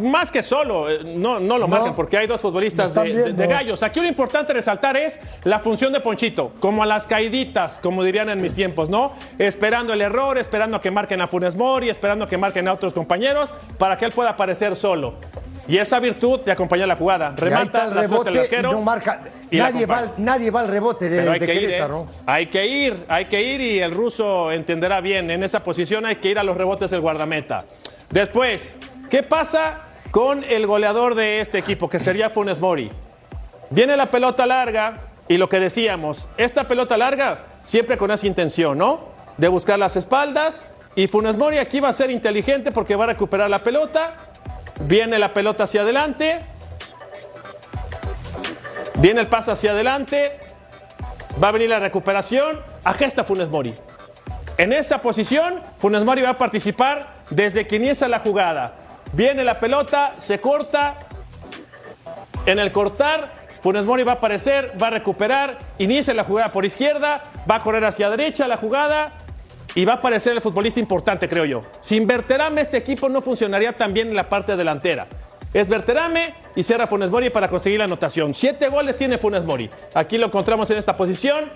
Más 0.02 0.30
que 0.30 0.42
solo, 0.42 0.88
eh, 0.88 1.00
no, 1.04 1.40
no 1.40 1.58
lo 1.58 1.68
marcan 1.68 1.94
porque 1.94 2.16
hay 2.16 2.26
dos 2.26 2.40
futbolistas 2.40 2.94
de, 2.94 3.32
de, 3.32 3.46
gallos. 3.46 3.82
Aquí 3.82 4.00
lo 4.00 4.08
importante 4.08 4.52
resaltar 4.52 4.96
es 4.96 5.18
la 5.44 5.58
función 5.58 5.92
de 5.92 6.00
Ponchito, 6.00 6.52
como 6.60 6.82
a 6.82 6.86
las 6.86 7.06
caiditas, 7.06 7.78
como 7.80 8.02
dirían 8.02 8.28
en 8.30 8.40
mis 8.40 8.54
tiempos, 8.54 8.88
¿no? 8.88 9.12
Esperando 9.38 9.92
el 9.92 10.00
error, 10.00 10.38
esperando 10.38 10.76
a 10.76 10.80
que 10.80 10.90
marquen 10.90 11.20
a 11.20 11.26
Funes 11.26 11.56
Mori, 11.56 11.88
esperando 11.90 12.24
a 12.24 12.28
que 12.28 12.38
marquen 12.38 12.68
a 12.68 12.72
otros 12.72 12.92
compañeros 12.92 13.50
para 13.78 13.96
que 13.96 14.04
él 14.04 14.12
pueda 14.12 14.30
aparecer 14.30 14.76
solo. 14.76 15.14
Y 15.68 15.78
esa 15.78 16.00
virtud 16.00 16.40
de 16.40 16.52
acompañar 16.52 16.88
la 16.88 16.96
jugada. 16.96 17.34
Remata, 17.36 17.84
el 17.84 17.92
rebote 17.92 18.56
el 18.56 18.62
no 18.62 18.80
marca. 18.80 19.22
nadie, 19.50 19.86
va, 19.86 20.12
nadie 20.16 20.50
va 20.50 20.60
al 20.60 20.68
rebote 20.68 21.08
de, 21.08 21.28
hay 21.28 21.38
que 21.38 21.54
ir, 21.54 21.70
¿eh? 21.72 21.86
Hay 22.26 22.46
que 22.46 22.66
ir, 22.66 23.04
hay 23.08 23.26
que 23.26 23.42
ir 23.42 23.60
y 23.60 23.78
el 23.78 23.92
ruso 23.92 24.50
entenderá 24.50 25.00
bien. 25.00 25.30
En 25.30 25.44
esa 25.44 25.62
posición 25.62 26.04
hay 26.04 26.16
que 26.16 26.30
ir 26.30 26.38
a 26.38 26.42
los 26.42 26.56
rebotes 26.56 26.90
del 26.90 27.00
guardameta. 27.00 27.64
Después, 28.10 28.74
¿qué 29.12 29.22
pasa 29.22 29.80
con 30.10 30.42
el 30.42 30.66
goleador 30.66 31.14
de 31.14 31.42
este 31.42 31.58
equipo, 31.58 31.90
que 31.90 32.00
sería 32.00 32.30
Funes 32.30 32.58
Mori? 32.58 32.90
Viene 33.68 33.94
la 33.94 34.10
pelota 34.10 34.46
larga 34.46 35.00
y 35.28 35.36
lo 35.36 35.50
que 35.50 35.60
decíamos, 35.60 36.30
esta 36.38 36.66
pelota 36.66 36.96
larga 36.96 37.44
siempre 37.62 37.98
con 37.98 38.10
esa 38.10 38.26
intención, 38.26 38.78
¿no? 38.78 39.00
De 39.36 39.48
buscar 39.48 39.78
las 39.78 39.96
espaldas. 39.96 40.64
Y 40.94 41.08
Funes 41.08 41.36
Mori 41.36 41.58
aquí 41.58 41.78
va 41.78 41.90
a 41.90 41.92
ser 41.92 42.10
inteligente 42.10 42.72
porque 42.72 42.96
va 42.96 43.04
a 43.04 43.08
recuperar 43.08 43.50
la 43.50 43.62
pelota 43.62 44.16
Viene 44.86 45.18
la 45.18 45.34
pelota 45.34 45.64
hacia 45.64 45.82
adelante. 45.82 46.38
Viene 48.94 49.20
el 49.20 49.26
pase 49.26 49.50
hacia 49.50 49.72
adelante. 49.72 50.40
Va 51.42 51.48
a 51.48 51.52
venir 51.52 51.68
la 51.68 51.80
recuperación. 51.80 52.60
Agesta 52.82 53.24
Funes 53.24 53.50
Mori. 53.50 53.74
En 54.56 54.72
esa 54.72 55.02
posición, 55.02 55.60
Funes 55.76 56.02
Mori 56.02 56.22
va 56.22 56.30
a 56.30 56.38
participar 56.38 57.22
desde 57.30 57.66
que 57.66 57.76
inicia 57.76 58.08
la 58.08 58.18
jugada. 58.18 58.74
Viene 59.12 59.44
la 59.44 59.60
pelota, 59.60 60.14
se 60.16 60.40
corta. 60.40 60.98
En 62.46 62.58
el 62.58 62.72
cortar, 62.72 63.46
Funes 63.60 63.84
Mori 63.84 64.02
va 64.02 64.12
a 64.12 64.14
aparecer, 64.16 64.72
va 64.80 64.88
a 64.88 64.90
recuperar, 64.90 65.58
inicia 65.78 66.14
la 66.14 66.24
jugada 66.24 66.50
por 66.50 66.64
izquierda, 66.64 67.22
va 67.48 67.56
a 67.56 67.60
correr 67.60 67.84
hacia 67.84 68.10
derecha 68.10 68.48
la 68.48 68.56
jugada, 68.56 69.12
y 69.74 69.84
va 69.84 69.94
a 69.94 69.96
aparecer 69.96 70.32
el 70.32 70.40
futbolista 70.40 70.80
importante, 70.80 71.28
creo 71.28 71.44
yo. 71.44 71.62
Sin 71.80 72.06
Berterame 72.06 72.60
este 72.60 72.76
equipo 72.76 73.08
no 73.08 73.22
funcionaría 73.22 73.72
tan 73.72 73.94
bien 73.94 74.08
en 74.08 74.16
la 74.16 74.28
parte 74.28 74.56
delantera. 74.56 75.06
Es 75.52 75.68
Berterame 75.68 76.32
y 76.56 76.62
cierra 76.62 76.86
Funes 76.86 77.10
Mori 77.10 77.30
para 77.30 77.48
conseguir 77.48 77.78
la 77.78 77.84
anotación. 77.84 78.34
Siete 78.34 78.68
goles 78.68 78.96
tiene 78.96 79.18
Funes 79.18 79.44
Mori. 79.44 79.68
Aquí 79.94 80.18
lo 80.18 80.26
encontramos 80.26 80.70
en 80.70 80.78
esta 80.78 80.96
posición 80.96 81.50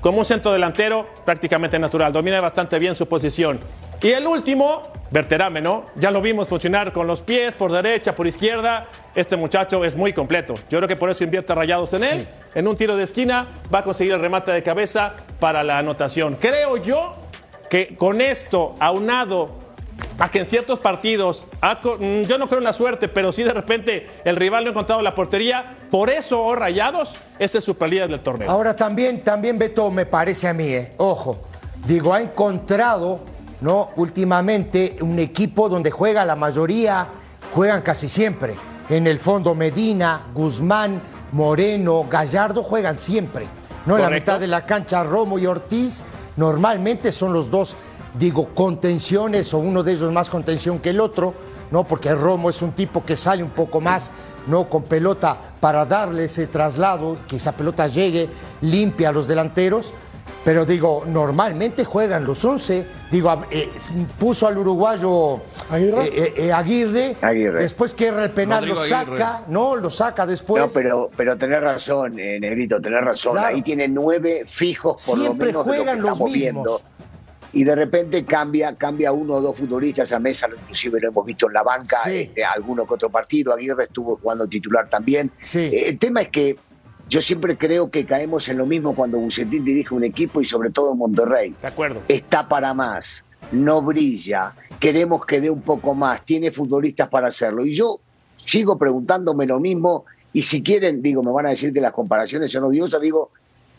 como 0.00 0.18
un 0.18 0.24
centro 0.24 0.52
delantero 0.52 1.08
prácticamente 1.24 1.78
natural. 1.78 2.12
Domina 2.12 2.40
bastante 2.40 2.78
bien 2.78 2.94
su 2.94 3.06
posición. 3.06 3.58
Y 4.02 4.08
el 4.12 4.26
último, 4.26 4.82
Berterame, 5.10 5.60
¿no? 5.60 5.84
Ya 5.96 6.10
lo 6.10 6.22
vimos 6.22 6.48
funcionar 6.48 6.92
con 6.92 7.06
los 7.06 7.20
pies, 7.20 7.54
por 7.54 7.70
derecha, 7.70 8.14
por 8.14 8.26
izquierda. 8.26 8.88
Este 9.14 9.36
muchacho 9.36 9.84
es 9.84 9.94
muy 9.94 10.12
completo. 10.12 10.54
Yo 10.70 10.78
creo 10.78 10.88
que 10.88 10.96
por 10.96 11.10
eso 11.10 11.22
invierte 11.22 11.54
rayados 11.54 11.92
en 11.92 12.04
él. 12.04 12.28
En 12.54 12.66
un 12.66 12.76
tiro 12.76 12.96
de 12.96 13.04
esquina 13.04 13.46
va 13.72 13.80
a 13.80 13.82
conseguir 13.82 14.14
el 14.14 14.20
remate 14.20 14.52
de 14.52 14.62
cabeza 14.62 15.14
para 15.38 15.62
la 15.62 15.78
anotación. 15.78 16.36
Creo 16.36 16.78
yo 16.78 17.12
que 17.68 17.94
con 17.94 18.20
esto, 18.22 18.74
aunado 18.80 19.69
a 20.20 20.28
que 20.28 20.38
en 20.38 20.44
ciertos 20.44 20.78
partidos, 20.78 21.46
mm, 21.62 22.22
yo 22.22 22.36
no 22.36 22.46
creo 22.46 22.58
en 22.58 22.64
la 22.64 22.74
suerte, 22.74 23.08
pero 23.08 23.32
sí 23.32 23.42
de 23.42 23.54
repente 23.54 24.06
el 24.24 24.36
rival 24.36 24.64
no 24.64 24.68
ha 24.68 24.72
encontrado 24.72 25.00
la 25.00 25.14
portería, 25.14 25.70
por 25.90 26.10
eso 26.10 26.44
oh, 26.44 26.54
Rayados, 26.54 27.16
ese 27.38 27.58
es 27.58 27.64
su 27.64 27.74
pelea 27.74 28.06
del 28.06 28.20
torneo. 28.20 28.50
Ahora 28.50 28.76
también, 28.76 29.22
también 29.22 29.58
Beto, 29.58 29.90
me 29.90 30.04
parece 30.04 30.46
a 30.46 30.52
mí, 30.52 30.68
eh, 30.68 30.92
ojo, 30.98 31.40
digo, 31.86 32.12
ha 32.12 32.20
encontrado, 32.20 33.20
¿no? 33.62 33.88
Últimamente 33.96 34.98
un 35.00 35.18
equipo 35.18 35.70
donde 35.70 35.90
juega 35.90 36.22
la 36.26 36.36
mayoría, 36.36 37.08
juegan 37.54 37.80
casi 37.80 38.10
siempre. 38.10 38.54
En 38.90 39.06
el 39.06 39.18
fondo 39.18 39.54
Medina, 39.54 40.26
Guzmán, 40.34 41.00
Moreno, 41.32 42.04
Gallardo 42.10 42.62
juegan 42.62 42.98
siempre. 42.98 43.46
¿no? 43.86 43.96
En 43.96 44.02
la 44.02 44.10
mitad 44.10 44.38
de 44.38 44.48
la 44.48 44.66
cancha 44.66 45.02
Romo 45.02 45.38
y 45.38 45.46
Ortiz 45.46 46.02
Normalmente 46.40 47.12
son 47.12 47.32
los 47.32 47.50
dos, 47.50 47.76
digo, 48.14 48.48
contenciones 48.54 49.52
o 49.54 49.58
uno 49.58 49.82
de 49.82 49.92
ellos 49.92 50.12
más 50.12 50.30
contención 50.30 50.78
que 50.78 50.90
el 50.90 51.00
otro, 51.00 51.34
¿no? 51.70 51.84
Porque 51.84 52.14
Romo 52.14 52.50
es 52.50 52.62
un 52.62 52.72
tipo 52.72 53.04
que 53.04 53.16
sale 53.16 53.42
un 53.42 53.50
poco 53.50 53.80
más, 53.80 54.10
¿no? 54.46 54.68
Con 54.68 54.84
pelota 54.84 55.36
para 55.60 55.84
darle 55.86 56.24
ese 56.24 56.46
traslado, 56.46 57.18
que 57.28 57.36
esa 57.36 57.52
pelota 57.52 57.86
llegue 57.86 58.28
limpia 58.60 59.10
a 59.10 59.12
los 59.12 59.28
delanteros. 59.28 59.92
Pero 60.42 60.64
digo, 60.64 61.04
normalmente 61.06 61.84
juegan 61.84 62.24
los 62.24 62.42
11. 62.42 62.86
Digo, 63.10 63.44
eh, 63.50 63.68
puso 64.18 64.46
al 64.46 64.56
uruguayo 64.56 65.42
Aguirre, 65.70 66.06
eh, 66.06 67.12
eh, 67.20 67.50
después 67.58 67.92
que 67.92 68.08
el 68.08 68.30
penal 68.30 68.64
lo 68.64 68.76
saca, 68.76 69.42
¿no? 69.48 69.76
Lo 69.76 69.90
saca 69.90 70.24
después. 70.24 70.62
No, 70.62 70.70
pero, 70.72 71.10
pero 71.14 71.36
tenés 71.36 71.60
razón, 71.60 72.16
Negrito, 72.16 72.80
tenés 72.80 73.04
razón. 73.04 73.36
Ahí 73.36 73.60
tiene 73.60 73.86
nueve 73.86 74.44
fijos 74.48 75.04
por 75.06 75.18
lo 75.18 75.34
menos 75.34 75.62
juegan 75.62 76.00
los 76.00 76.18
mismos. 76.22 76.82
Y 77.52 77.64
de 77.64 77.74
repente 77.74 78.24
cambia, 78.24 78.76
cambia 78.76 79.12
uno 79.12 79.34
o 79.34 79.40
dos 79.40 79.56
futbolistas 79.56 80.12
a 80.12 80.18
mesa, 80.18 80.48
inclusive 80.48 81.00
lo 81.00 81.08
hemos 81.08 81.24
visto 81.24 81.48
en 81.48 81.54
la 81.54 81.62
banca, 81.62 81.98
este, 82.06 82.44
alguno 82.44 82.86
que 82.86 82.94
otro 82.94 83.10
partido. 83.10 83.52
Aguirre 83.52 83.84
estuvo 83.84 84.16
jugando 84.16 84.46
titular 84.46 84.88
también. 84.88 85.32
el 85.54 85.98
tema 85.98 86.22
es 86.22 86.28
que 86.28 86.56
yo 87.08 87.20
siempre 87.20 87.58
creo 87.58 87.90
que 87.90 88.06
caemos 88.06 88.48
en 88.48 88.58
lo 88.58 88.66
mismo 88.66 88.94
cuando 88.94 89.18
Bucetín 89.18 89.64
dirige 89.64 89.92
un 89.92 90.04
equipo 90.04 90.40
y 90.40 90.44
sobre 90.44 90.70
todo 90.70 90.94
Monterrey. 90.94 91.54
De 91.60 91.66
acuerdo. 91.66 92.02
Está 92.06 92.48
para 92.48 92.72
más, 92.72 93.24
no 93.50 93.82
brilla, 93.82 94.54
queremos 94.78 95.26
que 95.26 95.40
dé 95.40 95.50
un 95.50 95.62
poco 95.62 95.92
más, 95.92 96.24
tiene 96.24 96.52
futbolistas 96.52 97.08
para 97.08 97.28
hacerlo. 97.28 97.66
Y 97.66 97.74
yo 97.74 98.00
sigo 98.36 98.78
preguntándome 98.78 99.44
lo 99.44 99.58
mismo 99.58 100.04
y 100.32 100.42
si 100.42 100.62
quieren, 100.62 101.02
digo, 101.02 101.22
me 101.22 101.32
van 101.32 101.46
a 101.46 101.50
decir 101.50 101.72
que 101.72 101.80
las 101.80 101.90
comparaciones 101.90 102.52
son 102.52 102.64
odiosas, 102.64 103.00
digo, 103.00 103.30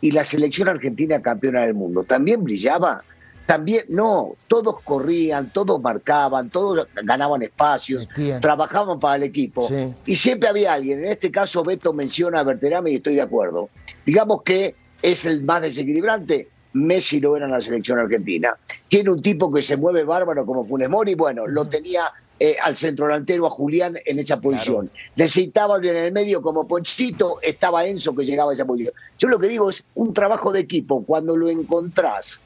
¿y 0.02 0.12
la 0.12 0.26
selección 0.26 0.68
argentina 0.68 1.22
campeona 1.22 1.62
del 1.62 1.74
mundo 1.74 2.04
también 2.04 2.44
brillaba? 2.44 3.04
También, 3.46 3.86
no, 3.90 4.36
todos 4.48 4.82
corrían, 4.82 5.52
todos 5.52 5.82
marcaban, 5.82 6.50
todos 6.50 6.88
ganaban 7.04 7.42
espacios, 7.42 8.08
trabajaban 8.40 9.00
para 9.00 9.18
el 9.18 9.24
equipo. 9.24 9.68
Y 10.06 10.16
siempre 10.16 10.48
había 10.48 10.74
alguien, 10.74 11.00
en 11.00 11.12
este 11.12 11.32
caso 11.32 11.64
Beto 11.64 11.92
menciona 11.92 12.40
a 12.40 12.44
Berterame 12.44 12.92
y 12.92 12.96
estoy 12.96 13.16
de 13.16 13.22
acuerdo. 13.22 13.70
Digamos 14.06 14.44
que 14.44 14.76
es 15.02 15.26
el 15.26 15.44
más 15.44 15.62
desequilibrante, 15.62 16.48
Messi 16.74 17.20
lo 17.20 17.36
era 17.36 17.46
en 17.46 17.52
la 17.52 17.62
selección 17.62 18.00
argentina. 18.00 18.56
Tiene 18.88 19.12
un 19.12 19.22
tipo 19.22 19.52
que 19.52 19.62
se 19.62 19.76
mueve 19.76 20.04
bárbaro 20.04 20.46
como 20.46 20.66
Funes 20.66 20.90
Mori, 20.90 21.16
bueno, 21.16 21.46
lo 21.48 21.66
tenía 21.68 22.12
eh, 22.40 22.56
al 22.62 22.78
centro 22.78 23.08
delantero 23.08 23.46
a 23.46 23.50
Julián 23.50 23.98
en 24.06 24.20
esa 24.20 24.40
posición. 24.40 24.90
Necesitaba 25.16 25.78
en 25.78 25.96
el 25.96 26.12
medio 26.12 26.42
como 26.42 26.68
Ponchito, 26.68 27.40
estaba 27.42 27.86
Enzo 27.86 28.16
que 28.16 28.24
llegaba 28.24 28.52
a 28.52 28.54
esa 28.54 28.66
posición. 28.66 28.94
Yo 29.20 29.28
lo 29.28 29.38
que 29.38 29.48
digo 29.48 29.70
es 29.70 29.84
un 29.96 30.14
trabajo 30.14 30.52
de 30.52 30.62
equipo, 30.62 31.04
cuando 31.04 31.36
lo 31.36 31.50
encontrás 31.50 32.40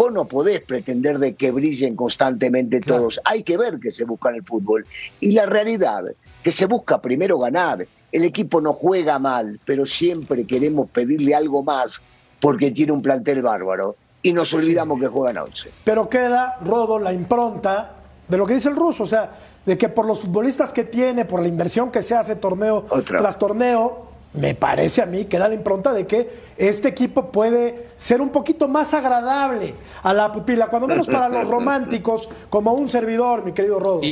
Vos 0.00 0.14
no 0.14 0.24
podés 0.24 0.62
pretender 0.62 1.18
de 1.18 1.34
que 1.34 1.50
brillen 1.50 1.94
constantemente 1.94 2.80
todos. 2.80 3.20
Hay 3.22 3.42
que 3.42 3.58
ver 3.58 3.78
que 3.78 3.90
se 3.90 4.06
busca 4.06 4.30
en 4.30 4.36
el 4.36 4.42
fútbol. 4.42 4.86
Y 5.20 5.32
la 5.32 5.44
realidad, 5.44 6.04
que 6.42 6.52
se 6.52 6.64
busca 6.64 7.02
primero 7.02 7.38
ganar. 7.38 7.86
El 8.10 8.24
equipo 8.24 8.62
no 8.62 8.72
juega 8.72 9.18
mal, 9.18 9.60
pero 9.66 9.84
siempre 9.84 10.46
queremos 10.46 10.88
pedirle 10.88 11.34
algo 11.34 11.62
más 11.62 12.00
porque 12.40 12.70
tiene 12.70 12.92
un 12.92 13.02
plantel 13.02 13.42
bárbaro. 13.42 13.96
Y 14.22 14.32
nos 14.32 14.54
olvidamos 14.54 14.98
que 14.98 15.06
juegan 15.06 15.36
11. 15.36 15.70
Pero 15.84 16.08
queda, 16.08 16.56
Rodo, 16.64 16.98
la 16.98 17.12
impronta 17.12 17.94
de 18.26 18.38
lo 18.38 18.46
que 18.46 18.54
dice 18.54 18.70
el 18.70 18.76
ruso. 18.76 19.02
O 19.02 19.06
sea, 19.06 19.30
de 19.66 19.76
que 19.76 19.90
por 19.90 20.06
los 20.06 20.20
futbolistas 20.20 20.72
que 20.72 20.84
tiene, 20.84 21.26
por 21.26 21.42
la 21.42 21.48
inversión 21.48 21.90
que 21.90 22.00
se 22.00 22.14
hace 22.14 22.36
torneo 22.36 22.86
tras 23.06 23.38
torneo, 23.38 24.09
me 24.32 24.54
parece 24.54 25.02
a 25.02 25.06
mí 25.06 25.24
que 25.24 25.38
da 25.38 25.48
la 25.48 25.54
impronta 25.54 25.92
de 25.92 26.06
que 26.06 26.30
este 26.56 26.88
equipo 26.88 27.32
puede 27.32 27.88
ser 27.96 28.20
un 28.20 28.30
poquito 28.30 28.68
más 28.68 28.94
agradable 28.94 29.74
a 30.02 30.14
la 30.14 30.32
pupila, 30.32 30.68
cuando 30.68 30.86
menos 30.86 31.08
para 31.08 31.28
los 31.28 31.48
románticos, 31.48 32.28
como 32.48 32.72
un 32.72 32.88
servidor, 32.88 33.44
mi 33.44 33.52
querido 33.52 33.80
Rodo. 33.80 34.02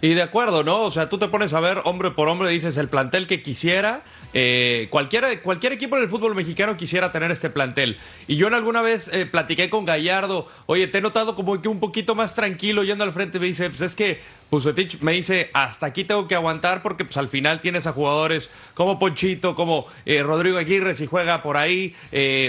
Y, 0.00 0.14
de 0.14 0.22
acuerdo, 0.22 0.62
¿no? 0.62 0.82
O 0.82 0.90
sea, 0.92 1.08
tú 1.08 1.18
te 1.18 1.26
pones 1.26 1.52
a 1.52 1.58
ver 1.58 1.80
hombre 1.84 2.12
por 2.12 2.28
hombre, 2.28 2.48
dices 2.50 2.76
el 2.76 2.88
plantel 2.88 3.26
que 3.26 3.42
quisiera. 3.42 4.02
Eh, 4.34 4.88
cualquier, 4.90 5.42
cualquier 5.42 5.72
equipo 5.72 5.96
en 5.96 6.02
el 6.02 6.08
fútbol 6.08 6.34
mexicano 6.34 6.76
quisiera 6.76 7.10
tener 7.12 7.30
este 7.30 7.50
plantel. 7.50 7.96
Y 8.26 8.36
yo 8.36 8.48
en 8.48 8.54
alguna 8.54 8.82
vez 8.82 9.08
eh, 9.12 9.26
platiqué 9.26 9.70
con 9.70 9.84
Gallardo, 9.84 10.46
oye, 10.66 10.86
te 10.86 10.98
he 10.98 11.00
notado 11.00 11.34
como 11.34 11.60
que 11.60 11.68
un 11.68 11.80
poquito 11.80 12.14
más 12.14 12.34
tranquilo 12.34 12.82
yendo 12.84 13.04
al 13.04 13.12
frente. 13.12 13.38
Me 13.38 13.46
dice, 13.46 13.70
pues 13.70 13.80
es 13.80 13.94
que 13.94 14.20
Pusetich 14.50 15.00
me 15.00 15.12
dice, 15.12 15.50
hasta 15.52 15.86
aquí 15.86 16.04
tengo 16.04 16.26
que 16.26 16.34
aguantar 16.34 16.82
porque 16.82 17.04
pues 17.04 17.16
al 17.16 17.28
final 17.28 17.60
tienes 17.60 17.86
a 17.86 17.92
jugadores 17.92 18.48
como 18.74 18.98
Ponchito, 18.98 19.54
como 19.54 19.86
eh, 20.06 20.22
Rodrigo 20.22 20.58
Aguirre 20.58 20.94
si 20.94 21.06
juega 21.06 21.42
por 21.42 21.56
ahí, 21.56 21.94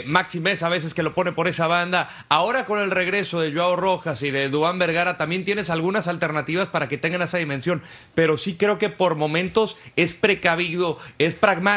Maxi 0.06 0.40
Mesa 0.40 0.68
a 0.68 0.70
veces 0.70 0.94
que 0.94 1.04
lo 1.04 1.14
pone 1.14 1.34
por 1.34 1.48
esa 1.48 1.68
banda. 1.68 2.10
Ahora 2.30 2.66
con 2.66 2.80
el 2.80 2.92
regreso 2.92 3.42
de 3.42 3.54
Joao 3.54 3.76
Rojas 3.76 4.24
y 4.24 4.32
de 4.32 4.50
Duán 4.50 4.80
Vergara 4.80 5.18
también 5.18 5.44
tienes 5.44 5.70
algunas 5.70 6.08
alternativas 6.08 6.70
para 6.70 6.88
que 6.88 6.98
tengan 6.98 7.22
esa 7.22 7.38
dimensión, 7.38 7.82
pero 8.16 8.38
sí 8.38 8.56
creo 8.56 8.78
que 8.78 8.90
por 8.90 9.16
momentos 9.16 9.78
es 9.98 10.14
precavido, 10.14 10.98
es 11.18 11.36
pragmático, 11.36 11.69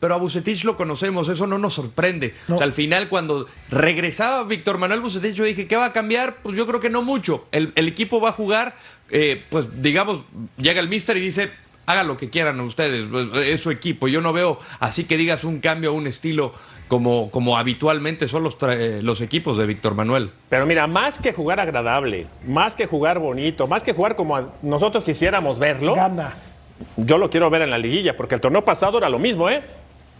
pero 0.00 0.14
a 0.14 0.18
Bucetich 0.18 0.64
lo 0.64 0.76
conocemos, 0.76 1.28
eso 1.28 1.46
no 1.46 1.58
nos 1.58 1.74
sorprende. 1.74 2.34
al 2.60 2.72
final 2.72 3.08
cuando 3.08 3.46
regresaba 3.70 4.44
Víctor 4.44 4.78
Manuel 4.78 5.00
Bucetich 5.00 5.34
yo 5.34 5.44
dije, 5.44 5.66
¿qué 5.66 5.76
va 5.76 5.86
a 5.86 5.92
cambiar? 5.92 6.36
Pues 6.42 6.56
yo 6.56 6.66
creo 6.66 6.80
que 6.80 6.90
no 6.90 7.02
mucho. 7.02 7.46
el 7.52 7.72
equipo 7.76 8.20
va 8.20 8.30
a 8.30 8.32
jugar 8.32 8.74
eh, 9.10 9.42
pues 9.48 9.82
digamos, 9.82 10.22
llega 10.58 10.80
el 10.80 10.88
mister 10.88 11.16
y 11.16 11.20
dice, 11.20 11.50
hagan 11.86 12.08
lo 12.08 12.16
que 12.16 12.28
quieran 12.28 12.60
ustedes, 12.60 13.06
pues, 13.10 13.26
es 13.46 13.60
su 13.60 13.70
equipo. 13.70 14.08
Yo 14.08 14.20
no 14.20 14.32
veo 14.32 14.58
así 14.80 15.04
que 15.04 15.16
digas 15.16 15.44
un 15.44 15.60
cambio, 15.60 15.94
un 15.94 16.06
estilo 16.06 16.52
como, 16.88 17.30
como 17.30 17.58
habitualmente 17.58 18.28
son 18.28 18.42
los, 18.42 18.58
los 19.02 19.20
equipos 19.20 19.56
de 19.56 19.66
Víctor 19.66 19.94
Manuel. 19.94 20.30
Pero 20.48 20.66
mira, 20.66 20.86
más 20.86 21.18
que 21.18 21.32
jugar 21.32 21.60
agradable, 21.60 22.26
más 22.46 22.76
que 22.76 22.86
jugar 22.86 23.18
bonito, 23.18 23.66
más 23.66 23.82
que 23.82 23.92
jugar 23.92 24.16
como 24.16 24.52
nosotros 24.62 25.04
quisiéramos 25.04 25.58
verlo, 25.58 25.94
Gana. 25.94 26.34
Yo 26.96 27.18
lo 27.18 27.30
quiero 27.30 27.50
ver 27.50 27.62
en 27.62 27.70
la 27.70 27.78
liguilla, 27.78 28.16
porque 28.16 28.34
el 28.34 28.40
torneo 28.40 28.64
pasado 28.64 28.98
era 28.98 29.08
lo 29.08 29.18
mismo, 29.18 29.48
¿eh? 29.48 29.60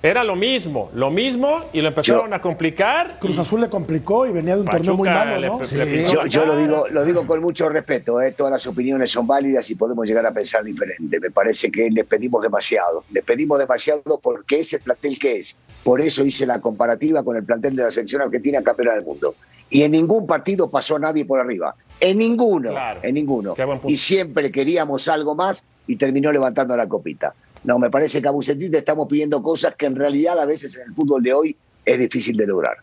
Era 0.00 0.22
lo 0.22 0.36
mismo, 0.36 0.90
lo 0.94 1.10
mismo, 1.10 1.64
y 1.72 1.80
lo 1.80 1.88
empezaron 1.88 2.30
Yo- 2.30 2.34
a 2.36 2.40
complicar. 2.40 3.18
Cruz 3.18 3.36
Azul 3.38 3.60
le 3.62 3.68
complicó 3.68 4.26
y 4.28 4.32
venía 4.32 4.54
de 4.54 4.60
un 4.60 4.68
torneo 4.68 4.94
muy 4.96 5.08
malo, 5.08 5.40
¿no? 5.40 5.58
le 5.58 5.66
Sí. 5.66 5.76
pintó 5.76 6.24
Yo, 6.26 6.46
lo 6.46 6.56
digo, 6.56 6.86
lo 6.88 7.04
digo 7.04 7.26
con 7.26 7.40
mucho 7.42 7.68
respeto, 7.68 8.20
¿eh? 8.22 8.30
todas 8.30 8.52
las 8.52 8.64
opiniones 8.68 9.10
son 9.10 9.26
válidas 9.26 9.68
y 9.70 9.74
podemos 9.74 10.06
llegar 10.06 10.24
a 10.24 10.30
pensar 10.30 10.62
diferente. 10.62 11.18
Me 11.18 11.32
parece 11.32 11.68
que 11.72 11.90
les 11.90 12.04
pedimos 12.06 12.42
demasiado. 12.42 13.02
Les 13.10 13.24
pedimos 13.24 13.58
demasiado 13.58 14.20
porque 14.22 14.60
es 14.60 14.72
el 14.72 14.80
plantel 14.82 15.18
que 15.18 15.38
es. 15.38 15.56
Por 15.82 16.00
eso 16.00 16.24
hice 16.24 16.46
la 16.46 16.60
comparativa 16.60 17.24
con 17.24 17.36
el 17.36 17.42
plantel 17.42 17.74
de 17.74 17.82
la 17.82 17.90
selección 17.90 18.22
argentina 18.22 18.62
campeona 18.62 18.94
del 18.94 19.04
mundo. 19.04 19.34
Y 19.68 19.82
en 19.82 19.90
ningún 19.92 20.28
partido 20.28 20.70
pasó 20.70 20.96
nadie 21.00 21.24
por 21.24 21.40
arriba. 21.40 21.74
En 22.00 22.18
ninguno. 22.18 22.70
Claro. 22.70 23.00
En 23.02 23.14
ninguno. 23.14 23.54
Y 23.86 23.96
siempre 23.96 24.50
queríamos 24.50 25.08
algo 25.08 25.34
más 25.34 25.64
y 25.86 25.96
terminó 25.96 26.30
levantando 26.32 26.76
la 26.76 26.88
copita. 26.88 27.34
No, 27.64 27.78
me 27.78 27.90
parece 27.90 28.22
que 28.22 28.28
a 28.28 28.30
Bucetich 28.30 28.70
le 28.70 28.78
estamos 28.78 29.08
pidiendo 29.08 29.42
cosas 29.42 29.74
que 29.74 29.86
en 29.86 29.96
realidad 29.96 30.38
a 30.38 30.44
veces 30.44 30.76
en 30.76 30.88
el 30.88 30.94
fútbol 30.94 31.22
de 31.22 31.32
hoy 31.32 31.56
es 31.84 31.98
difícil 31.98 32.36
de 32.36 32.46
lograr. 32.46 32.76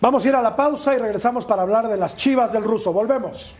Vamos 0.00 0.24
a 0.24 0.28
ir 0.28 0.34
a 0.34 0.42
la 0.42 0.54
pausa 0.54 0.94
y 0.94 0.98
regresamos 0.98 1.44
para 1.44 1.62
hablar 1.62 1.88
de 1.88 1.96
las 1.96 2.16
chivas 2.16 2.52
del 2.52 2.62
ruso. 2.62 2.92
Volvemos. 2.92 3.54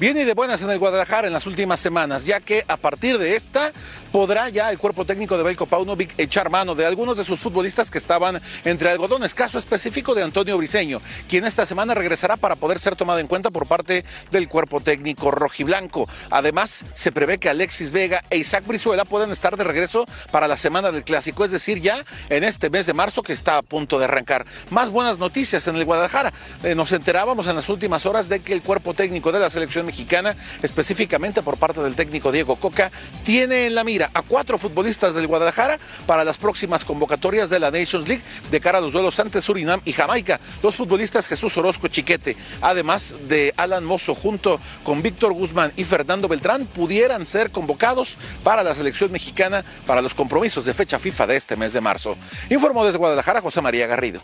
Viene 0.00 0.24
de 0.24 0.34
buenas 0.34 0.62
en 0.62 0.70
el 0.70 0.78
Guadalajara 0.78 1.26
en 1.26 1.32
las 1.32 1.48
últimas 1.48 1.80
semanas, 1.80 2.24
ya 2.24 2.38
que 2.38 2.64
a 2.68 2.76
partir 2.76 3.18
de 3.18 3.34
esta 3.34 3.72
podrá 4.12 4.48
ya 4.48 4.70
el 4.70 4.78
cuerpo 4.78 5.04
técnico 5.04 5.36
de 5.36 5.42
Belko 5.42 5.66
Paunovic 5.66 6.14
echar 6.18 6.50
mano 6.50 6.76
de 6.76 6.86
algunos 6.86 7.16
de 7.16 7.24
sus 7.24 7.40
futbolistas 7.40 7.90
que 7.90 7.98
estaban 7.98 8.40
entre 8.64 8.90
algodones. 8.90 9.34
Caso 9.34 9.58
específico 9.58 10.14
de 10.14 10.22
Antonio 10.22 10.56
Briseño, 10.56 11.02
quien 11.28 11.44
esta 11.44 11.66
semana 11.66 11.94
regresará 11.94 12.36
para 12.36 12.54
poder 12.54 12.78
ser 12.78 12.94
tomado 12.94 13.18
en 13.18 13.26
cuenta 13.26 13.50
por 13.50 13.66
parte 13.66 14.04
del 14.30 14.48
cuerpo 14.48 14.80
técnico 14.80 15.32
rojiblanco. 15.32 16.08
Además, 16.30 16.84
se 16.94 17.10
prevé 17.10 17.38
que 17.38 17.48
Alexis 17.48 17.90
Vega 17.90 18.22
e 18.30 18.36
Isaac 18.36 18.68
Brizuela 18.68 19.04
puedan 19.04 19.32
estar 19.32 19.56
de 19.56 19.64
regreso 19.64 20.06
para 20.30 20.46
la 20.46 20.56
semana 20.56 20.92
del 20.92 21.02
clásico, 21.02 21.44
es 21.44 21.50
decir, 21.50 21.80
ya 21.80 22.04
en 22.28 22.44
este 22.44 22.70
mes 22.70 22.86
de 22.86 22.94
marzo 22.94 23.24
que 23.24 23.32
está 23.32 23.58
a 23.58 23.62
punto 23.62 23.98
de 23.98 24.04
arrancar. 24.04 24.46
Más 24.70 24.90
buenas 24.90 25.18
noticias 25.18 25.66
en 25.66 25.74
el 25.74 25.84
Guadalajara. 25.84 26.32
Eh, 26.62 26.76
nos 26.76 26.92
enterábamos 26.92 27.48
en 27.48 27.56
las 27.56 27.68
últimas 27.68 28.06
horas 28.06 28.28
de 28.28 28.38
que 28.38 28.52
el 28.52 28.62
cuerpo 28.62 28.94
técnico 28.94 29.32
de 29.32 29.40
la 29.40 29.50
selección 29.50 29.87
mexicana, 29.88 30.36
específicamente 30.62 31.42
por 31.42 31.56
parte 31.56 31.80
del 31.80 31.96
técnico 31.96 32.30
Diego 32.30 32.56
Coca, 32.56 32.92
tiene 33.24 33.66
en 33.66 33.74
la 33.74 33.82
mira 33.82 34.10
a 34.12 34.22
cuatro 34.22 34.58
futbolistas 34.58 35.14
del 35.14 35.26
Guadalajara 35.26 35.78
para 36.06 36.24
las 36.24 36.36
próximas 36.36 36.84
convocatorias 36.84 37.48
de 37.48 37.58
la 37.58 37.70
Nations 37.70 38.06
League 38.06 38.22
de 38.50 38.60
cara 38.60 38.78
a 38.78 38.80
los 38.80 38.92
duelos 38.92 39.18
ante 39.18 39.40
Surinam 39.40 39.80
y 39.86 39.92
Jamaica. 39.92 40.38
Los 40.62 40.76
futbolistas 40.76 41.26
Jesús 41.26 41.56
Orozco 41.56 41.88
Chiquete, 41.88 42.36
además 42.60 43.16
de 43.28 43.54
Alan 43.56 43.84
Mozo 43.84 44.14
junto 44.14 44.60
con 44.84 45.02
Víctor 45.02 45.32
Guzmán 45.32 45.72
y 45.76 45.84
Fernando 45.84 46.28
Beltrán, 46.28 46.66
pudieran 46.66 47.24
ser 47.24 47.50
convocados 47.50 48.18
para 48.44 48.62
la 48.62 48.74
selección 48.74 49.10
mexicana 49.10 49.64
para 49.86 50.02
los 50.02 50.14
compromisos 50.14 50.66
de 50.66 50.74
fecha 50.74 50.98
FIFA 50.98 51.26
de 51.26 51.36
este 51.36 51.56
mes 51.56 51.72
de 51.72 51.80
marzo. 51.80 52.16
Informó 52.50 52.84
desde 52.84 52.98
Guadalajara 52.98 53.40
José 53.40 53.62
María 53.62 53.86
Garrido. 53.86 54.20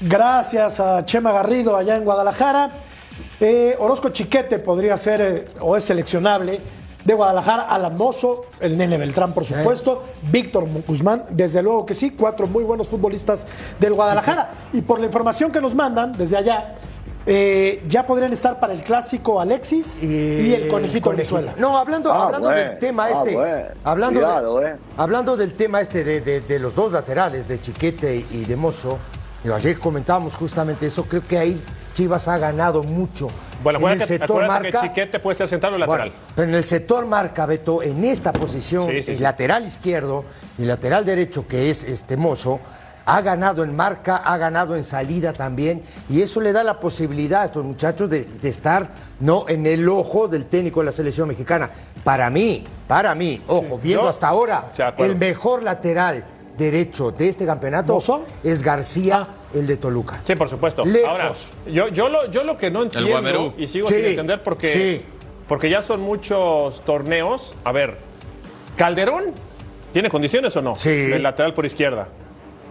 Gracias 0.00 0.78
a 0.80 1.04
Chema 1.04 1.32
Garrido 1.32 1.76
allá 1.76 1.96
en 1.96 2.04
Guadalajara. 2.04 2.70
Eh, 3.40 3.76
Orozco 3.78 4.08
Chiquete 4.10 4.58
podría 4.58 4.96
ser 4.96 5.20
eh, 5.20 5.44
o 5.60 5.76
es 5.76 5.84
seleccionable. 5.84 6.60
De 7.04 7.14
Guadalajara, 7.14 7.62
Alan 7.68 7.96
Mozo, 7.96 8.46
el 8.58 8.76
Nene 8.76 8.96
Beltrán, 8.98 9.32
por 9.32 9.44
supuesto, 9.44 10.02
Víctor 10.32 10.66
Guzmán, 10.88 11.24
desde 11.30 11.62
luego 11.62 11.86
que 11.86 11.94
sí, 11.94 12.10
cuatro 12.10 12.48
muy 12.48 12.64
buenos 12.64 12.88
futbolistas 12.88 13.46
del 13.78 13.92
Guadalajara. 13.94 14.50
Y 14.72 14.82
por 14.82 14.98
la 14.98 15.06
información 15.06 15.52
que 15.52 15.60
nos 15.60 15.72
mandan 15.76 16.10
desde 16.14 16.36
allá, 16.36 16.74
eh, 17.24 17.84
ya 17.88 18.04
podrían 18.08 18.32
estar 18.32 18.58
para 18.58 18.72
el 18.72 18.80
clásico 18.82 19.40
Alexis 19.40 20.02
y, 20.02 20.52
el 20.52 20.66
Conejito 20.66 21.10
Venezuela. 21.10 21.54
No, 21.56 21.76
hablando, 21.78 22.12
Ah, 22.12 22.24
hablando 22.24 22.48
bueno, 22.48 22.60
del 22.70 22.78
tema 22.80 23.04
ah, 23.04 23.10
este. 23.22 23.34
bueno. 23.36 23.64
Hablando, 23.84 24.20
Cuidado, 24.20 24.58
de- 24.58 24.70
eh. 24.70 24.76
hablando 24.96 25.36
del 25.36 25.54
tema 25.54 25.80
este 25.82 26.02
de, 26.02 26.20
de- 26.22 26.40
de 26.40 26.58
los 26.58 26.74
dos 26.74 26.90
laterales, 26.90 27.46
de 27.46 27.60
Chiquete 27.60 28.26
y 28.32 28.44
de 28.46 28.56
Mozo. 28.56 28.98
ayer 29.54 29.78
comentábamos 29.78 30.34
justamente 30.34 30.86
eso. 30.86 31.04
Creo 31.04 31.22
que 31.24 31.38
ahí 31.38 31.62
Chivas 31.96 32.28
ha 32.28 32.36
ganado 32.36 32.82
mucho. 32.82 33.28
Bueno, 33.64 33.78
en 33.88 34.02
el 34.02 34.06
sector 34.06 34.46
marca. 34.46 34.82
que 34.82 34.88
Chiquete 34.88 35.18
puede 35.18 35.34
ser 35.34 35.48
central 35.48 35.72
o 35.74 35.78
lateral. 35.78 36.10
Bueno, 36.10 36.24
pero 36.34 36.46
en 36.48 36.54
el 36.54 36.62
sector 36.62 37.06
marca, 37.06 37.46
Beto, 37.46 37.82
en 37.82 38.04
esta 38.04 38.34
posición, 38.34 38.90
Sí, 38.90 39.02
sí, 39.02 39.10
el 39.12 39.16
sí. 39.16 39.22
lateral 39.22 39.64
izquierdo 39.66 40.22
y 40.58 40.62
el 40.62 40.68
lateral 40.68 41.06
derecho, 41.06 41.48
que 41.48 41.70
es 41.70 41.84
este 41.84 42.18
mozo, 42.18 42.60
ha 43.06 43.22
ganado 43.22 43.64
en 43.64 43.74
marca, 43.74 44.16
ha 44.18 44.36
ganado 44.36 44.76
en 44.76 44.84
salida 44.84 45.32
también, 45.32 45.80
y 46.10 46.20
eso 46.20 46.42
le 46.42 46.52
da 46.52 46.62
la 46.62 46.78
posibilidad 46.80 47.42
a 47.42 47.44
estos 47.46 47.64
muchachos 47.64 48.10
de, 48.10 48.26
de 48.26 48.48
estar 48.50 48.88
no 49.20 49.46
en 49.48 49.66
el 49.66 49.88
ojo 49.88 50.28
del 50.28 50.44
técnico 50.44 50.80
de 50.80 50.86
la 50.86 50.92
selección 50.92 51.28
mexicana. 51.28 51.70
Para 52.04 52.28
mí, 52.28 52.62
para 52.86 53.14
mí, 53.14 53.40
ojo, 53.46 53.78
viendo 53.82 54.06
hasta 54.06 54.28
ahora, 54.28 54.66
el 54.98 55.16
mejor 55.16 55.62
lateral 55.62 56.24
derecho 56.56 57.10
de 57.10 57.28
este 57.28 57.44
campeonato 57.46 57.98
es 58.42 58.62
García, 58.62 59.26
el 59.54 59.66
de 59.66 59.76
Toluca. 59.76 60.20
Sí, 60.24 60.34
por 60.36 60.48
supuesto. 60.48 60.84
Lejos. 60.84 61.08
Ahora, 61.08 61.32
yo, 61.70 61.88
yo, 61.88 62.08
lo, 62.08 62.30
yo 62.30 62.44
lo 62.44 62.56
que 62.56 62.70
no 62.70 62.82
entiendo 62.82 63.54
y 63.56 63.66
sigo 63.68 63.88
Sí, 63.88 63.94
sin 63.94 64.04
entender 64.06 64.42
porque, 64.42 64.68
sí. 64.68 65.04
porque 65.48 65.68
ya 65.70 65.82
son 65.82 66.00
muchos 66.00 66.82
torneos. 66.84 67.54
A 67.64 67.72
ver, 67.72 67.98
Calderón, 68.76 69.24
¿tiene 69.92 70.08
condiciones 70.08 70.56
o 70.56 70.62
no? 70.62 70.74
Sí. 70.76 71.10
El 71.12 71.22
lateral 71.22 71.54
por 71.54 71.66
izquierda. 71.66 72.08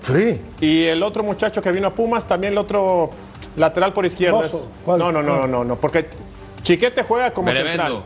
Sí. 0.02 0.40
Y 0.62 0.84
el 0.84 1.02
otro 1.02 1.24
muchacho 1.24 1.62
que 1.62 1.72
vino 1.72 1.88
a 1.88 1.94
Pumas, 1.94 2.26
también 2.28 2.54
el 2.54 2.60
otro 2.60 3.10
lateral 3.56 3.94
por 3.94 4.06
izquierda. 4.06 4.42
Es- 4.46 4.70
¿Cuál? 4.84 5.00
No, 5.00 5.12
no, 5.12 5.24
no, 5.24 5.38
no, 5.42 5.48
no, 5.48 5.64
no, 5.64 5.76
porque 5.78 6.08
Chiquete 6.62 7.04
juega 7.04 7.32
como 7.34 7.52
central. 7.52 8.04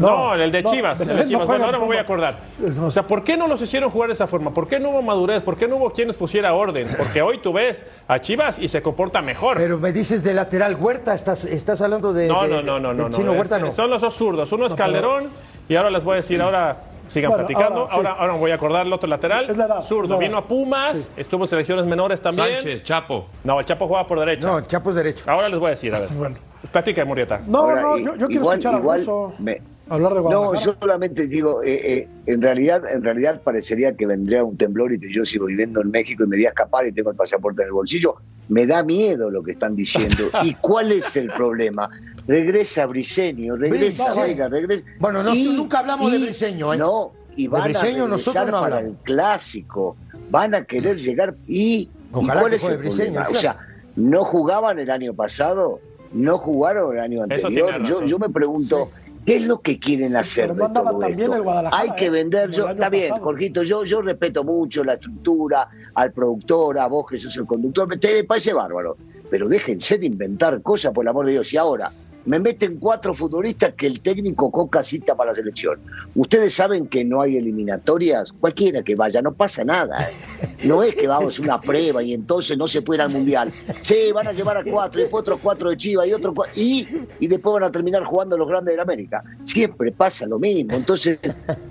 No, 0.00 0.34
el 0.34 0.50
de 0.52 0.62
no, 0.62 0.70
Chivas. 0.70 1.00
el 1.00 1.08
de 1.16 1.26
Chivas. 1.26 1.46
Bueno, 1.46 1.64
ahora 1.66 1.78
me 1.78 1.86
voy 1.86 1.96
a 1.96 2.00
acordar. 2.02 2.34
O 2.82 2.90
sea, 2.90 3.04
¿por 3.06 3.22
qué 3.24 3.36
no 3.36 3.46
los 3.46 3.60
hicieron 3.62 3.90
jugar 3.90 4.08
de 4.08 4.14
esa 4.14 4.26
forma? 4.26 4.52
¿Por 4.52 4.66
qué 4.68 4.78
no 4.80 4.90
hubo 4.90 5.02
madurez? 5.02 5.42
¿Por 5.42 5.56
qué 5.56 5.68
no 5.68 5.76
hubo 5.76 5.90
quien 5.90 6.08
les 6.08 6.16
pusiera 6.16 6.54
orden? 6.54 6.88
Porque 6.96 7.22
hoy 7.22 7.38
tú 7.38 7.52
ves 7.52 7.84
a 8.08 8.18
Chivas 8.20 8.58
y 8.58 8.68
se 8.68 8.82
comporta 8.82 9.22
mejor. 9.22 9.56
Pero 9.58 9.78
me 9.78 9.92
dices 9.92 10.22
de 10.22 10.34
lateral 10.34 10.76
Huerta, 10.76 11.14
estás, 11.14 11.44
estás 11.44 11.80
hablando 11.80 12.12
de. 12.12 12.28
no, 12.28 12.42
de- 12.42 12.48
no, 12.48 12.62
no, 12.62 12.78
no, 12.80 12.92
no. 12.94 13.08
no. 13.08 13.16
Chino 13.16 13.32
Es- 13.32 13.38
Huerta, 13.38 13.58
no. 13.58 13.70
Son 13.70 13.90
los 13.90 14.00
dos 14.00 14.14
zurdos. 14.14 14.50
Uno 14.52 14.66
es 14.66 14.74
Calderón 14.74 15.28
y 15.68 15.76
ahora 15.76 15.90
les 15.90 16.04
voy 16.04 16.14
a 16.14 16.16
decir, 16.16 16.40
ahora 16.42 16.76
sigan 17.08 17.30
Bueno, 17.30 17.46
platicando. 17.46 17.88
ahora, 17.90 18.10
sí. 18.12 18.16
Ahora, 18.20 18.32
voy 18.34 18.50
a 18.52 18.54
acordar 18.54 18.86
el 18.86 18.92
otro 18.92 19.08
lateral. 19.08 19.50
Es 19.50 19.56
la 19.56 19.66
edad, 19.66 19.82
Zurdo. 19.82 20.10
la 20.10 20.14
edad. 20.16 20.20
Vino 20.20 20.38
a 20.38 20.46
Pumas, 20.46 20.98
Sí. 20.98 21.08
estuvo 21.16 21.42
en 21.44 21.48
selecciones 21.48 21.84
menores 21.86 22.20
también. 22.20 22.48
Sánchez, 22.54 22.84
Chapo. 22.84 23.26
No, 23.42 23.58
el 23.58 23.66
Chapo 23.66 23.88
juega 23.88 24.06
por 24.06 24.18
derecha. 24.20 24.46
No, 24.46 24.60
Chapo 24.60 24.90
es 24.90 24.96
derecho. 24.96 25.24
Ahora 25.28 25.48
les 25.48 25.58
voy 25.58 25.66
a 25.68 25.70
decir, 25.70 25.92
a 25.94 25.98
ver. 26.00 26.08
Bueno. 26.10 26.36
Platica, 26.70 27.04
Murieta. 27.04 27.40
No, 27.46 27.58
Ahora, 27.60 27.80
no, 27.80 27.98
yo, 27.98 28.14
yo 28.16 28.26
quiero 28.28 28.42
escuchar 28.52 28.74
a 28.74 28.78
Russo 28.78 29.32
me- 29.38 29.60
hablar 29.90 30.14
de 30.14 30.22
No, 30.22 30.54
yo 30.54 30.74
solamente 30.78 31.26
digo, 31.26 31.62
eh, 31.62 31.80
eh, 31.92 32.08
en 32.26 32.40
realidad, 32.40 32.82
en 32.90 33.02
realidad 33.02 33.40
parecería 33.42 33.96
que 33.96 34.06
vendría 34.06 34.44
un 34.44 34.56
temblor 34.56 34.92
y 34.92 34.98
que 35.00 35.12
yo 35.12 35.24
sigo 35.24 35.46
viviendo 35.46 35.80
en 35.80 35.90
México 35.90 36.24
y 36.24 36.26
me 36.26 36.36
voy 36.36 36.46
a 36.46 36.50
escapar 36.50 36.86
y 36.86 36.92
tengo 36.92 37.10
el 37.10 37.16
pasaporte 37.16 37.62
en 37.62 37.68
el 37.68 37.72
bolsillo. 37.72 38.14
Me 38.48 38.66
da 38.66 38.82
miedo 38.82 39.30
lo 39.30 39.42
que 39.42 39.52
están 39.52 39.76
diciendo. 39.76 40.30
¿Y 40.42 40.54
cuál 40.54 40.92
es 40.92 41.16
el 41.16 41.28
problema? 41.32 41.90
Regresa 42.26 42.86
Briseño, 42.86 43.56
regresa 43.56 44.04
Briseño. 44.04 44.26
Vega, 44.26 44.48
regresa. 44.48 44.84
Bueno, 44.98 45.22
no, 45.22 45.34
nunca 45.34 45.80
hablamos 45.80 46.10
de 46.10 46.18
Briseño, 46.18 46.74
¿eh? 46.74 46.76
No, 46.76 47.12
y 47.36 47.44
De 47.44 47.48
van 47.48 47.64
Briseño 47.64 48.04
a 48.04 48.08
nosotros 48.08 48.46
no 48.46 48.52
para 48.60 48.76
hablamos. 48.76 48.96
el 48.98 49.04
clásico. 49.04 49.96
Van 50.30 50.54
a 50.54 50.64
querer 50.64 50.98
llegar 50.98 51.34
y. 51.46 51.58
¿y 51.58 51.90
Ojalá 52.12 52.40
cuál 52.40 52.50
que 52.50 52.56
es 52.56 52.62
juegue 52.62 52.76
el 52.76 52.82
Briseño, 52.82 53.14
problema? 53.14 53.38
O 53.38 53.40
sea, 53.40 53.58
no 53.96 54.24
jugaban 54.24 54.78
el 54.78 54.90
año 54.90 55.14
pasado, 55.14 55.80
no 56.12 56.38
jugaron 56.38 56.94
el 56.96 57.00
año 57.00 57.22
anterior. 57.22 57.82
yo 58.04 58.18
me 58.18 58.28
pregunto, 58.30 58.90
¿qué 59.30 59.36
es 59.36 59.42
lo 59.46 59.60
que 59.60 59.78
quieren 59.78 60.10
Sí, 60.10 60.16
hacer 60.16 60.54
de 60.54 60.68
todo 60.68 61.02
esto? 61.06 61.34
el 61.34 61.42
Guadalajara, 61.42 61.82
Hay 61.82 61.90
que 61.96 62.06
¿eh? 62.06 62.10
vender, 62.10 62.50
yo, 62.50 62.68
está 62.68 62.88
bien, 62.88 63.10
pasado. 63.10 63.24
Jorgito, 63.24 63.62
yo, 63.62 63.84
yo 63.84 64.02
respeto 64.02 64.42
mucho 64.42 64.82
la 64.82 64.94
estructura, 64.94 65.68
al 65.94 66.12
productor, 66.12 66.78
a 66.78 66.86
vos 66.88 67.06
que 67.08 67.16
sos 67.16 67.36
el 67.36 67.46
conductor, 67.46 67.86
me 67.86 67.96
te 67.96 68.24
parece 68.24 68.52
bárbaro. 68.52 68.96
Pero 69.30 69.48
déjense 69.48 69.98
de 69.98 70.06
inventar 70.06 70.60
cosas, 70.62 70.92
por 70.92 71.04
el 71.04 71.08
amor 71.10 71.26
de 71.26 71.32
Dios. 71.32 71.52
Y 71.52 71.56
ahora, 71.56 71.92
me 72.26 72.38
meten 72.38 72.76
cuatro 72.78 73.14
futbolistas 73.14 73.74
que 73.74 73.86
el 73.86 74.00
técnico 74.00 74.50
Coca 74.50 74.82
cita 74.82 75.14
para 75.14 75.30
la 75.30 75.34
selección. 75.34 75.78
Ustedes 76.14 76.54
saben 76.54 76.86
que 76.86 77.04
no 77.04 77.22
hay 77.22 77.36
eliminatorias, 77.36 78.32
cualquiera 78.32 78.82
que 78.82 78.94
vaya, 78.94 79.22
no 79.22 79.32
pasa 79.32 79.64
nada. 79.64 80.02
¿eh? 80.02 80.48
No 80.64 80.82
es 80.82 80.94
que 80.94 81.06
vamos 81.06 81.38
a 81.38 81.42
una 81.42 81.60
prueba 81.60 82.02
y 82.02 82.12
entonces 82.12 82.58
no 82.58 82.68
se 82.68 82.82
puede 82.82 82.98
ir 82.98 83.02
al 83.02 83.10
mundial. 83.10 83.50
Sí, 83.80 84.12
van 84.12 84.28
a 84.28 84.32
llevar 84.32 84.56
a 84.56 84.64
cuatro, 84.64 85.00
y 85.00 85.02
después 85.04 85.22
otros 85.22 85.40
cuatro 85.42 85.70
de 85.70 85.76
Chivas 85.76 86.06
y 86.06 86.12
otro 86.12 86.34
y, 86.54 86.86
y 87.18 87.26
después 87.26 87.54
van 87.54 87.64
a 87.64 87.72
terminar 87.72 88.04
jugando 88.04 88.36
los 88.36 88.48
grandes 88.48 88.76
de 88.76 88.82
América. 88.82 89.24
Siempre 89.44 89.92
pasa 89.92 90.26
lo 90.26 90.38
mismo. 90.38 90.74
Entonces, 90.74 91.18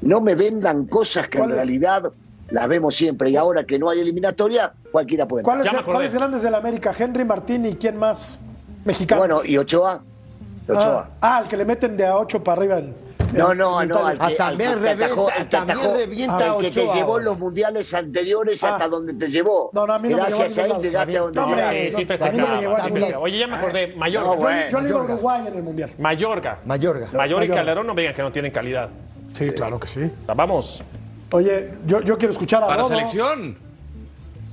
no 0.01 0.21
me 0.21 0.35
vendan 0.35 0.87
cosas 0.87 1.27
que 1.27 1.39
en 1.39 1.51
realidad 1.51 2.11
las 2.49 2.67
vemos 2.67 2.95
siempre. 2.95 3.29
Y 3.29 3.35
ahora 3.35 3.63
que 3.63 3.77
no 3.77 3.89
hay 3.89 3.99
eliminatoria, 3.99 4.73
cualquiera 4.91 5.27
puede. 5.27 5.43
¿Cuáles. 5.43 5.67
¿Cuáles 5.85 6.13
grandes 6.13 6.41
del 6.41 6.55
América? 6.55 6.93
Henry 6.97 7.25
Martín 7.25 7.65
y 7.65 7.75
quién 7.75 7.99
más? 7.99 8.37
Mexicano. 8.85 9.19
Bueno, 9.19 9.41
y 9.45 9.57
Ochoa. 9.57 10.03
Ochoa. 10.71 11.09
Ah, 11.21 11.37
ah, 11.37 11.39
el 11.43 11.47
que 11.47 11.57
le 11.57 11.65
meten 11.65 11.95
de 11.97 12.05
a 12.05 12.17
8 12.17 12.43
para 12.43 12.59
arriba. 12.61 12.77
en- 12.79 13.09
No, 13.33 13.53
no, 13.53 13.79
en 13.81 13.89
no, 13.89 14.05
al 14.07 14.17
Ah, 14.19 14.27
que, 14.29 14.35
también 14.35 14.69
al 14.71 14.75
que 14.79 14.81
te 14.81 14.89
revienta- 14.95 15.05
atajó- 15.13 15.29
el 15.29 15.43
que 15.43 15.49
también 15.51 15.77
atajó- 15.79 15.97
revienta 15.97 16.45
el 16.47 16.55
que 16.61 16.71
te 16.71 16.79
Ochoa 16.81 16.95
llevó 16.95 17.11
ahora. 17.11 17.23
los 17.25 17.37
mundiales 17.39 17.93
anteriores 17.93 18.63
Ah. 18.63 18.73
hasta 18.73 18.87
donde 18.87 19.13
te 19.13 19.27
llevó. 19.27 19.69
No, 19.73 19.85
no, 19.85 19.93
a 19.93 19.99
mí 19.99 20.09
no 20.09 20.15
me 20.17 20.21
Gracias 20.23 20.55
llevó 20.55 20.61
a 20.61 20.73
a 20.73 20.77
él 20.77 20.83
llegaste 20.83 21.17
a 21.17 21.21
donde 21.21 21.39
llegaste. 21.41 21.91
Sí, 21.91 21.91
sí, 21.97 22.01
no, 22.01 22.07
festejaba, 22.07 22.89
me 22.89 22.99
llevó. 23.01 23.21
Oye, 23.21 23.37
ya 23.37 23.47
me 23.47 23.55
acordé, 23.57 23.87
Mallorca. 23.95 24.27
No, 24.29 24.33
Yo, 24.35 24.39
bueno. 24.41 24.61
yo 24.71 24.79
le 24.79 24.85
digo. 24.87 24.99
Uruguay 25.03 25.41
en 25.47 25.53
el 25.55 25.63
Mundial. 25.63 25.91
Mallorca. 25.99 26.59
Mayorga. 26.65 27.07
Mayorga 27.13 27.45
y. 27.45 27.49
Calderón 27.49 27.85
no 27.87 27.93
me 27.93 28.01
digan 28.01 28.15
que 28.15 28.21
no 28.23 28.31
tienen 28.31 28.51
calidad. 28.51 28.89
Sí, 29.33 29.51
claro 29.51 29.79
que 29.79 29.87
sí. 29.87 30.11
Vamos. 30.35 30.83
Oye, 31.31 31.69
yo, 31.85 32.01
yo 32.01 32.17
quiero 32.17 32.31
escuchar 32.31 32.63
a 32.63 32.67
¿Para 32.67 32.81
Rodo. 32.81 32.89
selección? 32.89 33.55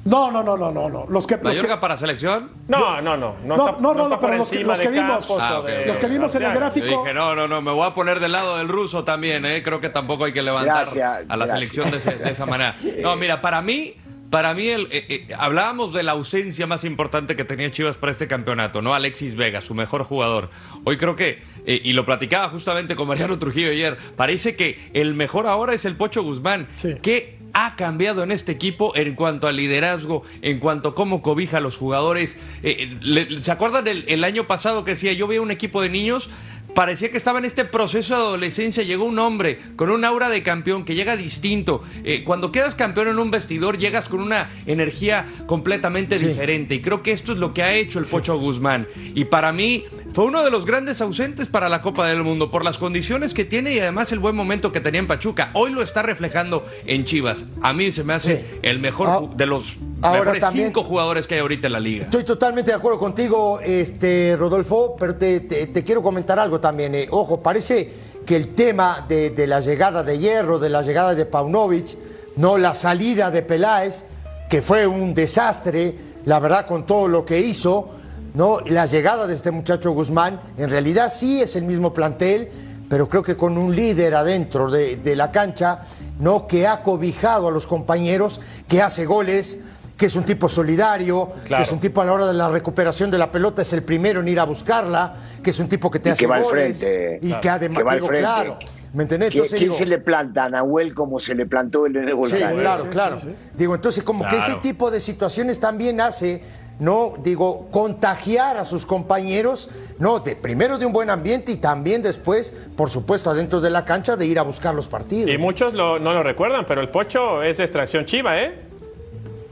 No, 0.06 0.30
no, 0.30 0.42
no, 0.42 0.56
no, 0.56 0.72
no, 0.72 0.88
no. 0.88 1.06
Los 1.08 1.26
que, 1.26 1.34
los 1.34 1.42
que- 1.42 1.48
¿Mayorga 1.48 1.80
para 1.80 1.96
selección? 1.96 2.50
No, 2.68 3.02
no, 3.02 3.16
no. 3.16 3.36
No, 3.44 3.56
No, 3.56 3.68
está, 3.68 3.80
no, 3.80 3.94
no 3.94 4.08
por 4.08 4.20
pero 4.20 4.36
los 4.38 4.48
que- 4.48 4.54
encima 4.56 4.72
los 4.72 4.80
que 4.80 4.88
vimos. 4.88 5.28
Ah, 5.38 5.62
los 5.86 5.98
que 5.98 6.06
vimos 6.06 6.34
en 6.34 6.42
el. 6.44 6.52
Yo 6.52 6.58
gráfico. 6.58 6.86
dije, 6.86 7.12
no, 7.14 7.34
no, 7.34 7.46
no, 7.48 7.60
me 7.60 7.72
voy 7.72 7.86
a 7.86 7.92
poner 7.94 8.20
del 8.20 8.32
lado 8.32 8.56
del 8.58 8.68
ruso 8.68 9.04
también, 9.04 9.44
¿eh? 9.44 9.62
Creo 9.62 9.80
que 9.80 9.88
tampoco 9.90 10.24
hay 10.24 10.32
que 10.32 10.42
levantar 10.42 10.84
Gracias, 10.86 11.24
a 11.28 11.36
la 11.36 11.46
gracias. 11.46 11.50
selección 11.58 11.90
de, 11.90 11.96
ese- 11.98 12.16
de 12.24 12.30
esa 12.30 12.46
manera. 12.46 12.74
No, 13.02 13.16
mira, 13.16 13.40
para 13.40 13.60
mí, 13.62 13.94
para 14.30 14.54
mí, 14.54 14.66
el, 14.68 14.88
eh, 14.90 15.06
eh, 15.08 15.28
hablábamos 15.38 15.92
de 15.92 16.02
la 16.02 16.12
ausencia 16.12 16.66
más 16.66 16.84
importante 16.84 17.36
que 17.36 17.44
tenía 17.44 17.70
Chivas 17.70 17.96
para 17.96 18.10
este 18.12 18.26
campeonato, 18.26 18.82
¿no? 18.82 18.94
Alexis 18.94 19.36
Vega, 19.36 19.60
su 19.60 19.74
mejor 19.74 20.02
jugador. 20.04 20.50
Hoy 20.84 20.96
creo 20.98 21.14
que, 21.16 21.42
eh, 21.64 21.80
y 21.84 21.92
lo 21.92 22.04
platicaba 22.04 22.48
justamente 22.48 22.96
con 22.96 23.06
Mariano 23.08 23.38
Trujillo 23.38 23.70
ayer, 23.70 23.96
parece 24.16 24.56
que 24.56 24.90
el 24.94 25.14
mejor 25.14 25.46
ahora 25.46 25.74
es 25.74 25.84
el 25.84 25.94
Pocho 25.96 26.22
Guzmán. 26.22 26.66
Sí. 26.76 26.94
¿Qué 27.02 27.35
ha 27.58 27.74
cambiado 27.74 28.22
en 28.22 28.32
este 28.32 28.52
equipo 28.52 28.94
en 28.96 29.14
cuanto 29.14 29.48
al 29.48 29.56
liderazgo, 29.56 30.22
en 30.42 30.60
cuanto 30.60 30.90
a 30.90 30.94
cómo 30.94 31.22
cobija 31.22 31.56
a 31.56 31.60
los 31.60 31.78
jugadores? 31.78 32.38
Eh, 32.62 32.98
eh, 33.02 33.38
¿Se 33.40 33.50
acuerdan 33.50 33.88
el, 33.88 34.04
el 34.08 34.24
año 34.24 34.46
pasado 34.46 34.84
que 34.84 34.90
decía, 34.90 35.14
yo 35.14 35.26
veía 35.26 35.40
un 35.40 35.50
equipo 35.50 35.80
de 35.80 35.88
niños 35.88 36.28
parecía 36.76 37.10
que 37.10 37.16
estaba 37.16 37.38
en 37.40 37.46
este 37.46 37.64
proceso 37.64 38.14
de 38.14 38.20
adolescencia. 38.20 38.84
Llegó 38.84 39.04
un 39.06 39.18
hombre 39.18 39.58
con 39.74 39.90
un 39.90 40.04
aura 40.04 40.28
de 40.28 40.42
campeón 40.42 40.84
que 40.84 40.94
llega 40.94 41.16
distinto. 41.16 41.82
Eh, 42.04 42.22
cuando 42.22 42.52
quedas 42.52 42.74
campeón 42.74 43.08
en 43.08 43.18
un 43.18 43.30
vestidor, 43.30 43.78
llegas 43.78 44.08
con 44.10 44.20
una 44.20 44.50
energía 44.66 45.26
completamente 45.46 46.18
diferente. 46.18 46.74
Y 46.76 46.82
creo 46.82 47.02
que 47.02 47.12
esto 47.12 47.32
es 47.32 47.38
lo 47.38 47.52
que 47.54 47.62
ha 47.62 47.72
hecho 47.74 47.98
el 47.98 48.04
Pocho 48.04 48.38
Guzmán. 48.38 48.86
Y 49.14 49.24
para 49.24 49.52
mí 49.52 49.84
fue 50.12 50.26
uno 50.26 50.44
de 50.44 50.50
los 50.50 50.66
grandes 50.66 51.00
ausentes 51.00 51.48
para 51.48 51.68
la 51.70 51.80
Copa 51.80 52.06
del 52.06 52.22
Mundo 52.22 52.50
por 52.50 52.62
las 52.62 52.76
condiciones 52.78 53.32
que 53.32 53.44
tiene 53.46 53.72
y 53.74 53.80
además 53.80 54.12
el 54.12 54.18
buen 54.18 54.36
momento 54.36 54.70
que 54.70 54.80
tenía 54.80 55.00
en 55.00 55.06
Pachuca. 55.06 55.50
Hoy 55.54 55.72
lo 55.72 55.82
está 55.82 56.02
reflejando 56.02 56.62
en 56.86 57.04
Chivas. 57.04 57.44
A 57.62 57.72
mí 57.72 57.90
se 57.90 58.04
me 58.04 58.12
hace 58.12 58.36
Sí. 58.36 58.58
el 58.62 58.80
mejor 58.80 59.08
Ah, 59.08 59.20
de 59.34 59.46
los 59.46 59.78
ahora 60.02 60.38
también- 60.38 60.66
cinco 60.68 60.82
jugadores 60.84 61.26
que 61.26 61.34
hay 61.34 61.40
ahorita 61.40 61.66
en 61.68 61.72
la 61.72 61.80
liga. 61.80 62.04
Estoy 62.04 62.24
totalmente 62.24 62.70
de 62.70 62.76
acuerdo 62.76 62.98
contigo, 62.98 63.60
este, 63.62 64.36
Rodolfo, 64.38 64.96
pero 64.98 65.16
te, 65.16 65.40
te- 65.40 65.66
te 65.68 65.84
quiero 65.84 66.02
comentar 66.02 66.38
algo 66.38 66.60
también. 66.60 66.94
eh. 66.94 67.08
Ojo, 67.10 67.40
parece 67.42 67.90
que 68.24 68.36
el 68.36 68.54
tema 68.54 69.04
de, 69.08 69.30
de 69.30 69.46
la 69.46 69.60
llegada 69.60 70.02
de 70.02 70.18
Hierro, 70.18 70.58
de 70.58 70.68
la 70.68 70.82
llegada 70.82 71.14
de 71.14 71.24
Paunovic, 71.26 71.96
no 72.36 72.58
la 72.58 72.74
salida 72.74 73.30
de 73.30 73.42
Peláez, 73.42 74.04
que 74.50 74.60
fue 74.62 74.86
un 74.86 75.14
desastre, 75.14 75.94
la 76.24 76.38
verdad, 76.40 76.66
con 76.66 76.84
todo 76.86 77.08
lo 77.08 77.24
que 77.24 77.38
hizo, 77.40 77.88
no, 78.34 78.60
la 78.60 78.86
llegada 78.86 79.26
de 79.26 79.34
este 79.34 79.50
muchacho 79.50 79.92
Guzmán, 79.92 80.40
en 80.58 80.68
realidad 80.68 81.10
sí 81.12 81.40
es 81.40 81.56
el 81.56 81.64
mismo 81.64 81.92
plantel, 81.94 82.48
pero 82.90 83.08
creo 83.08 83.22
que 83.22 83.36
con 83.36 83.56
un 83.58 83.74
líder 83.74 84.14
adentro 84.14 84.70
de, 84.70 84.96
de 84.96 85.16
la 85.16 85.30
cancha, 85.32 85.80
no 86.20 86.46
que 86.46 86.66
ha 86.66 86.82
cobijado 86.82 87.48
a 87.48 87.50
los 87.50 87.66
compañeros, 87.66 88.40
que 88.68 88.82
hace 88.82 89.06
goles, 89.06 89.60
que 89.96 90.06
es 90.06 90.16
un 90.16 90.24
tipo 90.24 90.48
solidario, 90.48 91.30
Claro. 91.46 91.62
que 91.62 91.66
es 91.66 91.72
un 91.72 91.80
tipo 91.80 92.00
a 92.02 92.04
la 92.04 92.12
hora 92.12 92.26
de 92.26 92.34
la 92.34 92.48
recuperación 92.50 93.10
de 93.10 93.18
la 93.18 93.30
pelota 93.30 93.62
es 93.62 93.72
el 93.72 93.82
primero 93.82 94.20
en 94.20 94.28
ir 94.28 94.38
a 94.38 94.44
buscarla, 94.44 95.14
que 95.42 95.50
es 95.50 95.58
un 95.58 95.68
tipo 95.68 95.90
que 95.90 95.98
te 96.00 96.10
Y 96.10 96.12
hace 96.12 96.20
que 96.20 96.26
va 96.26 96.36
al 96.36 96.42
goles 96.42 96.80
frente, 96.80 97.18
y 97.22 97.28
claro. 97.28 97.40
que 97.40 97.48
además 97.48 97.78
Que 97.78 97.84
va 97.84 97.92
al 97.92 97.98
digo, 98.00 98.08
claro, 98.08 98.58
¿me 98.92 99.02
entendés? 99.04 99.30
¿Qui- 99.30 99.34
Entonces 99.36 99.58
¿Quién 99.58 99.70
digo, 99.70 99.78
se 99.78 99.86
le 99.86 99.98
planta 99.98 100.44
a 100.44 100.48
Nahuel 100.50 100.94
como 100.94 101.18
se 101.18 101.34
le 101.34 101.46
plantó 101.46 101.86
el 101.86 101.96
en 101.96 102.02
el 102.04 102.08
Sí, 102.10 102.14
volcán? 102.14 102.56
claro, 102.58 102.90
claro. 102.90 103.18
Digo, 103.56 103.74
entonces 103.74 104.04
como 104.04 104.28
que 104.28 104.36
ese 104.36 104.56
tipo 104.56 104.90
de 104.90 105.00
situaciones 105.00 105.58
también 105.60 105.98
hace, 106.02 106.42
no, 106.78 107.14
digo, 107.24 107.68
contagiar 107.70 108.58
a 108.58 108.66
sus 108.66 108.84
compañeros, 108.84 109.70
no, 109.98 110.18
de, 110.18 110.36
primero 110.36 110.76
de 110.76 110.84
un 110.84 110.92
buen 110.92 111.08
ambiente 111.08 111.52
y 111.52 111.56
también 111.56 112.02
después, 112.02 112.52
por 112.76 112.90
supuesto, 112.90 113.30
adentro 113.30 113.62
de 113.62 113.70
la 113.70 113.86
cancha 113.86 114.14
de 114.14 114.26
ir 114.26 114.38
a 114.38 114.42
buscar 114.42 114.74
los 114.74 114.88
partidos. 114.88 115.30
Y 115.30 115.38
muchos 115.38 115.72
lo- 115.72 115.98
no 115.98 116.12
lo 116.12 116.22
recuerdan, 116.22 116.66
pero 116.66 116.82
el 116.82 116.90
Pocho 116.90 117.42
es 117.42 117.56
de 117.56 117.64
extracción 117.64 118.04
chiva, 118.04 118.38
¿eh? 118.42 118.65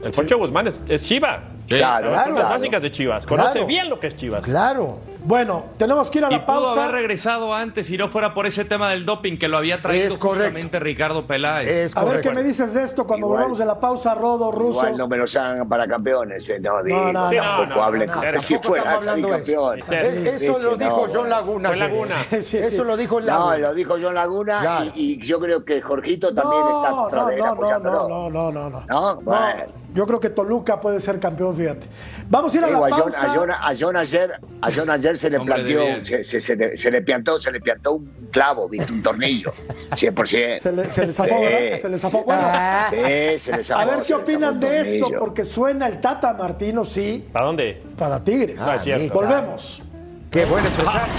El 0.05 0.11
Pocho 0.11 0.37
Guzmán 0.37 0.67
es, 0.67 0.79
es 0.87 1.03
chiva. 1.03 1.39
Sí. 1.67 1.75
Claro, 1.77 2.11
Las 2.11 2.27
claro. 2.27 2.49
básicas 2.49 2.81
de 2.83 2.91
Chivas. 2.91 3.25
Conoce 3.25 3.53
Claro. 3.53 3.65
bien 3.67 3.89
lo 3.89 3.99
que 3.99 4.05
es 4.07 4.15
Chivas. 4.15 4.43
Claro. 4.43 4.99
Bueno, 5.23 5.63
tenemos 5.77 6.11
que 6.11 6.19
ir 6.19 6.25
a 6.25 6.27
Y 6.27 6.33
la 6.33 6.45
pudo 6.45 6.61
pausa. 6.65 6.83
haber 6.83 6.95
regresado 6.97 7.51
antes 7.55 7.87
si 7.87 7.97
no 7.97 8.09
fuera 8.09 8.35
por 8.35 8.45
ese 8.45 8.63
tema 8.65 8.91
del 8.91 9.03
doping 9.03 9.37
que 9.39 9.47
lo 9.47 9.57
había 9.57 9.81
traído 9.81 10.05
Es 10.09 10.17
correcto. 10.19 10.43
justamente 10.43 10.79
Ricardo 10.79 11.25
Peláez. 11.25 11.67
Es 11.67 11.97
A 11.97 12.03
ver 12.05 12.21
qué 12.21 12.29
me 12.29 12.43
dices 12.43 12.75
de 12.75 12.83
esto 12.83 13.07
cuando 13.07 13.25
Igual. 13.25 13.37
volvamos 13.39 13.57
de 13.57 13.65
la 13.65 13.79
pausa, 13.79 14.13
Rodo, 14.13 14.51
Ruso. 14.51 14.81
Igual 14.81 14.97
no 14.97 15.07
me 15.07 15.17
lo 15.17 15.23
hagan 15.23 15.67
para 15.67 15.87
campeones, 15.87 16.47
eh, 16.49 16.59
no, 16.59 16.83
digo, 16.83 17.11
no, 17.11 17.27
Sí, 17.29 17.37
no, 17.37 17.41
tampoco 17.41 17.75
no, 17.79 17.83
hablen 17.83 18.11
no, 18.11 18.31
no, 18.31 18.39
si 18.39 18.57
fuera 18.59 18.99
eso. 18.99 19.01
campeón. 19.01 19.79
Es- 19.79 20.43
eso 20.43 20.59
lo 20.59 20.77
dijo 20.77 21.07
no. 21.07 21.13
John 21.15 21.29
Laguna. 21.31 21.75
Laguna. 21.75 22.15
Sí. 22.39 22.57
Eso 22.59 22.83
lo 22.83 22.95
dijo 22.95 23.19
No, 23.21 23.25
Laguna. 23.25 23.57
lo 23.57 23.73
dijo 23.73 23.95
John 23.99 24.13
Laguna 24.13 24.91
y, 24.93 25.13
y 25.13 25.25
yo 25.25 25.39
creo 25.39 25.65
que 25.65 25.81
Jorgito 25.81 26.31
también 26.35 26.61
no, 26.61 26.83
está 26.83 26.91
no, 26.91 27.09
no, 27.09 27.31
no, 27.31 27.89
no, 27.89 28.29
no, 28.29 28.51
no, 28.51 28.69
no, 28.69 28.83
No, 28.87 29.15
bueno. 29.21 29.63
Yo 29.95 30.05
creo 30.05 30.19
que 30.19 30.29
Toluca 30.29 30.79
puede 30.81 30.99
ser 30.99 31.19
campeón, 31.19 31.55
fíjate. 31.55 31.87
Vamos 32.29 32.53
a 32.53 32.57
ir 32.57 32.63
a 32.65 32.67
la 32.67 32.77
a, 32.77 32.89
John, 32.91 33.11
pausa. 33.13 33.25
a, 33.25 33.29
John, 33.33 33.49
a 33.51 33.73
John 33.79 33.95
ayer, 33.97 34.31
a 34.61 34.71
John 34.71 34.89
ayer 34.89 35.17
se 35.17 35.29
le 35.29 35.39
planteó, 35.39 36.03
se, 36.03 36.23
se- 36.25 36.41
se 36.41 36.55
le, 36.57 36.75
se 36.77 36.91
le 36.91 37.01
plantó, 37.01 37.39
se 37.39 37.49
le 37.51 37.61
plantó 37.61 37.93
un 37.93 38.27
clavo, 38.29 38.67
¿viste? 38.67 38.91
un 38.91 39.01
tornillo, 39.01 39.53
100%. 39.91 40.57
Se 40.59 40.71
le, 40.73 40.83
se 40.85 41.05
le 41.07 41.13
zafó, 41.13 41.29
Sí. 41.37 41.41
¿verdad? 41.41 41.79
Se 41.81 41.89
le 41.89 41.97
zafó. 41.99 42.23
Bueno, 42.25 42.41
Sí, 42.89 43.39
se 43.39 43.51
le 43.57 43.63
zafó, 43.63 43.79
a 43.81 43.85
ver 43.85 44.03
qué 44.05 44.13
opinan 44.13 44.59
de 44.59 44.81
esto, 44.81 45.11
porque 45.17 45.45
suena 45.45 45.87
el 45.87 46.01
Tata 46.01 46.33
Martino, 46.33 46.83
sí, 46.83 47.25
¿Para 47.31 47.45
dónde? 47.45 47.81
para 47.97 48.21
Tigres. 48.23 48.59
No, 48.59 48.73
es 48.73 48.83
cierto. 48.83 49.13
Volvemos. 49.13 49.81
Qué 50.29 50.43
buen 50.45 50.65
empresario. 50.65 51.13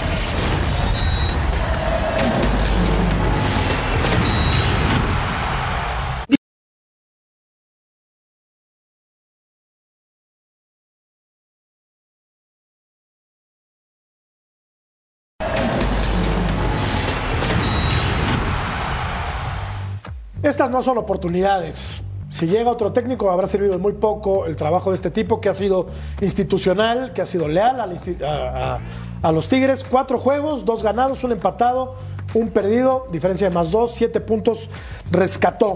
Estas 20.47 20.71
no 20.71 20.81
son 20.81 20.97
oportunidades. 20.97 22.01
Si 22.29 22.47
llega 22.47 22.71
otro 22.71 22.93
técnico, 22.93 23.29
habrá 23.29 23.47
servido 23.47 23.73
de 23.73 23.79
muy 23.79 23.91
poco 23.93 24.45
el 24.45 24.55
trabajo 24.55 24.91
de 24.91 24.95
este 24.95 25.11
tipo, 25.11 25.41
que 25.41 25.49
ha 25.49 25.53
sido 25.53 25.87
institucional, 26.21 27.11
que 27.11 27.21
ha 27.21 27.25
sido 27.25 27.49
leal 27.49 27.81
a, 27.81 28.79
a 29.21 29.31
los 29.33 29.49
Tigres. 29.49 29.83
Cuatro 29.83 30.17
juegos, 30.17 30.63
dos 30.63 30.83
ganados, 30.83 31.25
un 31.25 31.33
empatado, 31.33 31.95
un 32.33 32.49
perdido, 32.49 33.07
diferencia 33.11 33.49
de 33.49 33.53
más 33.53 33.71
dos, 33.71 33.91
siete 33.91 34.21
puntos. 34.21 34.69
Rescató 35.11 35.75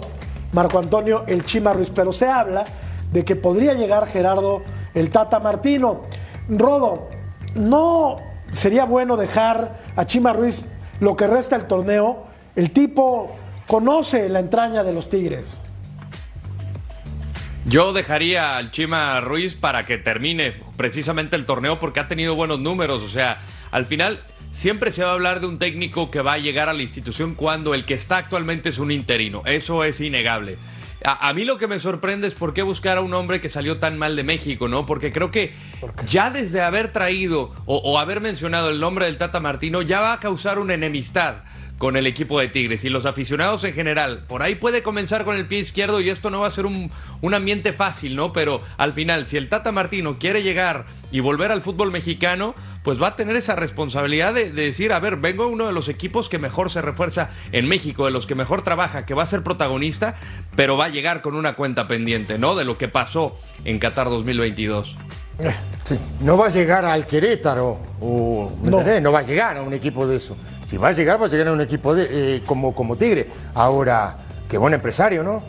Marco 0.53 0.79
Antonio 0.79 1.25
el 1.27 1.43
Chima 1.43 1.73
Ruiz. 1.73 1.91
Pero 1.93 2.13
se 2.13 2.27
habla 2.29 2.63
de 3.11 3.25
que 3.25 3.35
podría 3.35 3.73
llegar 3.73 4.07
Gerardo 4.07 4.61
el 4.93 5.09
Tata 5.09 5.41
Martino. 5.41 6.03
Rodo, 6.47 7.09
no 7.55 8.19
sería 8.51 8.85
bueno 8.85 9.17
dejar 9.17 9.79
a 9.97 10.05
Chima 10.05 10.31
Ruiz 10.31 10.63
lo 11.01 11.17
que 11.17 11.27
resta 11.27 11.57
del 11.57 11.67
torneo. 11.67 12.23
El 12.55 12.71
tipo 12.71 13.31
conoce 13.71 14.27
la 14.27 14.41
entraña 14.41 14.83
de 14.83 14.91
los 14.91 15.07
Tigres. 15.07 15.63
Yo 17.63 17.93
dejaría 17.93 18.57
al 18.57 18.69
Chima 18.71 19.21
Ruiz 19.21 19.55
para 19.55 19.85
que 19.85 19.97
termine 19.97 20.53
precisamente 20.75 21.37
el 21.37 21.45
torneo 21.45 21.79
porque 21.79 22.01
ha 22.01 22.09
tenido 22.09 22.35
buenos 22.35 22.59
números. 22.59 23.01
O 23.01 23.07
sea, 23.07 23.39
al 23.71 23.85
final 23.85 24.19
siempre 24.51 24.91
se 24.91 25.05
va 25.05 25.11
a 25.11 25.13
hablar 25.13 25.39
de 25.39 25.47
un 25.47 25.57
técnico 25.57 26.11
que 26.11 26.19
va 26.19 26.33
a 26.33 26.37
llegar 26.37 26.67
a 26.67 26.73
la 26.73 26.81
institución 26.81 27.33
cuando 27.33 27.73
el 27.73 27.85
que 27.85 27.93
está 27.93 28.17
actualmente 28.17 28.67
es 28.67 28.77
un 28.77 28.91
interino. 28.91 29.41
Eso 29.45 29.85
es 29.85 30.01
innegable. 30.01 30.57
A, 31.05 31.29
a, 31.29 31.33
mí 31.33 31.45
lo 31.45 31.57
que 31.57 31.67
me 31.67 31.79
sorprende 31.79 32.27
es 32.27 32.33
por 32.33 32.53
qué 32.53 32.63
buscar 32.63 32.97
a 32.97 33.01
un 33.01 33.13
hombre 33.13 33.39
que 33.39 33.47
salió 33.47 33.77
tan 33.77 33.97
mal 33.97 34.17
de 34.17 34.25
México, 34.25 34.67
¿no? 34.67 34.85
Porque 34.85 35.13
creo 35.13 35.31
que 35.31 35.53
ya 36.09 36.29
desde 36.29 36.61
haber 36.61 36.91
traído 36.91 37.53
o, 37.65 37.77
o 37.77 37.99
haber 37.99 38.19
mencionado 38.19 38.69
el 38.69 38.81
nombre 38.81 39.05
del 39.05 39.17
Tata 39.17 39.39
Martino 39.39 39.81
ya 39.81 40.01
va 40.01 40.11
a 40.11 40.19
causar 40.19 40.59
una 40.59 40.73
enemistad 40.73 41.37
con 41.81 41.97
el 41.97 42.05
equipo 42.05 42.39
de 42.39 42.47
Tigres 42.47 42.85
y 42.85 42.89
los 42.89 43.07
aficionados 43.07 43.63
en 43.63 43.73
general. 43.73 44.23
Por 44.27 44.43
ahí 44.43 44.53
puede 44.53 44.83
comenzar 44.83 45.25
con 45.25 45.35
el 45.35 45.47
pie 45.47 45.57
izquierdo 45.57 45.99
y 45.99 46.09
esto 46.09 46.29
no 46.29 46.41
va 46.41 46.45
a 46.47 46.51
ser 46.51 46.67
un, 46.67 46.91
un, 47.21 47.33
ambiente 47.33 47.73
fácil, 47.73 48.15
¿no? 48.15 48.31
Pero 48.33 48.61
al 48.77 48.93
final, 48.93 49.25
si 49.25 49.35
el 49.35 49.49
Tata 49.49 49.71
Martino 49.71 50.19
quiere 50.19 50.43
llegar 50.43 50.85
y 51.11 51.21
volver 51.21 51.51
al 51.51 51.63
fútbol 51.63 51.91
mexicano, 51.91 52.53
pues 52.83 53.01
va 53.01 53.07
a 53.07 53.15
tener 53.15 53.35
esa 53.35 53.55
responsabilidad 53.55 54.31
de, 54.31 54.51
de 54.51 54.65
decir, 54.65 54.93
a 54.93 54.99
ver, 54.99 55.17
vengo 55.17 55.45
a 55.45 55.47
uno 55.47 55.65
de 55.65 55.73
los 55.73 55.89
equipos 55.89 56.29
que 56.29 56.37
mejor 56.37 56.69
se 56.69 56.83
refuerza 56.83 57.31
en 57.51 57.67
México, 57.67 58.05
de 58.05 58.11
los 58.11 58.27
que 58.27 58.35
mejor 58.35 58.61
trabaja, 58.61 59.07
que 59.07 59.15
va 59.15 59.23
a 59.23 59.25
ser 59.25 59.41
protagonista, 59.41 60.13
pero 60.55 60.77
va 60.77 60.85
a 60.85 60.89
llegar 60.89 61.23
con 61.23 61.33
una 61.33 61.53
cuenta 61.53 61.87
pendiente, 61.87 62.37
¿no? 62.37 62.53
De 62.53 62.63
lo 62.63 62.77
que 62.77 62.89
pasó 62.89 63.39
en 63.65 63.79
Qatar 63.79 64.07
2022. 64.07 64.97
Sí, 65.83 65.99
no 66.19 66.37
va 66.37 66.45
a 66.45 66.49
llegar 66.49 66.85
al 66.85 67.07
Querétaro, 67.07 67.79
o, 67.99 68.51
no. 68.61 68.83
no 69.01 69.11
va 69.11 69.19
a 69.19 69.23
llegar 69.23 69.57
a 69.57 69.63
un 69.63 69.73
equipo 69.73 70.05
de 70.05 70.17
eso. 70.17 70.37
Si 70.71 70.77
va 70.77 70.87
a 70.87 70.91
llegar, 70.93 71.21
va 71.21 71.25
a 71.25 71.27
llegar 71.29 71.49
a 71.49 71.51
un 71.51 71.59
equipo 71.59 71.93
de, 71.93 72.37
eh, 72.37 72.43
como, 72.45 72.73
como 72.73 72.95
Tigre. 72.95 73.27
Ahora, 73.53 74.15
qué 74.47 74.57
buen 74.57 74.73
empresario, 74.73 75.21
¿no? 75.21 75.43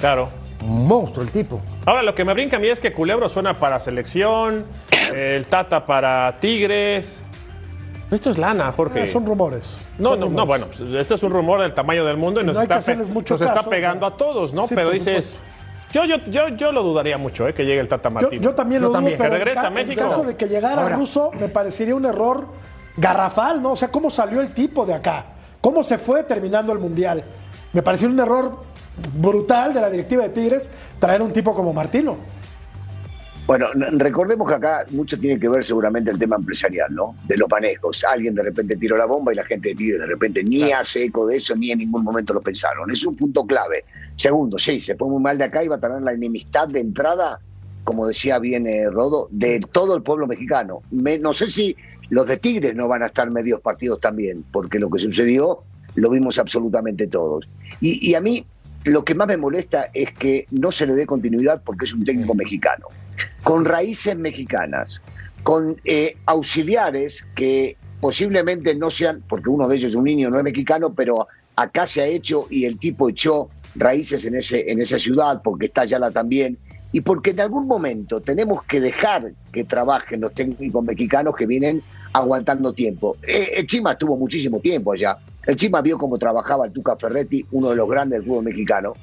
Claro. 0.00 0.30
Un 0.62 0.88
monstruo 0.88 1.22
el 1.22 1.30
tipo. 1.30 1.60
Ahora, 1.84 2.00
lo 2.02 2.14
que 2.14 2.24
me 2.24 2.32
brinca 2.32 2.56
a 2.56 2.58
mí 2.58 2.66
es 2.68 2.80
que 2.80 2.90
Culebro 2.94 3.28
suena 3.28 3.58
para 3.58 3.78
selección, 3.80 4.64
el 5.14 5.46
Tata 5.48 5.84
para 5.84 6.38
Tigres. 6.40 7.18
Esto 8.10 8.30
es 8.30 8.38
lana, 8.38 8.72
Jorge. 8.72 9.02
Ah, 9.02 9.06
son 9.06 9.26
rumores. 9.26 9.76
No, 9.98 10.08
son 10.08 10.20
no, 10.20 10.24
rumores. 10.28 10.36
no, 10.38 10.46
bueno, 10.46 10.66
pues, 10.68 10.90
este 10.94 11.12
es 11.16 11.22
un 11.22 11.32
rumor 11.32 11.60
del 11.60 11.74
tamaño 11.74 12.06
del 12.06 12.16
mundo 12.16 12.40
y, 12.40 12.44
Y 12.44 12.46
nos, 12.46 12.56
no 12.56 12.62
está, 12.62 12.94
mucho 13.12 13.34
nos 13.34 13.42
está 13.42 13.62
pegando 13.64 14.08
¿no? 14.08 14.14
a 14.14 14.16
todos, 14.16 14.54
¿no? 14.54 14.66
Sí, 14.66 14.74
pero 14.74 14.90
dices, 14.90 15.38
yo, 15.92 16.06
yo, 16.06 16.16
yo, 16.30 16.48
yo 16.48 16.72
lo 16.72 16.82
dudaría 16.82 17.18
mucho, 17.18 17.46
¿eh? 17.46 17.52
Que 17.52 17.66
llegue 17.66 17.80
el 17.80 17.88
Tata 17.88 18.08
Yo, 18.08 18.14
Martino. 18.14 18.42
yo 18.42 18.54
también 18.54 18.80
Yo 18.80 18.86
lo 18.86 18.88
dudo, 18.88 18.96
también. 19.00 19.18
pero 19.18 19.34
Que 19.44 19.50
en 19.50 19.54
ca- 19.54 19.66
a 19.66 19.70
México. 19.70 20.00
En 20.00 20.08
caso 20.08 20.22
de 20.22 20.34
que 20.34 20.46
llegara 20.48 20.80
Ahora. 20.84 20.96
ruso, 20.96 21.30
me 21.38 21.48
parecería 21.50 21.94
un 21.94 22.06
error 22.06 22.46
garrafal, 22.96 23.62
¿no? 23.62 23.72
O 23.72 23.76
sea, 23.76 23.88
¿cómo 23.90 24.10
salió 24.10 24.40
el 24.40 24.50
tipo 24.50 24.86
de 24.86 24.94
acá? 24.94 25.26
¿Cómo 25.60 25.82
se 25.82 25.98
fue 25.98 26.22
terminando 26.24 26.72
el 26.72 26.78
Mundial? 26.78 27.24
Me 27.72 27.82
pareció 27.82 28.08
un 28.08 28.18
error 28.18 28.60
brutal 29.18 29.74
de 29.74 29.80
la 29.80 29.90
directiva 29.90 30.22
de 30.22 30.30
Tigres 30.30 30.70
traer 30.98 31.22
un 31.22 31.32
tipo 31.32 31.54
como 31.54 31.72
Martino. 31.72 32.16
Bueno, 33.46 33.68
recordemos 33.92 34.48
que 34.48 34.54
acá 34.54 34.86
mucho 34.90 35.16
tiene 35.18 35.38
que 35.38 35.48
ver 35.48 35.62
seguramente 35.64 36.10
el 36.10 36.18
tema 36.18 36.34
empresarial, 36.34 36.92
¿no? 36.92 37.14
De 37.28 37.36
los 37.36 37.48
manejos. 37.48 38.02
Alguien 38.04 38.34
de 38.34 38.42
repente 38.42 38.74
tiró 38.76 38.96
la 38.96 39.06
bomba 39.06 39.32
y 39.32 39.36
la 39.36 39.44
gente 39.44 39.68
de 39.68 39.74
Tigres 39.76 40.00
de 40.00 40.06
repente 40.06 40.42
ni 40.42 40.72
hace 40.72 41.04
eco 41.04 41.26
de 41.28 41.36
eso, 41.36 41.54
ni 41.54 41.70
en 41.70 41.78
ningún 41.78 42.02
momento 42.02 42.34
lo 42.34 42.40
pensaron. 42.40 42.90
Es 42.90 43.06
un 43.06 43.14
punto 43.14 43.44
clave. 43.46 43.84
Segundo, 44.16 44.58
sí, 44.58 44.80
se 44.80 44.96
pone 44.96 45.12
muy 45.12 45.22
mal 45.22 45.38
de 45.38 45.44
acá 45.44 45.62
y 45.62 45.68
va 45.68 45.76
a 45.76 45.80
tener 45.80 46.02
la 46.02 46.12
enemistad 46.12 46.66
de 46.66 46.80
entrada, 46.80 47.38
como 47.84 48.08
decía 48.08 48.40
bien 48.40 48.66
eh, 48.66 48.90
Rodo, 48.90 49.28
de 49.30 49.60
todo 49.70 49.94
el 49.94 50.02
pueblo 50.02 50.26
mexicano. 50.26 50.82
Me- 50.90 51.20
no 51.20 51.32
sé 51.32 51.46
si 51.48 51.76
los 52.08 52.26
de 52.26 52.36
Tigres 52.36 52.74
no 52.74 52.88
van 52.88 53.02
a 53.02 53.06
estar 53.06 53.30
medios 53.30 53.60
partidos 53.60 54.00
también, 54.00 54.44
porque 54.52 54.78
lo 54.78 54.90
que 54.90 54.98
sucedió 54.98 55.62
lo 55.94 56.10
vimos 56.10 56.38
absolutamente 56.38 57.06
todos. 57.06 57.48
Y, 57.80 58.10
y 58.10 58.14
a 58.14 58.20
mí 58.20 58.46
lo 58.84 59.04
que 59.04 59.14
más 59.14 59.26
me 59.26 59.36
molesta 59.36 59.90
es 59.92 60.12
que 60.12 60.46
no 60.50 60.70
se 60.70 60.86
le 60.86 60.94
dé 60.94 61.06
continuidad 61.06 61.62
porque 61.64 61.86
es 61.86 61.92
un 61.92 62.04
técnico 62.04 62.34
mexicano, 62.34 62.86
con 63.42 63.64
raíces 63.64 64.16
mexicanas, 64.16 65.02
con 65.42 65.80
eh, 65.84 66.16
auxiliares 66.26 67.26
que 67.34 67.76
posiblemente 68.00 68.74
no 68.74 68.90
sean, 68.90 69.24
porque 69.28 69.48
uno 69.48 69.66
de 69.66 69.76
ellos 69.76 69.90
es 69.90 69.96
un 69.96 70.04
niño, 70.04 70.30
no 70.30 70.38
es 70.38 70.44
mexicano, 70.44 70.94
pero 70.94 71.26
acá 71.56 71.86
se 71.86 72.02
ha 72.02 72.06
hecho 72.06 72.46
y 72.48 72.64
el 72.64 72.78
tipo 72.78 73.08
echó 73.08 73.48
raíces 73.74 74.24
en, 74.24 74.36
ese, 74.36 74.70
en 74.70 74.80
esa 74.80 74.98
ciudad 74.98 75.42
porque 75.42 75.66
está 75.66 75.82
Ayala 75.82 76.10
también. 76.10 76.58
Y 76.96 77.02
porque 77.02 77.32
en 77.32 77.40
algún 77.40 77.66
momento 77.66 78.22
tenemos 78.22 78.62
que 78.62 78.80
dejar 78.80 79.30
que 79.52 79.64
trabajen 79.64 80.22
los 80.22 80.32
técnicos 80.32 80.82
mexicanos 80.82 81.36
que 81.36 81.44
vienen 81.44 81.82
aguantando 82.14 82.72
tiempo. 82.72 83.18
Eh, 83.22 83.50
el 83.56 83.66
Chima 83.66 83.92
estuvo 83.92 84.16
muchísimo 84.16 84.60
tiempo 84.60 84.94
allá. 84.94 85.18
El 85.46 85.56
Chima 85.56 85.82
vio 85.82 85.98
cómo 85.98 86.16
trabajaba 86.16 86.64
el 86.64 86.72
Tuca 86.72 86.96
Ferretti, 86.96 87.44
uno 87.50 87.68
de 87.68 87.76
los 87.76 87.86
grandes 87.86 88.20
del 88.20 88.26
fútbol 88.26 88.44
mexicano. 88.44 88.94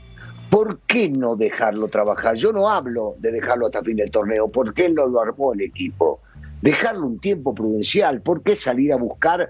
¿Por 0.50 0.80
qué 0.88 1.12
no 1.12 1.36
dejarlo 1.36 1.88
trabajar? 1.88 2.36
Yo 2.36 2.52
no 2.52 2.68
hablo 2.68 3.14
de 3.20 3.32
dejarlo 3.32 3.68
hasta 3.68 3.84
fin 3.84 3.98
del 3.98 4.10
torneo. 4.10 4.48
¿Por 4.48 4.74
qué 4.74 4.90
no 4.90 5.06
lo 5.06 5.22
armó 5.22 5.54
el 5.54 5.62
equipo? 5.62 6.20
Dejarlo 6.64 7.06
un 7.06 7.20
tiempo 7.20 7.54
prudencial. 7.54 8.22
¿Por 8.22 8.42
qué 8.42 8.56
salir 8.56 8.92
a 8.92 8.96
buscar 8.96 9.48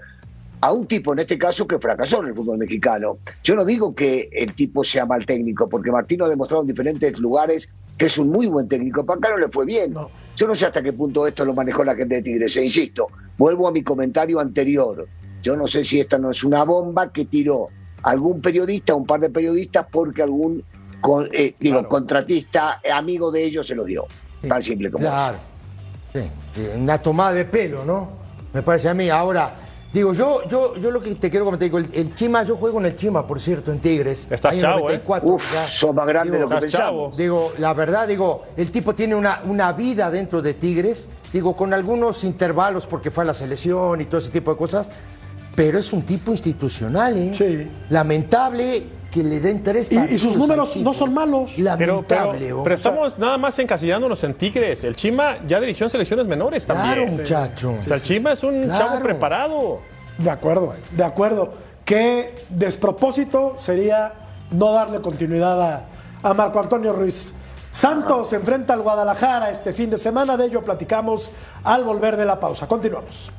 a 0.60 0.70
un 0.70 0.86
tipo, 0.86 1.14
en 1.14 1.20
este 1.20 1.38
caso, 1.38 1.66
que 1.66 1.78
fracasó 1.78 2.20
en 2.20 2.28
el 2.28 2.34
fútbol 2.34 2.58
mexicano? 2.58 3.16
Yo 3.42 3.54
no 3.54 3.64
digo 3.64 3.94
que 3.94 4.28
el 4.32 4.54
tipo 4.54 4.84
sea 4.84 5.06
mal 5.06 5.24
técnico, 5.24 5.66
porque 5.66 5.90
Martino 5.90 6.26
ha 6.26 6.28
demostrado 6.28 6.60
en 6.60 6.68
diferentes 6.68 7.18
lugares 7.18 7.70
que 7.96 8.06
es 8.06 8.18
un 8.18 8.30
muy 8.30 8.46
buen 8.46 8.68
técnico. 8.68 9.04
Para 9.06 9.18
acá 9.18 9.30
no 9.30 9.38
le 9.38 9.48
fue 9.48 9.64
bien. 9.64 9.92
No. 9.92 10.10
Yo 10.36 10.46
no 10.48 10.54
sé 10.54 10.66
hasta 10.66 10.82
qué 10.82 10.92
punto 10.92 11.26
esto 11.26 11.44
lo 11.44 11.54
manejó 11.54 11.84
la 11.84 11.94
gente 11.94 12.16
de 12.16 12.22
Tigres. 12.22 12.56
E 12.56 12.64
insisto, 12.64 13.06
vuelvo 13.38 13.68
a 13.68 13.72
mi 13.72 13.82
comentario 13.82 14.40
anterior. 14.40 15.06
Yo 15.42 15.56
no 15.56 15.66
sé 15.66 15.84
si 15.84 16.00
esta 16.00 16.18
no 16.18 16.30
es 16.30 16.42
una 16.42 16.64
bomba 16.64 17.12
que 17.12 17.26
tiró 17.26 17.68
algún 18.02 18.40
periodista, 18.40 18.94
un 18.94 19.06
par 19.06 19.20
de 19.20 19.30
periodistas, 19.30 19.86
porque 19.90 20.22
algún 20.22 20.62
con- 21.00 21.28
eh, 21.32 21.54
digo, 21.60 21.74
Claro. 21.76 21.88
contratista, 21.88 22.80
amigo 22.92 23.30
de 23.30 23.44
ellos, 23.44 23.66
se 23.66 23.74
los 23.74 23.86
dio. 23.86 24.06
Tan 24.48 24.62
simple 24.62 24.90
como 24.90 25.04
Claro. 25.04 25.36
Sí, 26.12 26.20
una 26.76 26.98
tomada 26.98 27.32
de 27.32 27.44
pelo, 27.44 27.84
¿no? 27.84 28.08
Me 28.52 28.62
parece 28.62 28.88
a 28.88 28.94
mí. 28.94 29.08
Ahora, 29.10 29.54
digo, 29.94 30.12
yo, 30.12 30.46
yo, 30.48 30.76
yo 30.76 30.90
lo 30.90 31.00
que 31.00 31.14
te 31.14 31.30
quiero 31.30 31.44
comentar, 31.46 31.64
digo, 31.64 31.78
el, 31.78 31.86
el 31.94 32.14
Chima, 32.14 32.42
yo 32.42 32.56
juego 32.56 32.80
en 32.80 32.86
el 32.86 32.96
Chima, 32.96 33.26
por 33.26 33.40
cierto, 33.40 33.72
en 33.72 33.78
Tigres. 33.78 34.26
Estás 34.30 34.58
chavo, 34.58 34.90
¿eh? 34.90 35.00
94, 35.00 35.28
Uf, 35.30 35.54
ya. 35.54 35.66
sos 35.66 35.94
más 35.94 36.06
grande 36.06 36.32
de 36.34 36.40
lo 36.40 36.48
que 36.48 36.56
pensamos. 36.56 37.12
chavo. 37.12 37.16
Digo, 37.16 37.52
la 37.58 37.72
verdad, 37.72 38.06
digo, 38.08 38.42
el 38.56 38.70
tipo 38.70 38.94
tiene 38.94 39.14
una, 39.14 39.40
una 39.46 39.72
vida 39.72 40.10
dentro 40.10 40.42
de 40.42 40.54
Tigres, 40.54 41.08
digo, 41.32 41.54
con 41.56 41.72
algunos 41.72 42.24
intervalos 42.24 42.86
porque 42.86 43.10
fue 43.10 43.22
a 43.24 43.28
la 43.28 43.34
selección 43.34 44.00
y 44.00 44.04
todo 44.06 44.18
ese 44.18 44.30
tipo 44.30 44.50
de 44.50 44.56
cosas, 44.58 44.90
pero 45.54 45.78
es 45.78 45.92
un 45.92 46.02
tipo 46.02 46.32
institucional, 46.32 47.16
¿eh? 47.16 47.32
Sí. 47.38 47.70
Lamentable 47.88 48.82
que 49.14 49.22
le 49.22 49.38
den 49.40 49.62
tres 49.62 49.86
Y- 49.90 49.94
y 49.94 49.98
partidos 49.98 50.22
sus 50.22 50.36
números 50.36 50.76
no 50.78 50.92
son 50.92 51.14
malos. 51.14 51.52
Pero, 51.56 51.76
pero, 51.78 51.92
Lamentable, 51.94 52.38
pero 52.46 52.60
o 52.60 52.64
sea, 52.64 52.74
estamos 52.74 53.16
nada 53.18 53.38
más 53.38 53.56
encasillándonos 53.60 54.24
en 54.24 54.34
Tigres. 54.34 54.82
El 54.82 54.96
Chima 54.96 55.36
ya 55.46 55.60
dirigió 55.60 55.86
en 55.86 55.90
selecciones 55.90 56.26
menores 56.26 56.66
también. 56.66 56.94
Claro, 57.06 57.12
muchacho. 57.12 57.70
O 57.80 57.82
sea, 57.82 57.96
el 57.96 58.02
Chima 58.02 58.32
es 58.32 58.42
un 58.42 58.64
Claro. 58.64 58.86
chavo 58.88 59.02
preparado. 59.02 59.78
De 60.18 60.30
acuerdo, 60.30 60.74
de 60.90 61.04
acuerdo. 61.04 61.52
Qué 61.84 62.34
despropósito 62.50 63.56
sería 63.58 64.12
no 64.50 64.72
darle 64.72 65.00
continuidad 65.00 65.60
a, 65.62 65.86
a 66.22 66.34
Marco 66.34 66.58
Antonio 66.58 66.92
Ruiz. 66.92 67.32
Santos 67.70 68.30
se 68.30 68.36
enfrenta 68.36 68.72
al 68.74 68.82
Guadalajara 68.82 69.50
este 69.50 69.72
fin 69.72 69.90
de 69.90 69.98
semana, 69.98 70.36
de 70.36 70.46
ello 70.46 70.62
platicamos 70.62 71.30
al 71.64 71.84
volver 71.84 72.16
de 72.16 72.24
la 72.24 72.38
pausa. 72.40 72.66
Continuamos. 72.68 73.32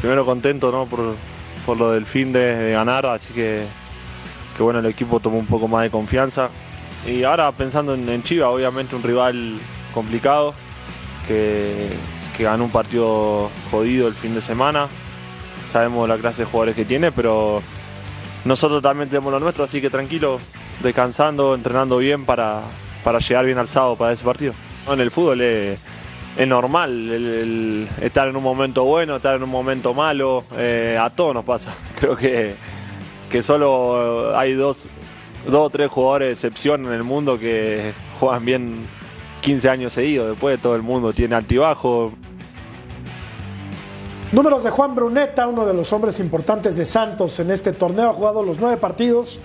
Primero 0.00 0.24
contento 0.24 0.72
¿no? 0.72 0.86
por, 0.86 1.14
por 1.64 1.76
lo 1.76 1.92
del 1.92 2.06
fin 2.06 2.32
de, 2.32 2.72
ganar, 2.72 3.06
así 3.06 3.32
que, 3.32 3.64
que 4.56 4.62
bueno, 4.62 4.78
el 4.80 4.86
equipo 4.86 5.20
tomó 5.20 5.38
un 5.38 5.46
poco 5.46 5.68
más 5.68 5.82
de 5.82 5.90
confianza. 5.90 6.50
Y 7.06 7.22
ahora 7.24 7.50
pensando 7.52 7.94
en, 7.94 8.08
en 8.08 8.22
Chiva, 8.22 8.50
obviamente 8.50 8.94
un 8.94 9.02
rival 9.02 9.58
complicado, 9.94 10.54
que, 11.26 11.88
que 12.36 12.44
ganó 12.44 12.64
un 12.64 12.70
partido 12.70 13.50
jodido 13.70 14.08
el 14.08 14.14
fin 14.14 14.34
de 14.34 14.40
semana. 14.40 14.88
Sabemos 15.68 16.08
la 16.08 16.18
clase 16.18 16.42
de 16.42 16.50
jugadores 16.50 16.74
que 16.74 16.84
tiene, 16.84 17.12
pero 17.12 17.62
nosotros 18.44 18.82
también 18.82 19.08
tenemos 19.08 19.32
lo 19.32 19.38
nuestro, 19.38 19.64
así 19.64 19.80
que 19.80 19.90
tranquilo, 19.90 20.40
descansando, 20.82 21.54
entrenando 21.54 21.98
bien 21.98 22.24
para, 22.24 22.62
para 23.04 23.18
llegar 23.18 23.44
bien 23.44 23.58
al 23.58 23.68
sábado 23.68 23.96
para 23.96 24.12
ese 24.12 24.24
partido. 24.24 24.54
En 24.88 25.00
el 25.00 25.10
fútbol 25.10 25.40
es, 25.42 25.78
es 26.36 26.46
normal 26.48 26.90
el- 27.10 27.88
estar 28.00 28.28
en 28.28 28.36
un 28.36 28.42
momento 28.42 28.84
bueno, 28.84 29.16
estar 29.16 29.34
en 29.36 29.42
un 29.42 29.50
momento 29.50 29.94
malo, 29.94 30.44
eh, 30.56 30.98
a 31.00 31.10
todos 31.10 31.34
nos 31.34 31.44
pasa. 31.44 31.74
Creo 32.00 32.16
que, 32.16 32.56
que 33.28 33.42
solo 33.42 34.36
hay 34.38 34.54
dos, 34.54 34.88
dos 35.46 35.66
o 35.66 35.70
tres 35.70 35.90
jugadores 35.90 36.28
de 36.28 36.32
excepción 36.32 36.86
en 36.86 36.92
el 36.92 37.02
mundo 37.02 37.38
que 37.38 37.92
juegan 38.18 38.44
bien 38.44 38.86
15 39.42 39.68
años 39.70 39.92
seguidos, 39.92 40.30
después 40.30 40.60
todo 40.60 40.76
el 40.76 40.82
mundo 40.82 41.12
tiene 41.12 41.34
altibajo, 41.34 42.12
Números 44.32 44.62
de 44.62 44.70
Juan 44.70 44.94
Bruneta, 44.94 45.48
uno 45.48 45.66
de 45.66 45.74
los 45.74 45.92
hombres 45.92 46.20
importantes 46.20 46.76
de 46.76 46.84
Santos 46.84 47.40
en 47.40 47.50
este 47.50 47.72
torneo. 47.72 48.10
Ha 48.10 48.12
jugado 48.12 48.44
los 48.44 48.60
nueve 48.60 48.76
partidos 48.76 49.40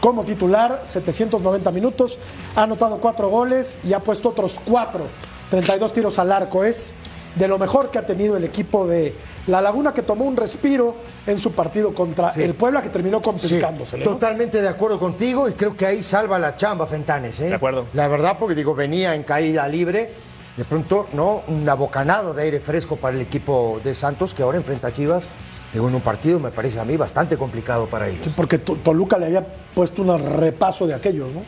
como 0.00 0.24
titular, 0.24 0.82
790 0.84 1.70
minutos. 1.70 2.18
Ha 2.56 2.64
anotado 2.64 2.98
cuatro 2.98 3.28
goles 3.28 3.78
y 3.84 3.92
ha 3.92 4.00
puesto 4.00 4.30
otros 4.30 4.60
cuatro. 4.64 5.02
32 5.50 5.92
tiros 5.92 6.18
al 6.18 6.32
arco. 6.32 6.64
Es 6.64 6.94
de 7.34 7.48
lo 7.48 7.58
mejor 7.58 7.90
que 7.90 7.98
ha 7.98 8.06
tenido 8.06 8.36
el 8.36 8.44
equipo 8.44 8.86
de 8.86 9.14
La 9.46 9.60
Laguna, 9.60 9.92
que 9.92 10.02
tomó 10.02 10.24
un 10.24 10.36
respiro 10.36 10.96
en 11.26 11.38
su 11.38 11.52
partido 11.52 11.92
contra 11.94 12.30
el 12.30 12.54
Puebla, 12.54 12.80
que 12.82 12.88
terminó 12.88 13.18
Sí, 13.18 13.24
complicándose. 13.24 13.98
totalmente 13.98 14.60
de 14.62 14.68
acuerdo 14.68 14.98
contigo 14.98 15.48
y 15.48 15.52
creo 15.52 15.76
que 15.76 15.84
ahí 15.86 16.02
salva 16.02 16.38
la 16.38 16.56
chamba 16.56 16.86
Fentanes. 16.86 17.38
¿eh? 17.40 17.48
De 17.48 17.54
acuerdo. 17.54 17.86
La 17.92 18.08
verdad, 18.08 18.36
porque 18.40 18.54
digo, 18.54 18.74
venía 18.74 19.14
en 19.14 19.22
caída 19.22 19.68
libre, 19.68 20.12
de 20.56 20.64
pronto, 20.64 21.06
¿no? 21.12 21.42
Un 21.48 21.68
abocanado 21.68 22.32
de 22.32 22.44
aire 22.44 22.60
fresco 22.60 22.96
para 22.96 23.14
el 23.14 23.20
equipo 23.22 23.80
de 23.84 23.94
Santos 23.94 24.32
que 24.32 24.42
ahora 24.42 24.56
enfrenta 24.56 24.88
a 24.88 24.92
Chivas. 24.92 25.28
En 25.74 25.82
un 25.82 26.00
partido 26.00 26.40
me 26.40 26.50
parece 26.50 26.80
a 26.80 26.84
mí 26.86 26.96
bastante 26.96 27.36
complicado 27.36 27.84
para 27.86 28.08
ellos. 28.08 28.32
Porque 28.34 28.56
To- 28.56 28.76
Toluca 28.82 29.18
le 29.18 29.26
había 29.26 29.46
puesto 29.74 30.00
un 30.00 30.18
repaso 30.38 30.86
de 30.86 30.94
aquellos, 30.94 31.28
¿no? 31.34 31.42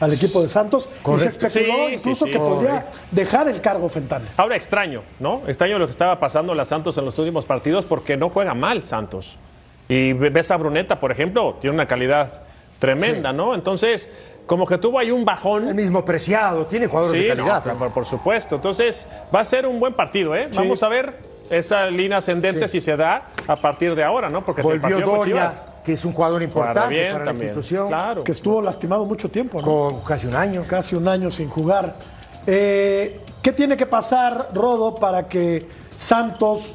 Al 0.00 0.12
equipo 0.12 0.42
de 0.42 0.48
Santos. 0.48 0.88
Y 0.90 0.96
se 0.96 1.02
Correcto. 1.02 1.46
especuló 1.46 1.88
Sí, 1.88 1.94
incluso 1.94 2.24
sí, 2.24 2.30
sí. 2.30 2.30
que 2.32 2.38
podría 2.38 2.70
Correcto. 2.80 2.98
dejar 3.12 3.48
el 3.48 3.60
cargo 3.60 3.88
Fentanes. 3.88 4.38
Ahora 4.38 4.56
extraño, 4.56 5.02
¿no? 5.20 5.42
Extraño 5.46 5.78
lo 5.78 5.86
que 5.86 5.92
estaba 5.92 6.18
pasando 6.18 6.52
a 6.52 6.64
Santos 6.64 6.98
en 6.98 7.04
los 7.04 7.18
últimos 7.18 7.44
partidos 7.44 7.84
porque 7.84 8.16
no 8.16 8.28
juega 8.30 8.54
mal 8.54 8.84
Santos. 8.84 9.38
Y 9.88 10.12
ve- 10.14 10.30
ves 10.30 10.50
a 10.50 10.56
Bruneta, 10.56 10.98
por 10.98 11.12
ejemplo, 11.12 11.56
tiene 11.60 11.74
una 11.74 11.86
calidad 11.86 12.42
tremenda, 12.78 13.32
¿no? 13.32 13.54
Entonces, 13.54 14.08
como 14.46 14.66
que 14.66 14.78
tuvo 14.78 14.98
ahí 14.98 15.10
un 15.10 15.24
bajón. 15.24 15.68
El 15.68 15.74
mismo 15.74 16.04
preciado, 16.04 16.66
tiene 16.66 16.86
jugadores 16.86 17.16
Sí, 17.20 17.28
de 17.28 17.36
calidad. 17.36 17.62
por, 17.78 17.90
por 17.92 18.04
supuesto. 18.06 18.56
Entonces, 18.56 19.06
va 19.34 19.40
a 19.40 19.44
ser 19.44 19.66
un 19.66 19.78
buen 19.80 19.94
partido, 19.94 20.34
¿eh? 20.34 20.48
Vamos 20.54 20.82
a 20.82 20.88
ver 20.88 21.33
esa 21.50 21.86
línea 21.86 22.18
ascendente 22.18 22.68
si 22.68 22.80
se 22.80 22.96
da 22.96 23.28
a 23.46 23.56
partir 23.56 23.94
de 23.94 24.02
ahora, 24.02 24.28
¿no? 24.30 24.44
Porque 24.44 24.62
el 24.62 24.80
Volvió 24.80 25.00
Doria, 25.00 25.50
que 25.84 25.92
es 25.92 26.04
un 26.04 26.12
jugador 26.12 26.42
importante 26.42 26.94
bien 26.94 27.12
para 27.12 27.24
también. 27.26 27.46
la 27.46 27.52
institución. 27.52 27.88
Claro. 27.88 28.24
Que 28.24 28.32
estuvo 28.32 28.62
lastimado 28.62 29.04
mucho 29.04 29.28
tiempo, 29.30 29.60
¿no? 29.60 29.66
Con 29.66 30.00
casi 30.00 30.26
un 30.26 30.36
año. 30.36 30.64
Casi 30.66 30.96
un 30.96 31.08
año 31.08 31.30
sin 31.30 31.48
jugar. 31.48 31.96
Eh, 32.46 33.20
¿Qué 33.42 33.52
tiene 33.52 33.76
que 33.76 33.86
pasar, 33.86 34.48
Rodo, 34.54 34.94
para 34.94 35.28
que 35.28 35.66
Santos 35.96 36.74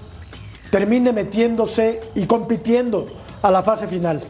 termine 0.70 1.12
metiéndose 1.12 2.00
y 2.16 2.26
compitiendo 2.26 3.08
a 3.42 3.52
la 3.52 3.64
fase 3.64 3.88
final? 3.88 4.22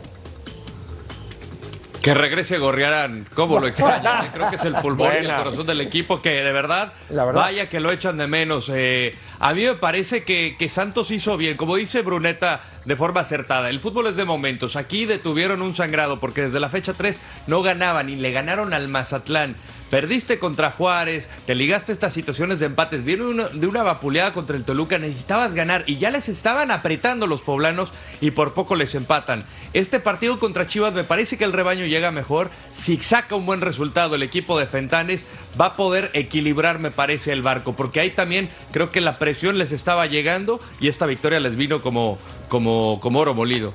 Que 2.01 2.13
regrese 2.13 2.57
Gorriarán, 2.57 3.27
¿cómo 3.33 3.59
lo 3.59 3.67
extraña? 3.67 4.31
Creo 4.33 4.49
que 4.49 4.55
es 4.55 4.63
el 4.63 4.73
pulmón 4.75 5.11
y 5.21 5.25
el 5.25 5.35
corazón 5.35 5.65
del 5.67 5.81
equipo 5.81 6.21
que 6.21 6.41
de 6.41 6.51
verdad, 6.53 6.93
La 7.09 7.25
verdad. 7.25 7.41
vaya 7.41 7.67
que 7.67 7.81
lo 7.81 7.91
echan 7.91 8.17
de 8.17 8.25
menos. 8.25 8.71
Eh, 8.73 9.17
a 9.39 9.53
mí 9.53 9.65
me 9.65 9.73
parece 9.75 10.23
que, 10.23 10.55
que 10.57 10.69
Santos 10.69 11.11
hizo 11.11 11.35
bien, 11.35 11.57
como 11.57 11.75
dice 11.75 12.01
Bruneta, 12.01 12.61
de 12.85 12.95
forma 12.95 13.19
acertada. 13.19 13.69
El 13.69 13.81
fútbol 13.81 14.07
es 14.07 14.15
de 14.15 14.23
momentos. 14.23 14.77
Aquí 14.77 15.05
detuvieron 15.05 15.61
un 15.61 15.75
sangrado 15.75 16.21
porque 16.21 16.43
desde 16.43 16.61
la 16.61 16.69
fecha 16.69 16.93
3 16.93 17.21
no 17.47 17.61
ganaban 17.61 18.09
y 18.09 18.15
le 18.15 18.31
ganaron 18.31 18.73
al 18.73 18.87
Mazatlán. 18.87 19.57
Perdiste 19.89 20.37
contra 20.37 20.69
Juárez, 20.69 21.29
te 21.47 21.55
ligaste 21.55 21.91
estas 21.91 22.13
situaciones 22.13 22.59
de 22.59 22.67
empates, 22.67 23.03
viene 23.03 23.23
una- 23.23 23.47
de 23.49 23.65
una 23.65 23.81
vapuleada 23.81 24.33
contra 24.33 24.55
el 24.55 24.63
Toluca, 24.63 24.99
necesitabas 24.99 25.55
ganar 25.55 25.83
y 25.87 25.97
ya 25.97 26.11
les 26.11 26.29
estaban 26.29 26.69
apretando 26.69 27.25
los 27.25 27.41
poblanos 27.41 27.91
y 28.21 28.31
por 28.31 28.53
poco 28.53 28.75
les 28.75 28.93
empatan. 28.93 29.45
Este 29.73 29.99
partido 29.99 30.37
contra 30.39 30.67
Chivas 30.67 30.93
me 30.93 31.03
parece 31.03 31.37
que 31.37 31.43
el 31.43 31.53
rebaño 31.53 31.85
llega 31.85 32.11
mejor, 32.11 32.51
si 32.71 32.97
saca 32.97 33.35
un 33.35 33.47
buen 33.47 33.61
resultado 33.61 34.13
el 34.15 34.21
equipo 34.23 34.59
de 34.59 34.67
Fentanes 34.67 35.25
va 35.59 35.65
a 35.67 35.73
poder 35.75 36.11
equilibrar 36.13 36.77
me 36.77 36.91
parece 36.91 37.31
el 37.33 37.41
barco, 37.41 37.73
porque 37.73 37.99
ahí 37.99 38.11
también 38.11 38.49
creo 38.71 38.91
que 38.91 39.01
la 39.01 39.17
presión 39.17 39.57
les 39.57 39.71
estaba 39.71 40.05
llegando 40.05 40.59
y 40.79 40.87
esta 40.87 41.07
victoria 41.07 41.39
les 41.39 41.55
vino 41.55 41.81
como, 41.81 42.19
como, 42.47 42.99
como 43.01 43.19
oro 43.19 43.33
molido. 43.33 43.73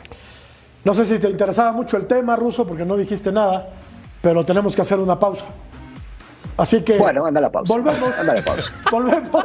No 0.85 0.95
sé 0.95 1.07
si 1.07 1.19
te 1.19 1.29
interesaba 1.29 1.73
mucho 1.73 1.97
el 1.97 2.07
tema, 2.07 2.37
Ruso, 2.37 2.67
porque 2.67 2.85
no 2.85 2.97
dijiste 2.97 3.33
nada, 3.33 3.69
pero 4.23 4.45
tenemos 4.45 4.77
que 4.77 4.83
hacer 4.83 4.99
una 5.01 5.19
pausa. 5.19 5.47
Así 6.57 6.83
que. 6.83 6.99
Bueno, 6.99 7.27
anda 7.27 7.41
la 7.41 7.51
pausa. 7.51 7.73
Volvemos. 7.73 8.19
Anda 8.19 8.35
la 8.35 8.45
pausa. 8.45 8.73
Volvemos. 8.91 9.45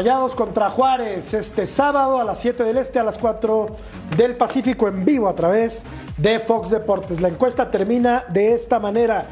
Rayados 0.00 0.34
contra 0.34 0.70
Juárez 0.70 1.34
este 1.34 1.66
sábado 1.66 2.18
a 2.18 2.24
las 2.24 2.38
7 2.38 2.64
del 2.64 2.78
Este, 2.78 2.98
a 2.98 3.04
las 3.04 3.18
4 3.18 3.66
del 4.16 4.34
Pacífico 4.34 4.88
en 4.88 5.04
vivo 5.04 5.28
a 5.28 5.34
través 5.34 5.82
de 6.16 6.38
Fox 6.38 6.70
Deportes. 6.70 7.20
La 7.20 7.28
encuesta 7.28 7.70
termina 7.70 8.24
de 8.30 8.54
esta 8.54 8.80
manera. 8.80 9.26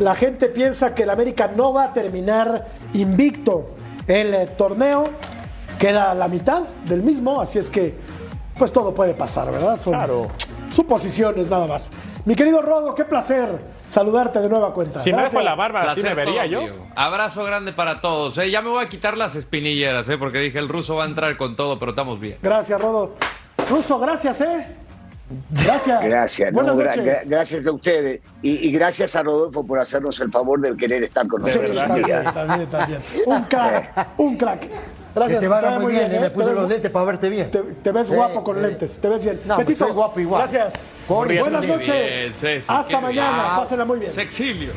La 0.00 0.14
gente 0.14 0.46
piensa 0.48 0.94
que 0.94 1.02
el 1.02 1.10
América 1.10 1.52
no 1.54 1.74
va 1.74 1.84
a 1.84 1.92
terminar 1.92 2.64
invicto 2.94 3.66
el 4.06 4.32
eh, 4.32 4.46
torneo. 4.56 5.10
Queda 5.78 6.14
la 6.14 6.28
mitad 6.28 6.62
del 6.88 7.02
mismo, 7.02 7.38
así 7.38 7.58
es 7.58 7.68
que 7.68 7.94
pues 8.56 8.72
todo 8.72 8.94
puede 8.94 9.12
pasar, 9.12 9.50
¿verdad? 9.52 9.78
Son 9.78 9.92
Claro. 9.92 10.28
suposiciones 10.72 11.50
nada 11.50 11.66
más. 11.66 11.92
Mi 12.24 12.34
querido 12.34 12.62
Rodo, 12.62 12.94
qué 12.94 13.04
placer 13.04 13.58
saludarte 13.94 14.40
de 14.40 14.48
nueva 14.48 14.72
cuenta. 14.74 14.98
Si 15.00 15.10
me 15.12 15.22
dejo 15.22 15.38
Gracias. 15.38 15.44
la 15.44 15.54
barba, 15.54 15.82
así 15.92 16.02
me 16.02 16.14
Placer 16.14 16.16
vería 16.16 16.58
todo 16.58 16.66
yo. 16.66 16.74
Abrazo 16.96 17.44
grande 17.44 17.72
para 17.72 18.00
todos. 18.00 18.36
eh. 18.38 18.50
Ya 18.50 18.60
me 18.60 18.68
voy 18.68 18.84
a 18.84 18.88
quitar 18.88 19.16
las 19.16 19.36
espinilleras, 19.36 20.08
eh, 20.08 20.18
porque 20.18 20.38
dije 20.38 20.58
el 20.58 20.68
ruso 20.68 20.96
va 20.96 21.04
a 21.04 21.06
entrar 21.06 21.36
con 21.36 21.54
todo, 21.56 21.78
pero 21.78 21.90
estamos 21.90 22.18
bien. 22.18 22.38
Gracias, 22.42 22.80
Rodo. 22.80 23.14
Ruso, 23.70 23.98
gracias, 23.98 24.40
¿eh? 24.40 24.76
Gracias. 25.50 26.04
Gracias, 26.04 26.52
no, 26.52 26.54
Buenas 26.62 26.76
gra- 26.76 26.96
noches. 26.96 27.04
gra- 27.04 27.22
gracias 27.28 27.66
a 27.66 27.72
ustedes 27.72 28.20
y, 28.42 28.68
y 28.68 28.72
gracias 28.72 29.14
a 29.16 29.22
Rodolfo 29.22 29.64
por 29.64 29.78
hacernos 29.78 30.18
el 30.20 30.30
favor 30.30 30.60
de 30.60 30.76
querer 30.76 31.02
estar 31.04 31.26
con 31.28 31.42
nosotros. 31.42 31.70
un 31.70 31.76
también, 31.76 32.04
día. 32.06 32.32
también, 32.32 32.68
también. 32.68 33.00
Un 33.26 33.42
crack, 33.44 34.08
un 34.18 34.36
crack. 34.36 34.60
Que 35.14 35.20
Gracias. 35.20 35.40
te 35.42 35.46
vaya 35.48 35.78
muy 35.78 35.92
bien, 35.92 36.12
eh, 36.12 36.18
me 36.18 36.26
¿eh? 36.26 36.30
puse 36.30 36.48
Te 36.50 36.54
los 36.56 36.68
lentes 36.68 36.90
para 36.90 37.04
verte 37.04 37.28
bien. 37.28 37.48
Te, 37.48 37.60
te 37.60 37.92
ves 37.92 38.08
Sí, 38.08 38.14
guapo 38.14 38.42
con 38.42 38.56
sí. 38.56 38.62
lentes, 38.62 38.98
te 38.98 39.08
ves 39.08 39.22
bien. 39.22 39.40
No, 39.44 39.54
pues 39.54 39.66
Betito, 39.68 39.84
soy 39.86 39.94
guapo 39.94 40.18
igual. 40.18 40.42
Gracias. 40.42 40.88
Corre, 41.06 41.38
Buenas 41.38 41.60
bien, 41.60 41.72
noches. 41.78 42.42
Bien, 42.42 42.62
Hasta 42.66 43.00
mañana. 43.00 43.30
bien. 43.44 43.56
Pásenla 43.56 43.84
muy 43.84 43.98
bien. 44.00 44.10
Sexilio. 44.10 44.72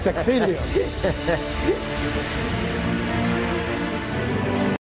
Sexilio. 0.00 0.56